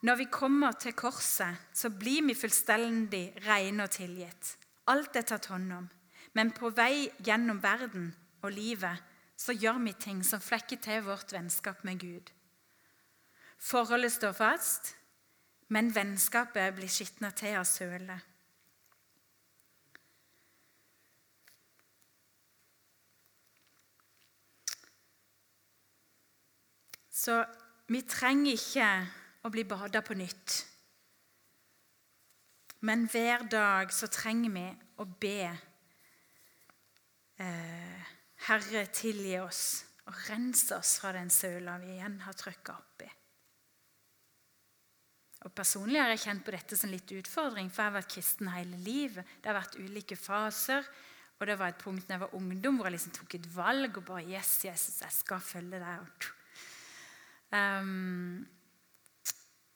Når 0.02 0.16
vi 0.16 0.28
kommer 0.32 0.72
til 0.72 0.94
korset, 0.94 1.58
så 1.74 1.90
blir 1.90 2.24
vi 2.28 2.36
fullstendig 2.38 3.34
rene 3.48 3.84
og 3.84 3.92
tilgitt. 3.92 4.54
Alt 4.88 5.16
er 5.16 5.26
tatt 5.28 5.50
hånd 5.52 5.74
om. 5.74 5.88
Men 6.38 6.54
på 6.54 6.70
vei 6.70 7.10
gjennom 7.26 7.60
verden 7.64 8.12
og 8.44 8.54
livet 8.54 9.04
så 9.38 9.54
gjør 9.54 9.82
vi 9.84 9.94
ting 9.98 10.24
som 10.26 10.42
flekker 10.42 10.80
til 10.82 11.04
vårt 11.06 11.34
vennskap 11.34 11.84
med 11.84 12.00
Gud. 12.00 12.32
Forholdet 13.58 14.14
står 14.14 14.38
fast, 14.38 14.94
men 15.74 15.90
vennskapet 15.96 16.76
blir 16.78 16.92
skitna 16.92 17.32
til 17.36 17.58
av 17.58 17.66
sølet. 17.66 18.22
Så 27.18 27.40
vi 27.90 28.04
trenger 28.06 28.54
ikke 28.54 28.88
å 29.48 29.52
bli 29.54 29.64
bada 29.68 30.04
på 30.06 30.18
nytt. 30.18 30.58
Men 32.86 33.08
hver 33.10 33.48
dag 33.50 33.94
så 33.96 34.10
trenger 34.14 34.54
vi 34.54 34.66
å 35.02 35.06
be 35.18 35.50
eh, 37.42 38.12
Herre, 38.48 38.86
tilgi 38.94 39.40
oss 39.42 39.64
og 40.08 40.14
rense 40.30 40.78
oss 40.78 41.00
fra 41.02 41.16
den 41.18 41.32
søla 41.34 41.80
vi 41.82 41.96
igjen 41.96 42.20
har 42.24 42.38
trykka 42.38 42.76
oppi. 42.78 43.10
Og 45.48 45.54
Personlig 45.58 46.00
har 46.02 46.14
jeg 46.14 46.24
kjent 46.28 46.46
på 46.46 46.54
dette 46.54 46.78
som 46.78 46.92
litt 46.92 47.12
utfordring, 47.18 47.70
for 47.72 47.82
jeg 47.82 47.90
har 47.92 47.98
vært 47.98 48.14
kristen 48.14 48.50
hele 48.52 48.78
livet. 48.84 49.26
Det 49.42 49.50
har 49.50 49.58
vært 49.58 49.78
ulike 49.82 50.18
faser. 50.20 50.86
Og 51.38 51.46
det 51.50 51.58
var 51.60 51.70
et 51.72 51.82
punkt 51.82 52.08
da 52.08 52.16
jeg 52.16 52.24
var 52.26 52.38
ungdom 52.38 52.78
hvor 52.78 52.90
jeg 52.90 52.98
liksom 52.98 53.14
tok 53.18 53.36
et 53.38 53.52
valg 53.54 54.00
og 54.00 54.08
bare 54.08 54.26
Yes, 54.26 54.58
Jesus, 54.66 55.02
jeg 55.04 55.14
skal 55.14 55.44
følge 55.44 55.82
deg. 55.82 56.34
Um, 57.54 58.44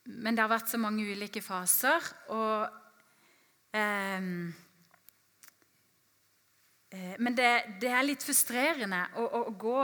men 0.04 0.36
det 0.36 0.44
har 0.44 0.52
vært 0.52 0.72
så 0.72 0.80
mange 0.82 1.06
ulike 1.08 1.44
faser. 1.46 2.12
Og 2.34 2.68
um, 3.78 4.52
Men 6.92 7.38
det, 7.38 7.52
det, 7.80 7.88
er 7.88 8.04
litt 8.04 8.24
frustrerende 8.26 9.06
å, 9.16 9.24
å, 9.24 9.44
å, 9.48 9.52
gå 9.56 9.78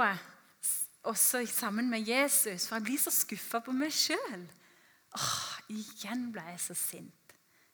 også 1.07 1.45
sammen 1.47 1.87
med 1.87 2.03
Jesus, 2.03 2.65
for 2.67 2.75
jeg 2.75 2.87
blir 2.89 2.99
så 2.99 3.13
skuffa 3.15 3.61
på 3.63 3.71
meg 3.71 3.93
sjøl. 3.95 4.43
Igjen 5.71 6.27
ble 6.35 6.43
jeg 6.49 6.59
så 6.65 6.75
sint. 6.75 7.13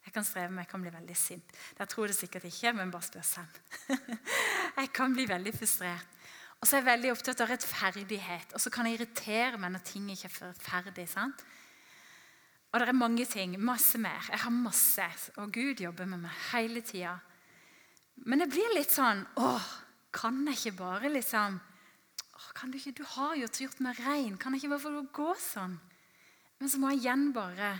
Jeg 0.03 0.13
kan 0.13 0.25
streve 0.27 0.51
med 0.51 0.65
jeg 0.65 0.69
kan 0.69 0.83
bli 0.83 0.91
veldig 0.93 1.15
sint. 1.17 1.55
Jeg 1.79 1.89
tror 1.89 2.11
det 2.11 2.17
sikkert 2.17 2.45
ikke, 2.49 2.73
men 2.77 2.91
bare 2.93 3.07
spør 3.07 3.25
Sam. 3.25 3.49
jeg 4.79 4.91
kan 4.93 5.15
bli 5.15 5.25
veldig 5.29 5.53
frustrert. 5.55 6.12
Og 6.63 6.67
så 6.69 6.77
er 6.77 6.79
jeg 6.79 6.87
veldig 6.87 7.09
opptatt 7.11 7.41
av 7.43 7.49
rettferdighet. 7.51 8.53
Og 8.55 8.61
så 8.63 8.71
kan 8.71 8.87
jeg 8.87 8.95
irritere 8.95 9.57
meg 9.59 9.73
når 9.73 9.81
ting 9.83 10.05
ikke 10.13 10.29
er 10.47 10.53
ferdig. 10.63 11.09
sant? 11.11 11.41
Og 12.71 12.79
det 12.79 12.87
er 12.87 12.95
mange 12.95 13.25
ting. 13.27 13.57
Masse 13.59 13.99
mer. 13.99 14.29
Jeg 14.31 14.39
har 14.39 14.53
masse. 14.55 15.07
Og 15.43 15.51
Gud 15.51 15.83
jobber 15.83 16.07
med 16.07 16.23
meg 16.23 16.31
hele 16.53 16.79
tida. 16.79 17.17
Men 18.15 18.39
det 18.39 18.47
blir 18.53 18.77
litt 18.77 18.93
sånn 18.93 19.25
Åh, 19.43 19.67
kan 20.15 20.39
jeg 20.47 20.55
ikke 20.55 20.77
bare 20.79 21.11
liksom 21.11 21.59
åh, 21.59 22.49
kan 22.55 22.71
Du 22.71 22.77
ikke, 22.77 22.95
du 22.95 23.03
har 23.17 23.35
jo 23.35 23.51
gjort 23.59 23.83
meg 23.83 23.99
rein. 24.07 24.37
Kan 24.37 24.55
jeg 24.55 24.63
ikke 24.63 24.77
bare 24.77 24.85
få 24.87 25.05
gå 25.19 25.29
sånn? 25.43 25.75
Men 26.61 26.71
så 26.71 26.79
må 26.79 26.93
jeg 26.93 27.03
igjen 27.03 27.33
bare 27.35 27.73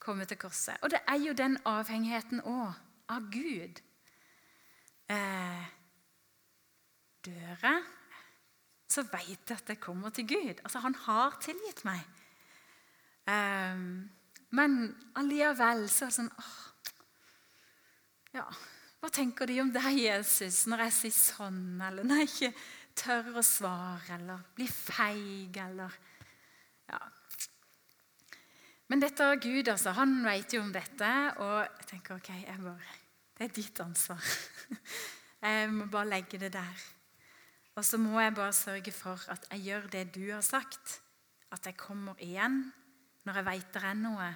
komme 0.00 0.24
til 0.24 0.40
korset. 0.40 0.80
Og 0.80 0.96
det 0.96 1.04
er 1.04 1.20
jo 1.20 1.36
den 1.36 1.60
avhengigheten 1.68 2.40
òg 2.40 2.72
av 3.12 3.28
Gud. 3.28 3.84
Eh, 5.12 5.75
dør 7.26 7.62
jeg, 7.62 7.82
så 8.90 9.02
vet 9.10 9.50
jeg 9.50 9.58
at 9.58 9.72
jeg 9.74 9.80
kommer 9.82 10.14
til 10.14 10.28
Gud. 10.30 10.62
Altså, 10.62 10.78
Han 10.84 10.94
har 11.06 11.38
tilgitt 11.42 11.82
meg. 11.84 12.04
Um, 13.26 14.06
men 14.54 14.76
allikevel 15.18 15.88
så 15.90 16.06
er 16.06 16.12
det 16.12 16.16
sånn 16.20 16.30
åh, 16.30 16.56
Ja, 18.36 18.44
hva 19.00 19.10
tenker 19.10 19.48
de 19.50 19.58
om 19.62 19.72
deg, 19.74 19.98
Jesus, 19.98 20.64
når 20.70 20.86
jeg 20.86 20.94
sier 20.94 21.16
sånn, 21.16 21.80
eller 21.82 22.06
når 22.06 22.22
jeg 22.22 22.30
ikke 22.30 22.52
tør 23.02 23.40
å 23.40 23.44
svare, 23.44 24.18
eller 24.18 24.46
blir 24.56 24.72
feig, 24.72 25.58
eller 25.62 25.98
Ja. 26.86 27.00
Men 28.86 29.02
dette 29.02 29.24
er 29.26 29.40
Gud, 29.42 29.68
altså. 29.68 29.90
Han 29.98 30.20
vet 30.22 30.52
jo 30.54 30.60
om 30.62 30.70
dette, 30.70 31.08
og 31.42 31.56
jeg 31.64 31.86
tenker 31.90 32.20
ok, 32.20 32.28
jeg 32.44 32.60
bare, 32.62 32.98
det 33.34 33.48
er 33.48 33.54
ditt 33.56 33.80
ansvar. 33.82 34.34
Jeg 35.46 35.66
må 35.70 35.84
bare 35.92 36.08
legge 36.08 36.38
det 36.40 36.48
der. 36.54 36.84
Og 37.76 37.84
så 37.84 37.98
må 38.00 38.20
jeg 38.20 38.34
bare 38.36 38.54
sørge 38.56 38.92
for 38.94 39.20
at 39.32 39.44
jeg 39.52 39.66
gjør 39.68 39.88
det 39.92 40.06
du 40.14 40.24
har 40.30 40.44
sagt. 40.44 41.00
At 41.52 41.68
jeg 41.68 41.76
kommer 41.78 42.16
igjen 42.24 42.70
når 43.26 43.40
jeg 43.40 43.48
veit 43.50 43.72
det 43.74 43.82
er 43.84 43.98
noe. 44.00 44.28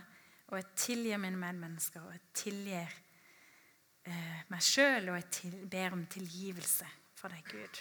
Og 0.51 0.59
jeg 0.59 0.67
tilgir 0.83 1.21
mine 1.23 1.39
medmennesker, 1.39 2.03
og 2.03 2.11
jeg 2.13 2.23
tilgir 2.35 2.97
eh, 4.03 4.41
meg 4.51 4.65
sjøl, 4.67 5.13
og 5.13 5.21
jeg 5.21 5.29
til, 5.37 5.55
ber 5.71 5.95
om 5.95 6.03
tilgivelse 6.11 6.89
for 7.21 7.31
deg, 7.31 7.47
Gud. 7.47 7.81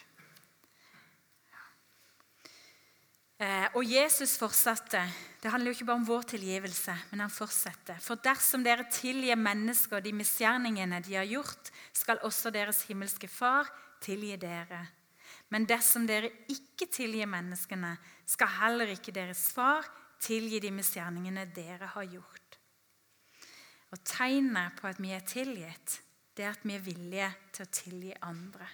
Eh, 3.39 3.66
og 3.74 3.88
Jesus 3.88 4.36
fortsatte. 4.38 5.01
Det 5.41 5.49
handler 5.49 5.72
jo 5.72 5.80
ikke 5.80 5.88
bare 5.89 6.01
om 6.01 6.07
vår 6.07 6.30
tilgivelse, 6.36 6.93
men 7.10 7.24
han 7.24 7.34
fortsetter. 7.34 7.97
For 8.03 8.22
dersom 8.22 8.64
dere 8.68 8.86
tilgir 8.91 9.39
mennesker 9.39 10.03
de 10.05 10.14
misgjerningene 10.14 11.01
de 11.07 11.18
har 11.18 11.28
gjort, 11.28 11.74
skal 11.95 12.22
også 12.28 12.53
deres 12.53 12.84
himmelske 12.91 13.32
Far 13.32 13.72
tilgi 14.03 14.36
dere. 14.39 14.84
Men 15.49 15.65
dersom 15.65 16.05
dere 16.07 16.29
ikke 16.51 16.89
tilgir 16.93 17.29
menneskene, 17.29 17.95
skal 18.29 18.51
heller 18.59 18.91
ikke 18.93 19.13
deres 19.15 19.47
far 19.55 19.87
tilgi 20.21 20.59
de 20.61 20.71
misgjerningene 20.75 21.47
dere 21.55 21.89
har 21.95 22.05
gjort. 22.05 22.59
Og 23.89 24.03
Tegnet 24.05 24.75
på 24.77 24.87
at 24.89 24.99
vi 25.01 25.13
er 25.15 25.25
tilgitt, 25.25 26.01
det 26.37 26.45
er 26.45 26.53
at 26.53 26.65
vi 26.67 26.75
er 26.75 26.85
villige 26.85 27.31
til 27.55 27.65
å 27.65 27.73
tilgi 27.73 28.13
andre. 28.21 28.67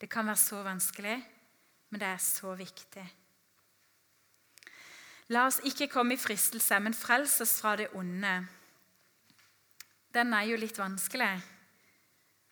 Det 0.00 0.08
kan 0.10 0.28
være 0.28 0.40
så 0.40 0.60
vanskelig, 0.64 1.16
men 1.90 2.00
det 2.00 2.08
er 2.08 2.20
så 2.22 2.52
viktig. 2.56 3.06
La 5.30 5.46
oss 5.46 5.60
ikke 5.66 5.88
komme 5.90 6.16
i 6.16 6.20
fristelse, 6.20 6.78
men 6.82 6.96
frels 6.96 7.38
oss 7.44 7.56
fra 7.62 7.76
det 7.78 7.88
onde. 7.94 8.34
Den 10.10 10.34
er 10.34 10.48
jo 10.50 10.58
litt 10.58 10.78
vanskelig. 10.78 11.32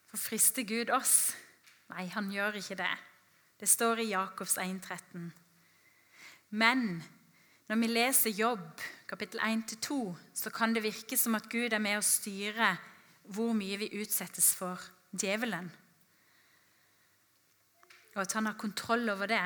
For 0.08 0.22
frister 0.30 0.62
Gud 0.62 0.92
oss? 0.94 1.34
Nei, 1.90 2.06
han 2.12 2.30
gjør 2.32 2.60
ikke 2.60 2.78
det. 2.78 2.92
Det 3.58 3.66
står 3.66 4.00
i 4.00 4.10
Jakobs 4.12 4.58
1,13. 4.58 5.30
Men 6.50 7.02
når 7.68 7.80
vi 7.82 7.88
leser 7.90 8.30
Jobb, 8.30 8.80
kapittel 9.08 9.40
1-2, 9.40 9.98
så 10.34 10.50
kan 10.54 10.72
det 10.74 10.84
virke 10.86 11.18
som 11.18 11.34
at 11.34 11.48
Gud 11.50 11.74
er 11.74 11.82
med 11.82 11.98
å 11.98 12.06
styre 12.06 12.76
hvor 13.28 13.52
mye 13.56 13.80
vi 13.82 13.90
utsettes 14.00 14.54
for 14.56 14.80
djevelen. 15.12 15.68
Og 18.14 18.22
at 18.24 18.32
han 18.38 18.48
har 18.48 18.56
kontroll 18.60 19.10
over 19.12 19.28
det. 19.28 19.42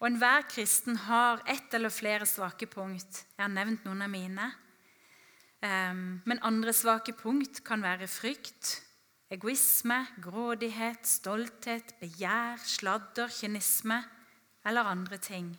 Og 0.00 0.08
Enhver 0.08 0.48
kristen 0.48 0.96
har 1.04 1.44
ett 1.46 1.74
eller 1.74 1.92
flere 1.92 2.26
svake 2.26 2.66
punkt. 2.66 3.24
Jeg 3.36 3.44
har 3.44 3.52
nevnt 3.52 3.84
noen 3.86 4.02
av 4.02 4.10
mine. 4.10 4.50
Ehm, 5.62 6.20
men 6.24 6.42
andre 6.46 6.72
svake 6.72 7.12
punkt 7.12 7.62
kan 7.66 7.82
være 7.82 8.08
frykt, 8.10 8.78
Egoisme, 9.28 10.06
grådighet, 10.24 11.04
stolthet, 11.06 11.92
begjær, 12.00 12.56
sladder, 12.64 13.28
kynisme 13.28 13.98
eller 14.64 14.88
andre 14.88 15.18
ting. 15.20 15.50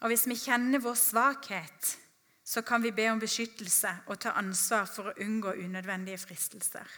Og 0.00 0.10
Hvis 0.10 0.26
vi 0.26 0.34
kjenner 0.36 0.82
vår 0.82 0.96
svakhet, 0.98 1.98
så 2.44 2.62
kan 2.62 2.82
vi 2.82 2.90
be 2.92 3.06
om 3.08 3.20
beskyttelse 3.22 3.88
og 4.06 4.18
ta 4.20 4.34
ansvar 4.36 4.84
for 4.90 5.08
å 5.08 5.18
unngå 5.24 5.54
unødvendige 5.64 6.18
fristelser. 6.20 6.90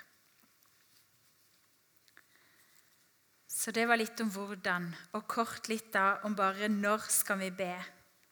Så 3.46 3.70
det 3.70 3.86
var 3.88 4.00
litt 4.00 4.20
om 4.20 4.30
hvordan, 4.32 4.88
og 5.12 5.28
kort 5.28 5.68
litt 5.68 5.92
da 5.94 6.18
om 6.26 6.34
bare 6.36 6.68
når 6.68 7.06
skal 7.12 7.38
vi 7.40 7.50
be. 7.50 7.74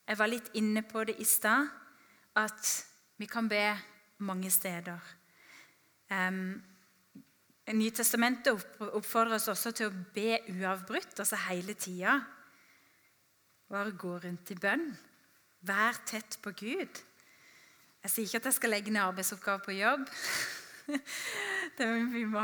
Jeg 0.09 0.18
var 0.18 0.28
litt 0.28 0.51
inne 0.59 0.82
på 0.82 1.05
det 1.05 1.16
i 1.20 1.24
stad, 1.24 1.68
at 2.34 2.72
vi 3.16 3.28
kan 3.30 3.49
be 3.49 3.62
mange 4.18 4.51
steder. 4.51 4.99
Nytestamentet 7.74 8.52
oppfordrer 8.92 9.38
oss 9.38 9.48
også 9.48 9.72
til 9.72 9.88
å 9.88 10.05
be 10.14 10.38
uavbrutt, 10.52 11.16
altså 11.18 11.38
hele 11.48 11.74
tida. 11.74 12.18
Bare 13.72 13.94
gå 13.96 14.18
rundt 14.26 14.52
i 14.52 14.59
bønn. 14.61 14.90
Vær 15.64 15.96
tett 16.05 16.36
på 16.44 16.52
Gud. 16.52 17.00
Jeg 18.05 18.12
sier 18.12 18.28
ikke 18.28 18.42
at 18.42 18.50
jeg 18.50 18.59
skal 18.59 18.74
legge 18.74 18.92
ned 18.92 19.00
arbeidsoppgaver 19.00 19.64
på 19.64 19.78
jobb. 19.78 20.05
Vi, 21.78 22.24
må, 22.28 22.42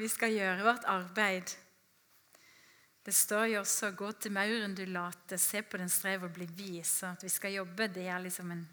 vi, 0.00 0.08
skal 0.08 0.32
gjøre 0.32 0.64
vårt 0.64 0.86
arbeid. 0.88 1.50
Det 3.04 3.12
står 3.14 3.44
jo 3.52 3.58
også 3.60 3.90
'gå 3.92 4.08
til 4.12 4.32
mauren 4.32 4.74
du 4.74 4.84
later, 4.88 5.36
se 5.36 5.62
på 5.62 5.76
den 5.76 5.92
strev 5.92 6.24
og 6.24 6.32
bli 6.32 6.46
vis'. 6.46 7.04
At 7.06 7.22
vi 7.22 7.28
skal 7.28 7.52
jobbe, 7.52 7.86
det 7.86 8.06
er 8.08 8.18
liksom 8.18 8.50
en 8.50 8.64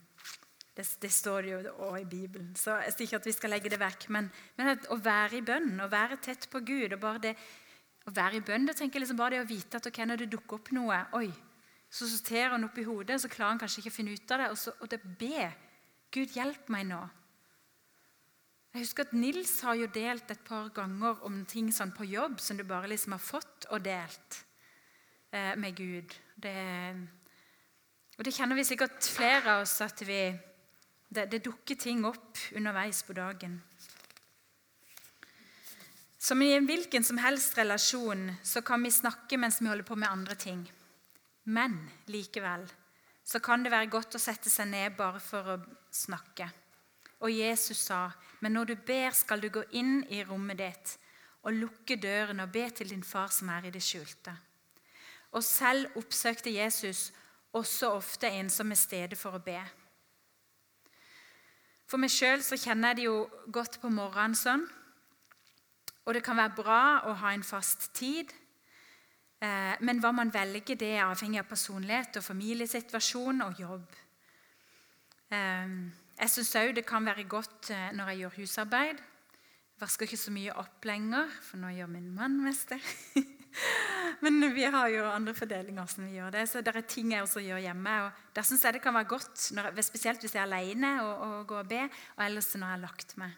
det, 0.77 0.85
det, 1.01 1.11
står 1.11 1.49
jo 1.49 1.59
òg 1.89 1.97
i 2.01 2.07
Bibelen. 2.07 2.53
Så 2.55 2.77
Jeg 2.85 2.93
sier 2.93 3.07
ikke 3.07 3.19
at 3.19 3.27
vi 3.27 3.35
skal 3.35 3.53
legge 3.55 3.71
det 3.73 3.79
vekk, 3.81 4.07
men, 4.15 4.29
men 4.57 4.71
å 4.93 4.97
være 5.03 5.39
i 5.39 5.45
bønn, 5.45 5.73
å 5.83 5.89
være 5.91 6.19
tett 6.23 6.47
på 6.51 6.61
Gud 6.65 6.95
og 6.95 7.01
bare 7.03 7.25
det, 7.29 7.35
Å 8.07 8.13
være 8.15 8.39
i 8.39 8.41
bønn, 8.41 8.65
det 8.65 8.77
tenker 8.79 8.97
jeg 8.97 9.03
liksom 9.03 9.17
bare 9.19 9.35
det 9.35 9.43
å 9.43 9.49
vite 9.49 9.77
at 9.77 9.85
okay, 9.85 10.05
når 10.07 10.23
det 10.23 10.31
dukker 10.31 10.57
opp 10.57 10.71
noe 10.73 11.01
oi, 11.19 11.27
Så 11.91 12.07
sorterer 12.07 12.55
han 12.55 12.63
opp 12.63 12.77
i 12.79 12.87
hodet, 12.87 13.19
så 13.21 13.29
klarer 13.29 13.51
han 13.53 13.61
kanskje 13.61 13.83
ikke 13.83 13.91
å 13.91 13.97
finne 13.97 14.13
ut 14.15 14.31
av 14.31 14.41
det. 14.41 14.49
Og, 14.53 14.57
så, 14.61 14.73
og 14.79 14.89
det 14.89 15.01
be. 15.19 15.49
Gud, 16.13 16.33
hjelp 16.33 16.69
meg 16.73 16.87
nå. 16.89 17.01
Jeg 18.69 18.83
husker 18.83 19.07
at 19.07 19.13
Nils 19.17 19.55
har 19.65 19.77
jo 19.79 19.87
delt 19.89 20.29
et 20.29 20.41
par 20.45 20.67
ganger 20.73 21.23
om 21.25 21.39
ting 21.49 21.71
sånn 21.73 21.89
på 21.95 22.05
jobb 22.05 22.37
som 22.41 22.57
du 22.57 22.63
bare 22.69 22.89
liksom 22.91 23.15
har 23.15 23.23
fått 23.23 23.65
og 23.73 23.81
delt 23.81 24.43
eh, 25.33 25.55
med 25.57 25.73
Gud. 25.77 26.13
Det, 26.37 26.53
og 28.17 28.27
det 28.27 28.33
kjenner 28.35 28.59
vi 28.59 28.67
sikkert 28.69 29.01
flere 29.09 29.55
av 29.55 29.63
oss 29.65 29.73
at 29.81 30.05
vi 30.05 30.21
det, 31.09 31.25
det 31.31 31.43
dukker 31.45 31.75
ting 31.75 32.05
opp 32.05 32.37
underveis 32.55 33.01
på 33.03 33.13
dagen. 33.17 33.59
Som 36.19 36.41
i 36.41 36.51
en 36.53 36.67
hvilken 36.67 37.03
som 37.03 37.17
helst 37.17 37.57
relasjon 37.57 38.27
så 38.43 38.61
kan 38.61 38.83
vi 38.83 38.91
snakke 38.91 39.39
mens 39.39 39.61
vi 39.61 39.69
holder 39.71 39.87
på 39.87 39.95
med 39.95 40.11
andre 40.11 40.35
ting. 40.35 40.65
Men 41.43 41.79
likevel 42.11 42.67
så 43.23 43.39
kan 43.39 43.63
det 43.63 43.71
være 43.71 43.91
godt 43.93 44.17
å 44.17 44.21
sette 44.21 44.51
seg 44.51 44.67
ned 44.71 44.97
bare 44.97 45.21
for 45.23 45.53
å 45.53 45.59
snakke. 45.93 46.49
Og 47.19 47.31
Jesus 47.31 47.77
sa, 47.77 48.11
'Men 48.39 48.53
når 48.53 48.65
du 48.65 48.75
ber, 48.75 49.11
skal 49.11 49.41
du 49.41 49.49
gå 49.49 49.63
inn 49.71 50.05
i 50.09 50.23
rommet 50.23 50.57
ditt' 50.57 50.97
'og 51.43 51.53
lukke 51.53 51.95
døren 51.95 52.39
og 52.39 52.51
be 52.51 52.69
til 52.69 52.89
din 52.89 53.03
far 53.03 53.27
som 53.27 53.49
er 53.49 53.65
i 53.65 53.69
det 53.69 53.81
skjulte.' 53.81 54.37
Og 55.31 55.43
selv 55.43 55.95
oppsøkte 55.95 56.53
Jesus 56.53 57.11
også 57.53 57.91
ofte 57.91 58.27
en 58.27 58.49
som 58.49 58.71
er 58.71 58.75
stedet 58.75 59.17
for 59.17 59.31
å 59.31 59.43
be. 59.43 59.61
For 61.89 61.97
meg 61.97 62.11
sjøl 62.13 62.43
kjenner 62.45 62.91
jeg 62.91 62.99
det 62.99 63.05
jo 63.07 63.15
godt 63.49 63.79
på 63.81 63.89
morgenen 63.89 64.37
sånn. 64.37 64.67
Og 66.05 66.13
det 66.13 66.21
kan 66.25 66.37
være 66.37 66.57
bra 66.57 66.81
å 67.09 67.15
ha 67.21 67.31
en 67.33 67.45
fast 67.45 67.89
tid. 67.97 68.29
Eh, 69.41 69.73
men 69.81 70.01
hva 70.03 70.11
man 70.13 70.33
velger, 70.33 70.77
det 70.77 70.91
er 70.97 71.07
avhengig 71.07 71.41
av 71.41 71.49
personlighet 71.49 72.19
og 72.19 72.25
familiesituasjon 72.25 73.41
og 73.45 73.63
jobb. 73.63 73.97
Eh, 75.33 75.73
jeg 76.19 76.33
syns 76.35 76.55
òg 76.61 76.75
det 76.77 76.85
kan 76.85 77.09
være 77.09 77.25
godt 77.29 77.71
eh, 77.73 77.89
når 77.97 78.13
jeg 78.13 78.21
gjør 78.21 78.37
husarbeid. 78.37 79.01
Jeg 79.01 79.81
vasker 79.81 80.09
ikke 80.09 80.23
så 80.27 80.35
mye 80.35 80.57
opp 80.61 80.85
lenger, 80.85 81.33
for 81.41 81.61
nå 81.61 81.73
gjør 81.73 81.93
min 81.93 82.13
mann 82.13 82.37
mest 82.45 82.75
det. 82.75 82.81
Men 84.23 84.41
vi 84.55 84.63
har 84.63 84.87
jo 84.93 85.03
andre 85.09 85.33
fordelinger 85.37 85.89
som 85.89 86.07
vi 86.07 86.17
gjør 86.17 86.33
det. 86.35 86.45
Så 86.51 86.63
det 86.63 86.75
er 86.75 86.87
ting 86.87 87.13
jeg 87.13 87.25
også 87.25 87.43
gjør 87.43 87.61
hjemme. 87.63 87.97
og 88.05 88.35
Der 88.35 88.47
syns 88.47 88.65
jeg 88.65 88.77
det 88.77 88.83
kan 88.83 88.95
være 88.95 89.11
godt, 89.15 89.51
når, 89.55 89.71
spesielt 89.85 90.23
hvis 90.23 90.35
jeg 90.35 90.43
er 90.43 90.49
alene, 90.49 90.95
og 91.03 91.45
går 91.47 91.63
og 91.63 91.69
be, 91.69 91.85
og 92.17 92.25
ellers 92.25 92.51
når 92.55 92.67
jeg 92.67 92.75
har 92.77 92.83
lagt 92.87 93.15
meg. 93.21 93.37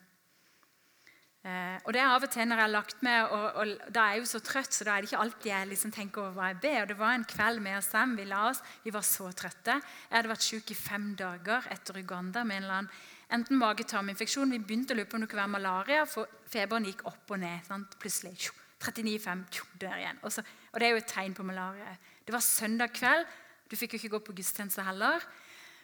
Eh, 1.42 1.78
og 1.88 1.96
det 1.96 1.98
er 2.04 2.06
av 2.06 2.22
og 2.22 2.30
til 2.30 2.46
når 2.46 2.60
jeg 2.60 2.68
har 2.68 2.74
lagt 2.76 3.00
meg, 3.06 3.32
og, 3.34 3.46
og, 3.58 3.72
da 3.90 4.04
er 4.04 4.18
jeg 4.18 4.22
jo 4.22 4.28
så 4.30 4.42
trøtt, 4.46 4.76
så 4.76 4.86
da 4.86 4.94
er 4.94 5.02
det 5.02 5.10
ikke 5.10 5.22
alltid 5.24 5.50
jeg 5.50 5.70
liksom 5.72 5.94
tenker 5.96 6.22
over 6.22 6.36
hva 6.38 6.52
jeg 6.52 6.60
ber. 6.62 6.82
Og 6.84 6.92
det 6.92 7.00
var 7.00 7.16
en 7.18 7.30
kveld 7.34 7.64
med 7.66 7.80
oss 7.80 7.90
hjem, 7.96 8.14
vi 8.20 8.28
la 8.30 8.44
oss, 8.52 8.62
vi 8.84 8.94
var 8.94 9.08
så 9.08 9.32
trøtte. 9.34 9.80
Jeg 9.82 10.16
hadde 10.18 10.34
vært 10.34 10.46
syk 10.46 10.74
i 10.74 10.78
fem 10.78 11.12
dager 11.18 11.70
etter 11.74 11.98
Uganda 12.02 12.46
med 12.46 12.62
en 12.62 12.68
eller 12.68 12.80
annen 12.84 12.94
enten 13.32 13.62
mage-tarminfeksjon. 13.62 14.52
Vi 14.54 14.60
begynte 14.62 14.94
å 14.94 15.00
lure 15.00 15.10
på 15.10 15.18
om 15.18 15.26
det 15.26 15.32
kunne 15.32 15.46
være 15.46 15.56
malaria, 15.58 16.08
for 16.10 16.30
feberen 16.52 16.90
gikk 16.90 17.08
opp 17.10 17.32
og 17.32 17.42
ned. 17.42 17.64
Sant? 17.66 17.98
Plutselig 18.02 18.36
39,5 18.82 19.78
der 19.82 20.00
igjen. 20.02 20.20
Og, 20.26 20.34
så, 20.34 20.44
og, 20.72 20.80
det 20.80 20.88
er 20.88 20.96
jo 20.96 21.02
et 21.04 21.10
tegn 21.12 21.38
på 21.38 21.46
malaria. 21.46 21.96
Det 22.26 22.34
var 22.34 22.44
søndag 22.46 22.94
kveld. 22.96 23.26
Du 23.70 23.78
fikk 23.80 23.96
jo 23.96 24.02
ikke 24.02 24.16
gå 24.16 24.22
på 24.26 24.36
gudstjeneste 24.40 24.84
heller. 24.86 25.24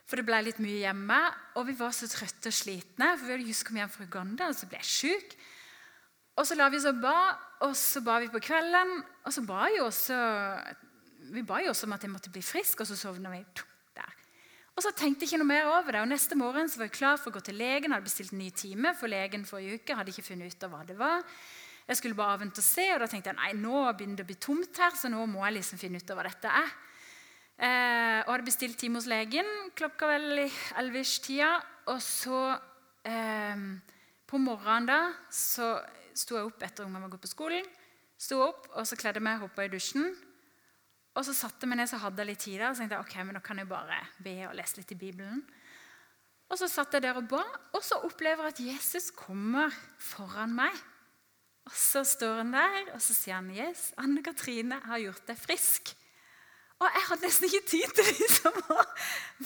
For 0.07 0.19
det 0.19 0.25
ble 0.27 0.39
litt 0.45 0.59
mye 0.63 0.79
hjemme, 0.85 1.19
og 1.59 1.67
vi 1.67 1.75
var 1.75 1.91
så 1.95 2.07
trøtte 2.07 2.51
og 2.51 2.55
slitne. 2.55 3.13
for 3.17 3.27
vi 3.27 3.35
hadde 3.35 3.47
just 3.49 3.65
kommet 3.67 3.83
hjem 3.83 3.93
fra 3.93 4.07
Uganda, 4.07 4.47
og 4.47 4.55
så 4.55 4.69
ble 4.71 4.79
jeg 4.79 4.91
syk. 4.91 5.37
Og 6.37 6.45
så 6.47 6.55
la 6.55 6.69
vi 6.69 6.77
oss 6.77 6.87
og 6.87 7.01
ba, 7.01 7.17
og 7.65 7.73
så 7.75 8.01
ba 8.05 8.19
vi 8.23 8.29
på 8.31 8.41
kvelden. 8.45 9.01
Og 9.25 9.33
så 9.33 9.43
ba 9.43 9.67
jo 9.73 9.87
også, 9.89 10.17
vi 11.33 11.43
ba 11.43 11.59
jo 11.65 11.73
også 11.73 11.89
om 11.89 11.97
at 11.97 12.05
jeg 12.05 12.13
måtte 12.13 12.31
bli 12.31 12.43
frisk, 12.45 12.81
og 12.81 12.87
så 12.87 12.95
sovna 12.95 13.33
vi 13.33 13.41
der. 13.97 14.13
Og 14.77 14.85
så 14.85 14.93
tenkte 14.93 15.25
jeg 15.25 15.33
ikke 15.33 15.41
noe 15.41 15.49
mer 15.49 15.71
over 15.73 15.91
det. 15.91 16.01
og 16.05 16.11
Neste 16.13 16.37
morgen 16.39 16.69
så 16.69 16.79
var 16.79 16.91
jeg 16.91 16.99
klar 16.99 17.17
for 17.17 17.31
å 17.31 17.39
gå 17.39 17.43
til 17.43 17.57
legen. 17.57 17.91
hadde 17.91 18.05
bestilt 18.05 18.31
en 18.31 18.43
ny 18.43 18.51
time 18.53 18.93
for 18.95 19.11
legen 19.11 19.45
forrige 19.45 19.81
uke. 19.81 19.95
hadde 19.97 20.13
ikke 20.13 20.29
funnet 20.29 20.53
ut 20.53 20.63
av 20.63 20.71
hva 20.71 20.83
det 20.85 20.97
var. 20.99 21.25
Jeg 21.87 21.99
skulle 22.01 22.17
bare 22.17 22.35
avvente 22.35 22.59
og 22.59 22.67
se, 22.67 22.83
og 22.93 22.99
da 22.99 23.07
tenkte 23.07 23.31
jeg 23.31 23.39
nei, 23.39 23.53
nå 23.55 23.85
begynner 23.95 24.19
det 24.19 24.25
å 24.25 24.29
bli 24.31 24.39
tomt 24.43 24.79
her, 24.81 24.91
så 24.99 25.07
nå 25.11 25.21
må 25.31 25.45
jeg 25.45 25.57
liksom 25.61 25.79
finne 25.79 26.01
ut 26.01 26.11
av 26.11 26.19
hva 26.19 26.27
dette 26.27 26.51
er. 26.61 26.73
Eh, 27.57 28.19
og 28.25 28.33
hadde 28.33 28.45
bestilt 28.45 28.77
time 28.77 28.99
hos 28.99 29.07
legen 29.09 29.47
klokka 29.77 30.09
vel 30.11 30.43
i 30.43 30.47
ellevetida. 30.77 31.53
Og 31.89 32.01
så 32.03 32.41
eh, 33.07 33.63
på 34.27 34.41
morgenen 34.43 34.89
da 34.91 34.99
så 35.33 35.77
sto 36.17 36.35
jeg 36.37 36.49
opp 36.49 36.65
etter 36.65 36.85
ungene 36.85 37.05
var 37.05 37.15
gått 37.15 37.23
på 37.23 37.31
skolen. 37.31 37.69
Sto 38.17 38.41
opp, 38.43 38.67
og 38.73 38.83
så 38.89 38.97
kledde 38.99 39.21
meg, 39.23 39.39
hoppa 39.39 39.65
i 39.65 39.71
dusjen. 39.71 40.09
Og 41.17 41.25
så 41.25 41.33
satte 41.33 41.63
jeg 41.63 41.71
meg 41.71 41.79
ned 41.79 41.89
så 41.89 42.01
hadde 42.01 42.21
jeg 42.21 42.29
litt 42.29 42.43
tid 42.43 42.59
der, 42.59 42.67
og 42.69 42.75
så 42.75 42.83
tenkte 42.83 42.97
jeg, 42.97 43.07
ok, 43.07 43.15
men 43.25 43.39
da 43.39 43.43
kan 43.45 43.61
jeg 43.61 43.69
bare 43.69 44.01
be 44.25 44.35
og 44.49 44.57
lese 44.57 44.81
litt 44.81 44.93
i 44.93 44.99
Bibelen. 44.99 45.39
Og 46.47 46.59
så 46.59 46.69
satt 46.71 46.93
jeg 46.93 47.03
der 47.03 47.17
og 47.19 47.25
ba, 47.31 47.41
og 47.75 47.81
så 47.83 47.97
opplever 48.07 48.47
jeg 48.47 48.53
at 48.53 48.61
Jesus 48.67 49.09
kommer 49.15 49.73
foran 50.01 50.53
meg. 50.57 50.75
Og 51.67 51.73
så 51.75 52.03
står 52.07 52.41
han 52.41 52.53
der, 52.55 52.91
og 52.95 53.01
så 53.03 53.13
sier 53.13 53.41
han, 53.41 53.49
'Yes, 53.51 53.91
Anne 53.99 54.23
Katrine 54.23 54.79
har 54.85 55.01
gjort 55.03 55.27
deg 55.27 55.39
frisk.' 55.39 55.95
Og 56.79 56.93
jeg 56.93 57.07
hadde 57.09 57.25
nesten 57.25 57.47
ikke 57.47 57.69
tid 57.71 57.95
til 57.97 58.05
liksom 58.21 58.59
å 58.69 58.77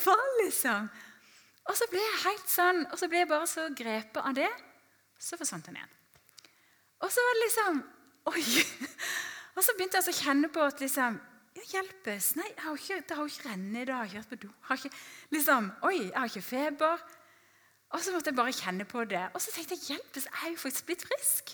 Hva, 0.03 0.17
liksom? 0.43 0.89
Og 1.69 1.77
så 1.77 1.87
ble 1.91 2.01
jeg 2.01 2.21
helt 2.25 2.51
sånn, 2.51 2.83
og 2.91 2.99
så 2.99 3.07
ble 3.07 3.21
jeg 3.21 3.29
bare 3.29 3.47
så 3.47 3.67
grepet 3.77 4.19
av 4.19 4.35
det. 4.35 4.49
Så 5.21 5.37
forsvant 5.39 5.69
han 5.69 5.77
igjen. 5.77 5.93
Og 7.01 7.11
så 7.13 7.23
var 7.25 7.37
det 7.37 7.45
liksom 7.45 7.81
Oi! 8.31 8.43
Og 9.57 9.65
så 9.65 9.73
begynte 9.75 9.99
jeg 9.99 10.13
å 10.13 10.15
kjenne 10.15 10.49
på 10.53 10.61
at 10.63 10.79
liksom 10.79 11.17
ja, 11.57 11.63
hjelpes. 11.73 12.29
Nei, 12.39 12.47
jeg 12.47 12.63
har 12.63 12.77
ikke, 12.77 12.99
det 13.07 13.15
har 13.17 13.25
jo 13.27 13.33
ikke 13.33 13.49
rennet 13.49 13.81
i 13.81 13.87
dag. 13.89 14.05
Jeg 14.07 14.15
har 14.15 14.23
vært 14.23 14.31
på 14.31 14.39
do. 14.45 14.51
Har 14.67 14.79
ikke, 14.79 15.01
liksom, 15.35 15.67
Oi, 15.89 15.97
jeg 15.97 16.15
har 16.15 16.29
ikke 16.31 16.45
feber. 16.45 17.03
Og 17.91 18.03
så 18.03 18.13
måtte 18.15 18.31
jeg 18.31 18.37
bare 18.37 18.55
kjenne 18.55 18.87
på 18.87 19.03
det. 19.11 19.23
Og 19.35 19.43
så 19.43 19.51
tenkte 19.51 19.75
jeg 19.75 19.97
hjelpes, 19.97 20.29
jeg 20.29 20.47
er 20.47 20.53
jo 20.53 20.61
faktisk 20.61 20.87
blitt 20.87 21.03
frisk. 21.09 21.51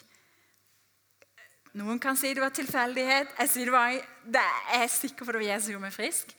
Noen 1.77 1.99
kan 2.01 2.17
si 2.17 2.31
det 2.33 2.41
var 2.41 2.53
tilfeldighet. 2.55 3.35
Jeg 3.37 3.49
sier 3.51 3.69
det 3.69 3.75
var, 3.75 3.97
det 4.25 4.41
er 4.41 4.81
jeg 4.81 4.93
sikker 4.95 5.25
på 5.25 5.33
det 5.33 5.41
var 5.43 5.49
Jesus 5.51 5.67
som 5.67 5.75
gjorde 5.75 5.85
meg 5.85 5.93
frisk. 5.93 6.31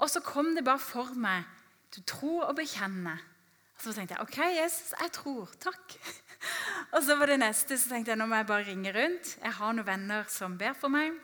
Og 0.00 0.08
så 0.08 0.22
kom 0.24 0.54
det 0.56 0.64
bare 0.64 0.80
for 0.80 1.12
meg. 1.18 1.44
Du 1.92 2.00
tror 2.08 2.46
og 2.46 2.56
bekjenner. 2.56 3.20
Og 3.76 3.84
så 3.84 3.92
tenkte 3.96 4.16
jeg 4.16 4.24
OK, 4.24 4.38
Jesus, 4.56 4.94
jeg 4.96 5.12
tror. 5.12 5.50
Takk. 5.60 5.96
Og 6.94 7.02
så 7.04 7.16
var 7.18 7.30
det 7.30 7.40
neste, 7.42 7.76
så 7.78 7.90
tenkte 7.90 8.12
jeg 8.12 8.20
nå 8.20 8.28
må 8.30 8.38
jeg 8.38 8.48
bare 8.48 8.66
ringe 8.66 8.92
rundt. 8.94 9.34
Jeg 9.42 9.54
har 9.58 9.76
noen 9.76 9.86
venner 9.86 10.24
som 10.30 10.56
ber 10.58 10.74
for 10.78 10.92
meg. 10.92 11.18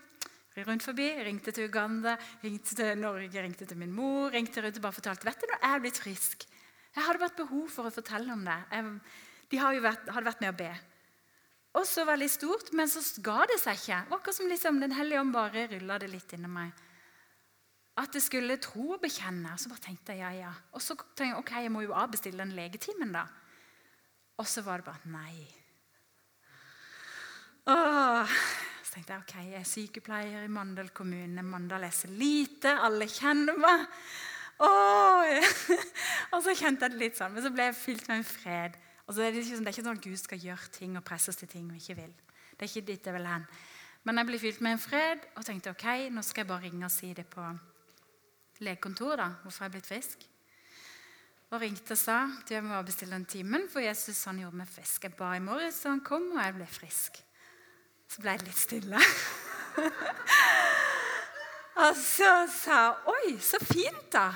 rundt 0.67 0.83
forbi, 0.83 1.07
Ringte 1.25 1.55
til 1.55 1.71
Uganda, 1.71 2.17
ringte 2.43 2.75
til 2.75 2.99
Norge, 2.99 3.43
ringte 3.43 3.67
til 3.67 3.79
min 3.79 3.93
mor. 3.95 4.31
ringte 4.31 4.63
rundt 4.63 4.77
og 4.77 4.83
bare 4.83 4.99
fortalte 4.99 5.25
vet 5.25 5.41
du 5.41 5.47
nå, 5.47 5.59
jeg 5.63 5.75
er 5.75 5.81
blitt 5.81 6.03
frisk. 6.03 6.47
Jeg 6.97 7.05
hadde 7.07 7.23
vært 7.23 7.37
behov 7.39 7.69
for 7.71 7.87
å 7.87 7.95
fortelle 7.95 8.33
om 8.33 8.45
det. 8.45 8.59
Jeg, 8.73 8.85
de 9.51 9.83
vært, 9.83 10.09
hadde 10.11 10.27
vært 10.27 10.41
med 10.43 10.53
å 10.53 10.59
be. 10.59 10.73
Og 11.79 11.87
så 11.87 12.03
veldig 12.09 12.29
stort, 12.31 12.73
men 12.75 12.91
så 12.91 13.01
ga 13.23 13.45
det 13.47 13.61
seg 13.63 13.79
ikke. 13.79 14.03
Det 14.03 14.11
var 14.11 14.19
akkurat 14.19 14.39
som 14.41 14.51
liksom, 14.51 14.81
Den 14.83 14.95
hellige 14.97 15.21
ånd 15.23 15.35
bare 15.35 15.67
rulla 15.71 15.99
det 16.03 16.11
litt 16.11 16.33
inni 16.35 16.51
meg. 16.51 16.85
At 17.99 18.15
jeg 18.15 18.25
skulle 18.25 18.59
tro 18.63 18.95
og 18.95 19.03
bekjenne. 19.03 19.55
Så 19.59 19.71
bare 19.71 19.85
tenkte 19.87 20.15
jeg 20.15 20.23
ja, 20.23 20.49
ja. 20.49 20.55
Og 20.75 20.83
så 20.83 20.97
tenkte 20.99 21.29
jeg 21.31 21.39
ok, 21.39 21.53
jeg 21.65 21.75
må 21.75 21.85
jo 21.87 21.95
avbestille 21.99 22.43
den 22.43 22.57
legetimen, 22.59 23.15
da. 23.15 23.27
Og 24.39 24.47
så 24.47 24.63
var 24.67 24.83
det 24.83 24.89
bare 24.91 25.13
nei. 25.13 25.47
Åh. 27.69 28.39
Så 28.83 28.95
tenkte 28.95 29.15
jeg 29.15 29.23
ok, 29.23 29.37
jeg 29.53 29.61
er 29.61 29.71
sykepleier 29.73 30.47
i 30.47 30.53
Mandal 30.53 30.91
kommune. 30.95 31.43
Mandal 31.47 31.87
er 31.87 31.95
så 31.95 32.11
lite, 32.11 32.75
alle 32.87 33.11
kjenner 33.11 33.59
meg. 33.59 33.87
Åh. 34.67 35.59
Og 36.35 36.43
så 36.43 36.55
kjente 36.59 36.87
jeg 36.87 36.95
det 36.95 37.03
litt 37.03 37.19
sånn, 37.19 37.35
men 37.35 37.45
så 37.45 37.55
ble 37.55 37.69
jeg 37.69 37.79
fylt 37.79 38.09
med 38.11 38.23
en 38.23 38.31
fred. 38.31 38.79
Og 39.09 39.17
det, 39.17 39.25
er 39.25 39.37
ikke 39.41 39.49
sånn, 39.49 39.65
det 39.65 39.71
er 39.71 39.77
ikke 39.77 39.87
sånn 39.87 39.99
at 39.99 40.05
Gud 40.05 40.21
skal 40.21 40.43
gjøre 40.45 40.73
ting 40.75 40.97
og 41.01 41.05
presse 41.09 41.33
oss 41.33 41.41
til 41.41 41.49
ting 41.49 41.69
vi 41.73 41.81
ikke 41.81 41.97
vil. 42.03 42.15
Det 42.53 42.67
er 42.67 42.71
ikke 42.71 42.89
dit 42.91 43.07
jeg 43.09 43.17
vil 43.17 43.29
hen. 43.29 43.47
Men 44.05 44.21
jeg 44.21 44.29
ble 44.29 44.41
fylt 44.41 44.61
med 44.65 44.77
en 44.77 44.83
fred 44.83 45.25
og 45.35 45.47
tenkte 45.49 45.73
ok, 45.73 45.87
nå 46.13 46.25
skal 46.25 46.45
jeg 46.45 46.51
bare 46.51 46.67
ringe 46.69 46.85
og 46.87 46.93
si 46.93 47.15
det 47.17 47.25
på 47.33 47.45
legekontoret. 48.65 49.23
da, 49.23 49.31
Hvorfor 49.43 49.65
jeg 49.65 49.71
er 49.71 49.77
blitt 49.79 49.89
frisk 49.89 50.29
og 51.49 51.63
ringte 51.63 51.95
og 51.95 52.01
sa 52.01 52.19
du, 52.29 52.53
jeg 52.53 52.65
må 52.65 52.77
bestille 52.85 53.17
den 53.17 53.25
timen, 53.25 53.65
for 53.73 53.81
Jesus 53.81 54.21
han 54.29 54.41
gjorde 54.43 54.61
meg 54.61 54.69
frisk. 54.69 55.07
Jeg 55.07 55.17
ba 55.17 55.31
i 55.37 55.41
morges, 55.41 55.81
og 55.87 55.95
han 55.95 56.03
kom, 56.05 56.27
og 56.35 56.43
jeg 56.43 56.57
ble 56.59 56.67
frisk. 56.69 57.23
Så 58.09 58.21
ble 58.21 58.35
det 58.37 58.49
litt 58.51 58.61
stille. 58.61 59.01
og 61.85 61.97
så 61.97 62.33
sa 62.53 62.83
hun 63.07 63.15
oi, 63.15 63.39
så 63.41 63.61
fint, 63.65 64.05
da. 64.13 64.27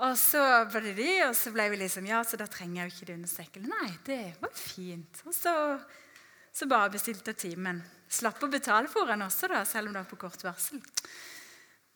Og 0.00 0.16
så 0.16 0.42
ble 0.72 0.94
de, 0.96 1.08
og 1.26 1.34
så 1.36 1.52
ble 1.52 1.66
vi 1.72 1.82
liksom 1.82 2.06
ja, 2.08 2.22
så 2.24 2.38
da 2.40 2.46
trenger 2.48 2.82
jeg 2.82 2.88
jo 2.88 2.94
ikke 2.94 3.08
det 3.08 3.16
under 3.18 3.32
sekken. 3.32 3.66
Nei, 3.68 3.88
det 4.06 4.20
var 4.40 4.52
fint. 4.56 5.20
Og 5.26 5.34
så, 5.36 5.52
så 6.56 6.68
bare 6.70 6.94
bestilte 6.94 7.34
jeg 7.34 7.42
timen. 7.42 7.82
Slapp 8.10 8.40
å 8.42 8.48
betale 8.50 8.88
for 8.90 9.10
den 9.10 9.26
også, 9.26 9.50
da, 9.52 9.60
selv 9.68 9.90
om 9.90 9.94
det 9.94 10.02
var 10.02 10.08
på 10.10 10.20
kort 10.24 10.46
varsel. 10.46 10.80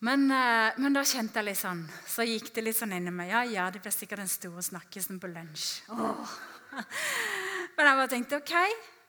Men, 0.04 0.26
eh, 0.28 0.76
men, 0.76 0.92
da 0.92 1.04
kjente 1.06 1.40
jeg 1.40 1.48
litt 1.48 1.60
sånn, 1.62 1.80
så 2.12 2.26
gikk 2.28 2.50
det 2.52 2.66
litt 2.66 2.76
sånn 2.76 2.92
inni 2.92 3.12
meg. 3.14 3.30
Ja, 3.32 3.40
ja, 3.48 3.68
det 3.72 3.80
ble 3.80 3.92
sikkert 3.94 4.20
den 4.20 4.32
store 4.32 4.64
snakkisen 4.66 5.20
på 5.22 5.30
lunsj. 5.32 5.68
Åh. 5.94 6.34
Men 7.74 7.88
jeg 7.88 7.98
bare 7.98 8.10
tenkte 8.12 8.42
ok. 8.42 8.54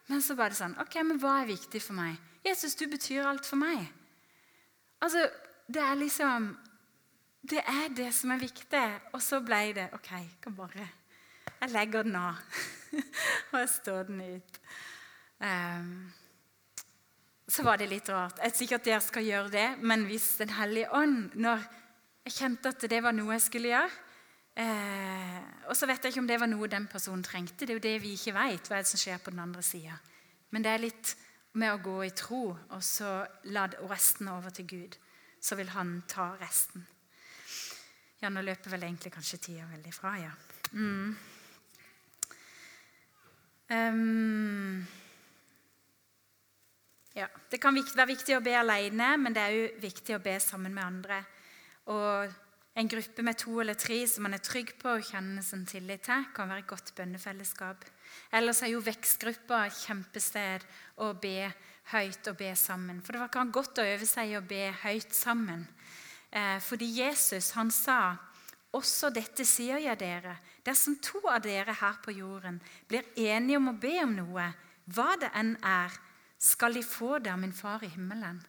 Men 0.07 0.21
så 0.21 0.35
var 0.37 0.53
det 0.53 0.57
sånn 0.59 0.75
Ok, 0.81 0.99
men 1.01 1.17
hva 1.21 1.39
er 1.41 1.49
viktig 1.49 1.79
for 1.81 1.97
meg? 1.97 2.17
Jesus, 2.45 2.75
du 2.77 2.85
betyr 2.89 3.25
alt 3.25 3.45
for 3.45 3.57
meg. 3.57 3.87
Altså, 5.01 5.23
det 5.65 5.81
er 5.81 5.97
liksom 5.97 6.51
Det 7.45 7.61
er 7.61 7.91
det 7.93 8.09
som 8.15 8.31
er 8.33 8.41
viktig. 8.41 8.85
Og 9.13 9.21
så 9.21 9.39
ble 9.45 9.69
det 9.77 9.89
OK, 9.93 10.11
kan 10.41 10.55
bare 10.57 10.87
Jeg 11.61 11.71
legger 11.71 12.03
den 12.03 12.15
av. 12.17 12.39
og 13.51 13.59
jeg 13.59 13.69
står 13.69 14.03
den 14.07 14.21
ut. 14.21 14.61
Um, 15.39 16.13
så 17.47 17.63
var 17.63 17.77
det 17.77 17.89
litt 17.91 18.09
rart. 18.09 18.39
Jeg 18.41 18.49
er 18.49 18.57
sikker 18.57 18.79
at 18.79 18.87
dere 18.87 19.03
skal 19.03 19.27
gjøre 19.27 19.51
det, 19.53 19.67
men 19.81 20.07
hvis 20.09 20.37
Den 20.39 20.49
hellige 20.49 20.89
ånd 20.95 21.35
Når 21.35 21.61
jeg 22.25 22.33
kjente 22.33 22.71
at 22.71 22.85
det 22.89 23.01
var 23.03 23.13
noe 23.13 23.35
jeg 23.35 23.43
skulle 23.45 23.69
gjøre 23.69 23.91
eh, 24.55 25.43
Og 25.67 25.75
så 25.77 25.85
vet 25.85 26.01
jeg 26.01 26.13
ikke 26.13 26.23
om 26.23 26.31
det 26.31 26.39
var 26.41 26.49
noe 26.49 26.71
den 26.71 26.87
personen 26.87 27.23
trengte. 27.23 27.67
Det 27.67 27.75
er 27.75 27.77
jo 27.77 27.85
det 27.85 28.01
vi 28.01 28.15
ikke 28.15 28.33
vet, 28.39 28.65
hva 28.65 28.79
er 28.79 28.87
det 28.87 28.89
som 28.89 29.03
skjer 29.03 29.21
på 29.21 29.35
den 29.35 29.43
andre 29.43 29.61
sida. 29.61 29.99
Men 30.49 30.65
det 30.65 30.71
er 30.71 30.85
litt 30.87 31.13
med 31.53 31.75
å 31.75 31.83
gå 31.83 31.99
i 32.07 32.15
tro 32.17 32.41
og 32.55 32.81
så 32.83 33.19
la 33.53 33.67
resten 33.85 34.31
over 34.31 34.49
til 34.49 34.67
Gud. 34.67 34.97
Så 35.41 35.59
vil 35.59 35.69
han 35.75 35.99
ta 36.09 36.31
resten. 36.41 36.87
Ja, 38.25 38.31
nå 38.33 38.41
løper 38.41 38.73
vel 38.73 38.87
egentlig 38.87 39.11
kanskje 39.13 39.37
tida 39.37 39.67
veldig 39.69 39.91
fra, 39.93 40.15
ja. 40.17 40.31
Mm. 40.73 41.11
Um, 43.69 44.79
ja, 47.13 47.27
Det 47.51 47.59
kan 47.61 47.77
være 47.77 48.09
viktig 48.15 48.33
å 48.33 48.41
be 48.41 48.55
alene, 48.57 49.11
men 49.21 49.35
det 49.37 49.43
er 49.43 49.53
jo 49.53 49.67
viktig 49.83 50.15
å 50.17 50.23
be 50.25 50.33
sammen 50.41 50.73
med 50.73 50.87
andre. 50.87 51.19
Og 51.93 52.33
En 52.75 52.89
gruppe 52.91 53.23
med 53.23 53.37
to 53.39 53.53
eller 53.61 53.77
tre 53.79 54.01
som 54.03 54.25
man 54.27 54.33
er 54.35 54.41
trygg 54.43 54.73
på 54.81 54.97
og 54.97 55.05
kjenner 55.07 55.43
sin 55.47 55.61
tillit 55.63 56.01
til, 56.03 56.25
kan 56.35 56.49
være 56.51 56.65
et 56.65 56.67
godt 56.67 56.89
bønnefellesskap. 56.97 57.85
Ellers 58.35 58.59
er 58.65 58.73
jo 58.73 58.81
vekstgruppa 58.83 59.61
et 59.69 59.77
kjempested 59.85 60.65
å 60.99 61.13
be 61.13 61.45
høyt 61.93 62.27
og 62.27 62.35
be 62.41 62.49
sammen. 62.59 62.99
For 62.99 63.15
det 63.15 63.29
kan 63.31 63.53
godt 63.55 63.79
å 63.79 63.87
øve 63.93 64.09
seg 64.09 64.33
i 64.33 64.35
å 64.35 64.43
be 64.43 64.73
høyt 64.81 65.15
sammen. 65.15 65.63
Eh, 66.35 66.59
fordi 66.59 66.89
Jesus 66.99 67.53
han 67.55 67.71
sa 67.71 68.17
også 68.75 69.09
dette 69.15 69.45
sier 69.47 69.79
jeg 69.79 69.99
dere. 69.99 70.35
Dersom 70.65 70.97
to 71.03 71.21
av 71.31 71.43
dere 71.45 71.77
her 71.79 72.01
på 72.03 72.11
jorden 72.17 72.59
blir 72.89 73.07
enige 73.15 73.61
om 73.61 73.71
å 73.71 73.79
be 73.79 73.93
om 74.03 74.15
noe, 74.17 74.49
hva 74.91 75.15
det 75.21 75.31
enn 75.37 75.55
er, 75.63 75.93
skal 76.37 76.75
de 76.75 76.83
få 76.83 77.19
det 77.23 77.31
av 77.31 77.39
min 77.39 77.55
far 77.55 77.83
i 77.85 77.89
himmelen. 77.93 78.41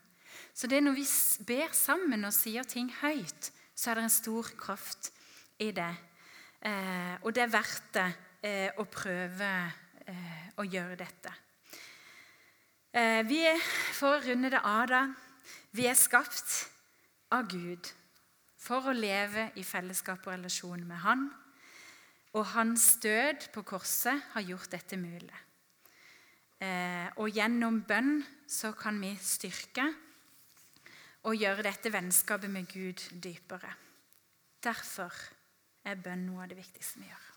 Så 0.52 0.66
det 0.66 0.80
er 0.80 0.84
når 0.84 0.98
vi 0.98 1.06
ber 1.48 1.72
sammen 1.76 2.26
og 2.26 2.34
sier 2.34 2.66
ting 2.66 2.90
høyt, 3.00 3.52
så 3.76 3.92
er 3.92 4.00
det 4.00 4.06
en 4.08 4.12
stor 4.16 4.50
kraft 4.58 5.12
i 5.62 5.70
det. 5.76 5.92
Eh, 6.66 7.14
og 7.22 7.32
det 7.36 7.44
er 7.44 7.52
verdt 7.52 7.90
det 7.94 8.06
eh, 8.42 8.70
å 8.80 8.86
prøve 8.90 9.50
eh, 10.08 10.46
å 10.58 10.64
gjøre 10.66 10.98
dette. 10.98 11.32
Eh, 12.96 13.22
vi 13.28 13.42
er, 13.46 13.60
For 13.96 14.16
å 14.16 14.24
runde 14.24 14.50
det 14.52 14.62
av, 14.64 14.86
da. 14.90 15.02
Vi 15.76 15.86
er 15.86 15.96
skapt 15.96 16.75
av 17.34 17.48
Gud 17.50 17.90
for 18.60 18.88
å 18.88 18.94
leve 18.96 19.50
i 19.58 19.64
fellesskap 19.66 20.26
og 20.26 20.34
relasjon 20.34 20.84
med 20.86 21.02
Han. 21.04 21.26
Og 22.36 22.44
hans 22.52 22.96
død 23.00 23.48
på 23.54 23.62
korset 23.64 24.32
har 24.34 24.44
gjort 24.44 24.70
dette 24.74 24.98
mulig. 25.00 25.42
Eh, 26.60 27.08
og 27.20 27.30
gjennom 27.32 27.82
bønn 27.88 28.20
så 28.48 28.72
kan 28.76 29.00
vi 29.00 29.12
styrke 29.20 29.86
og 31.26 31.36
gjøre 31.36 31.66
dette 31.66 31.92
vennskapet 31.92 32.52
med 32.52 32.68
Gud 32.70 33.02
dypere. 33.22 33.72
Derfor 34.62 35.12
er 35.84 36.00
bønn 36.00 36.26
noe 36.28 36.44
av 36.44 36.52
det 36.52 36.60
viktigste 36.60 37.02
vi 37.02 37.10
gjør. 37.10 37.35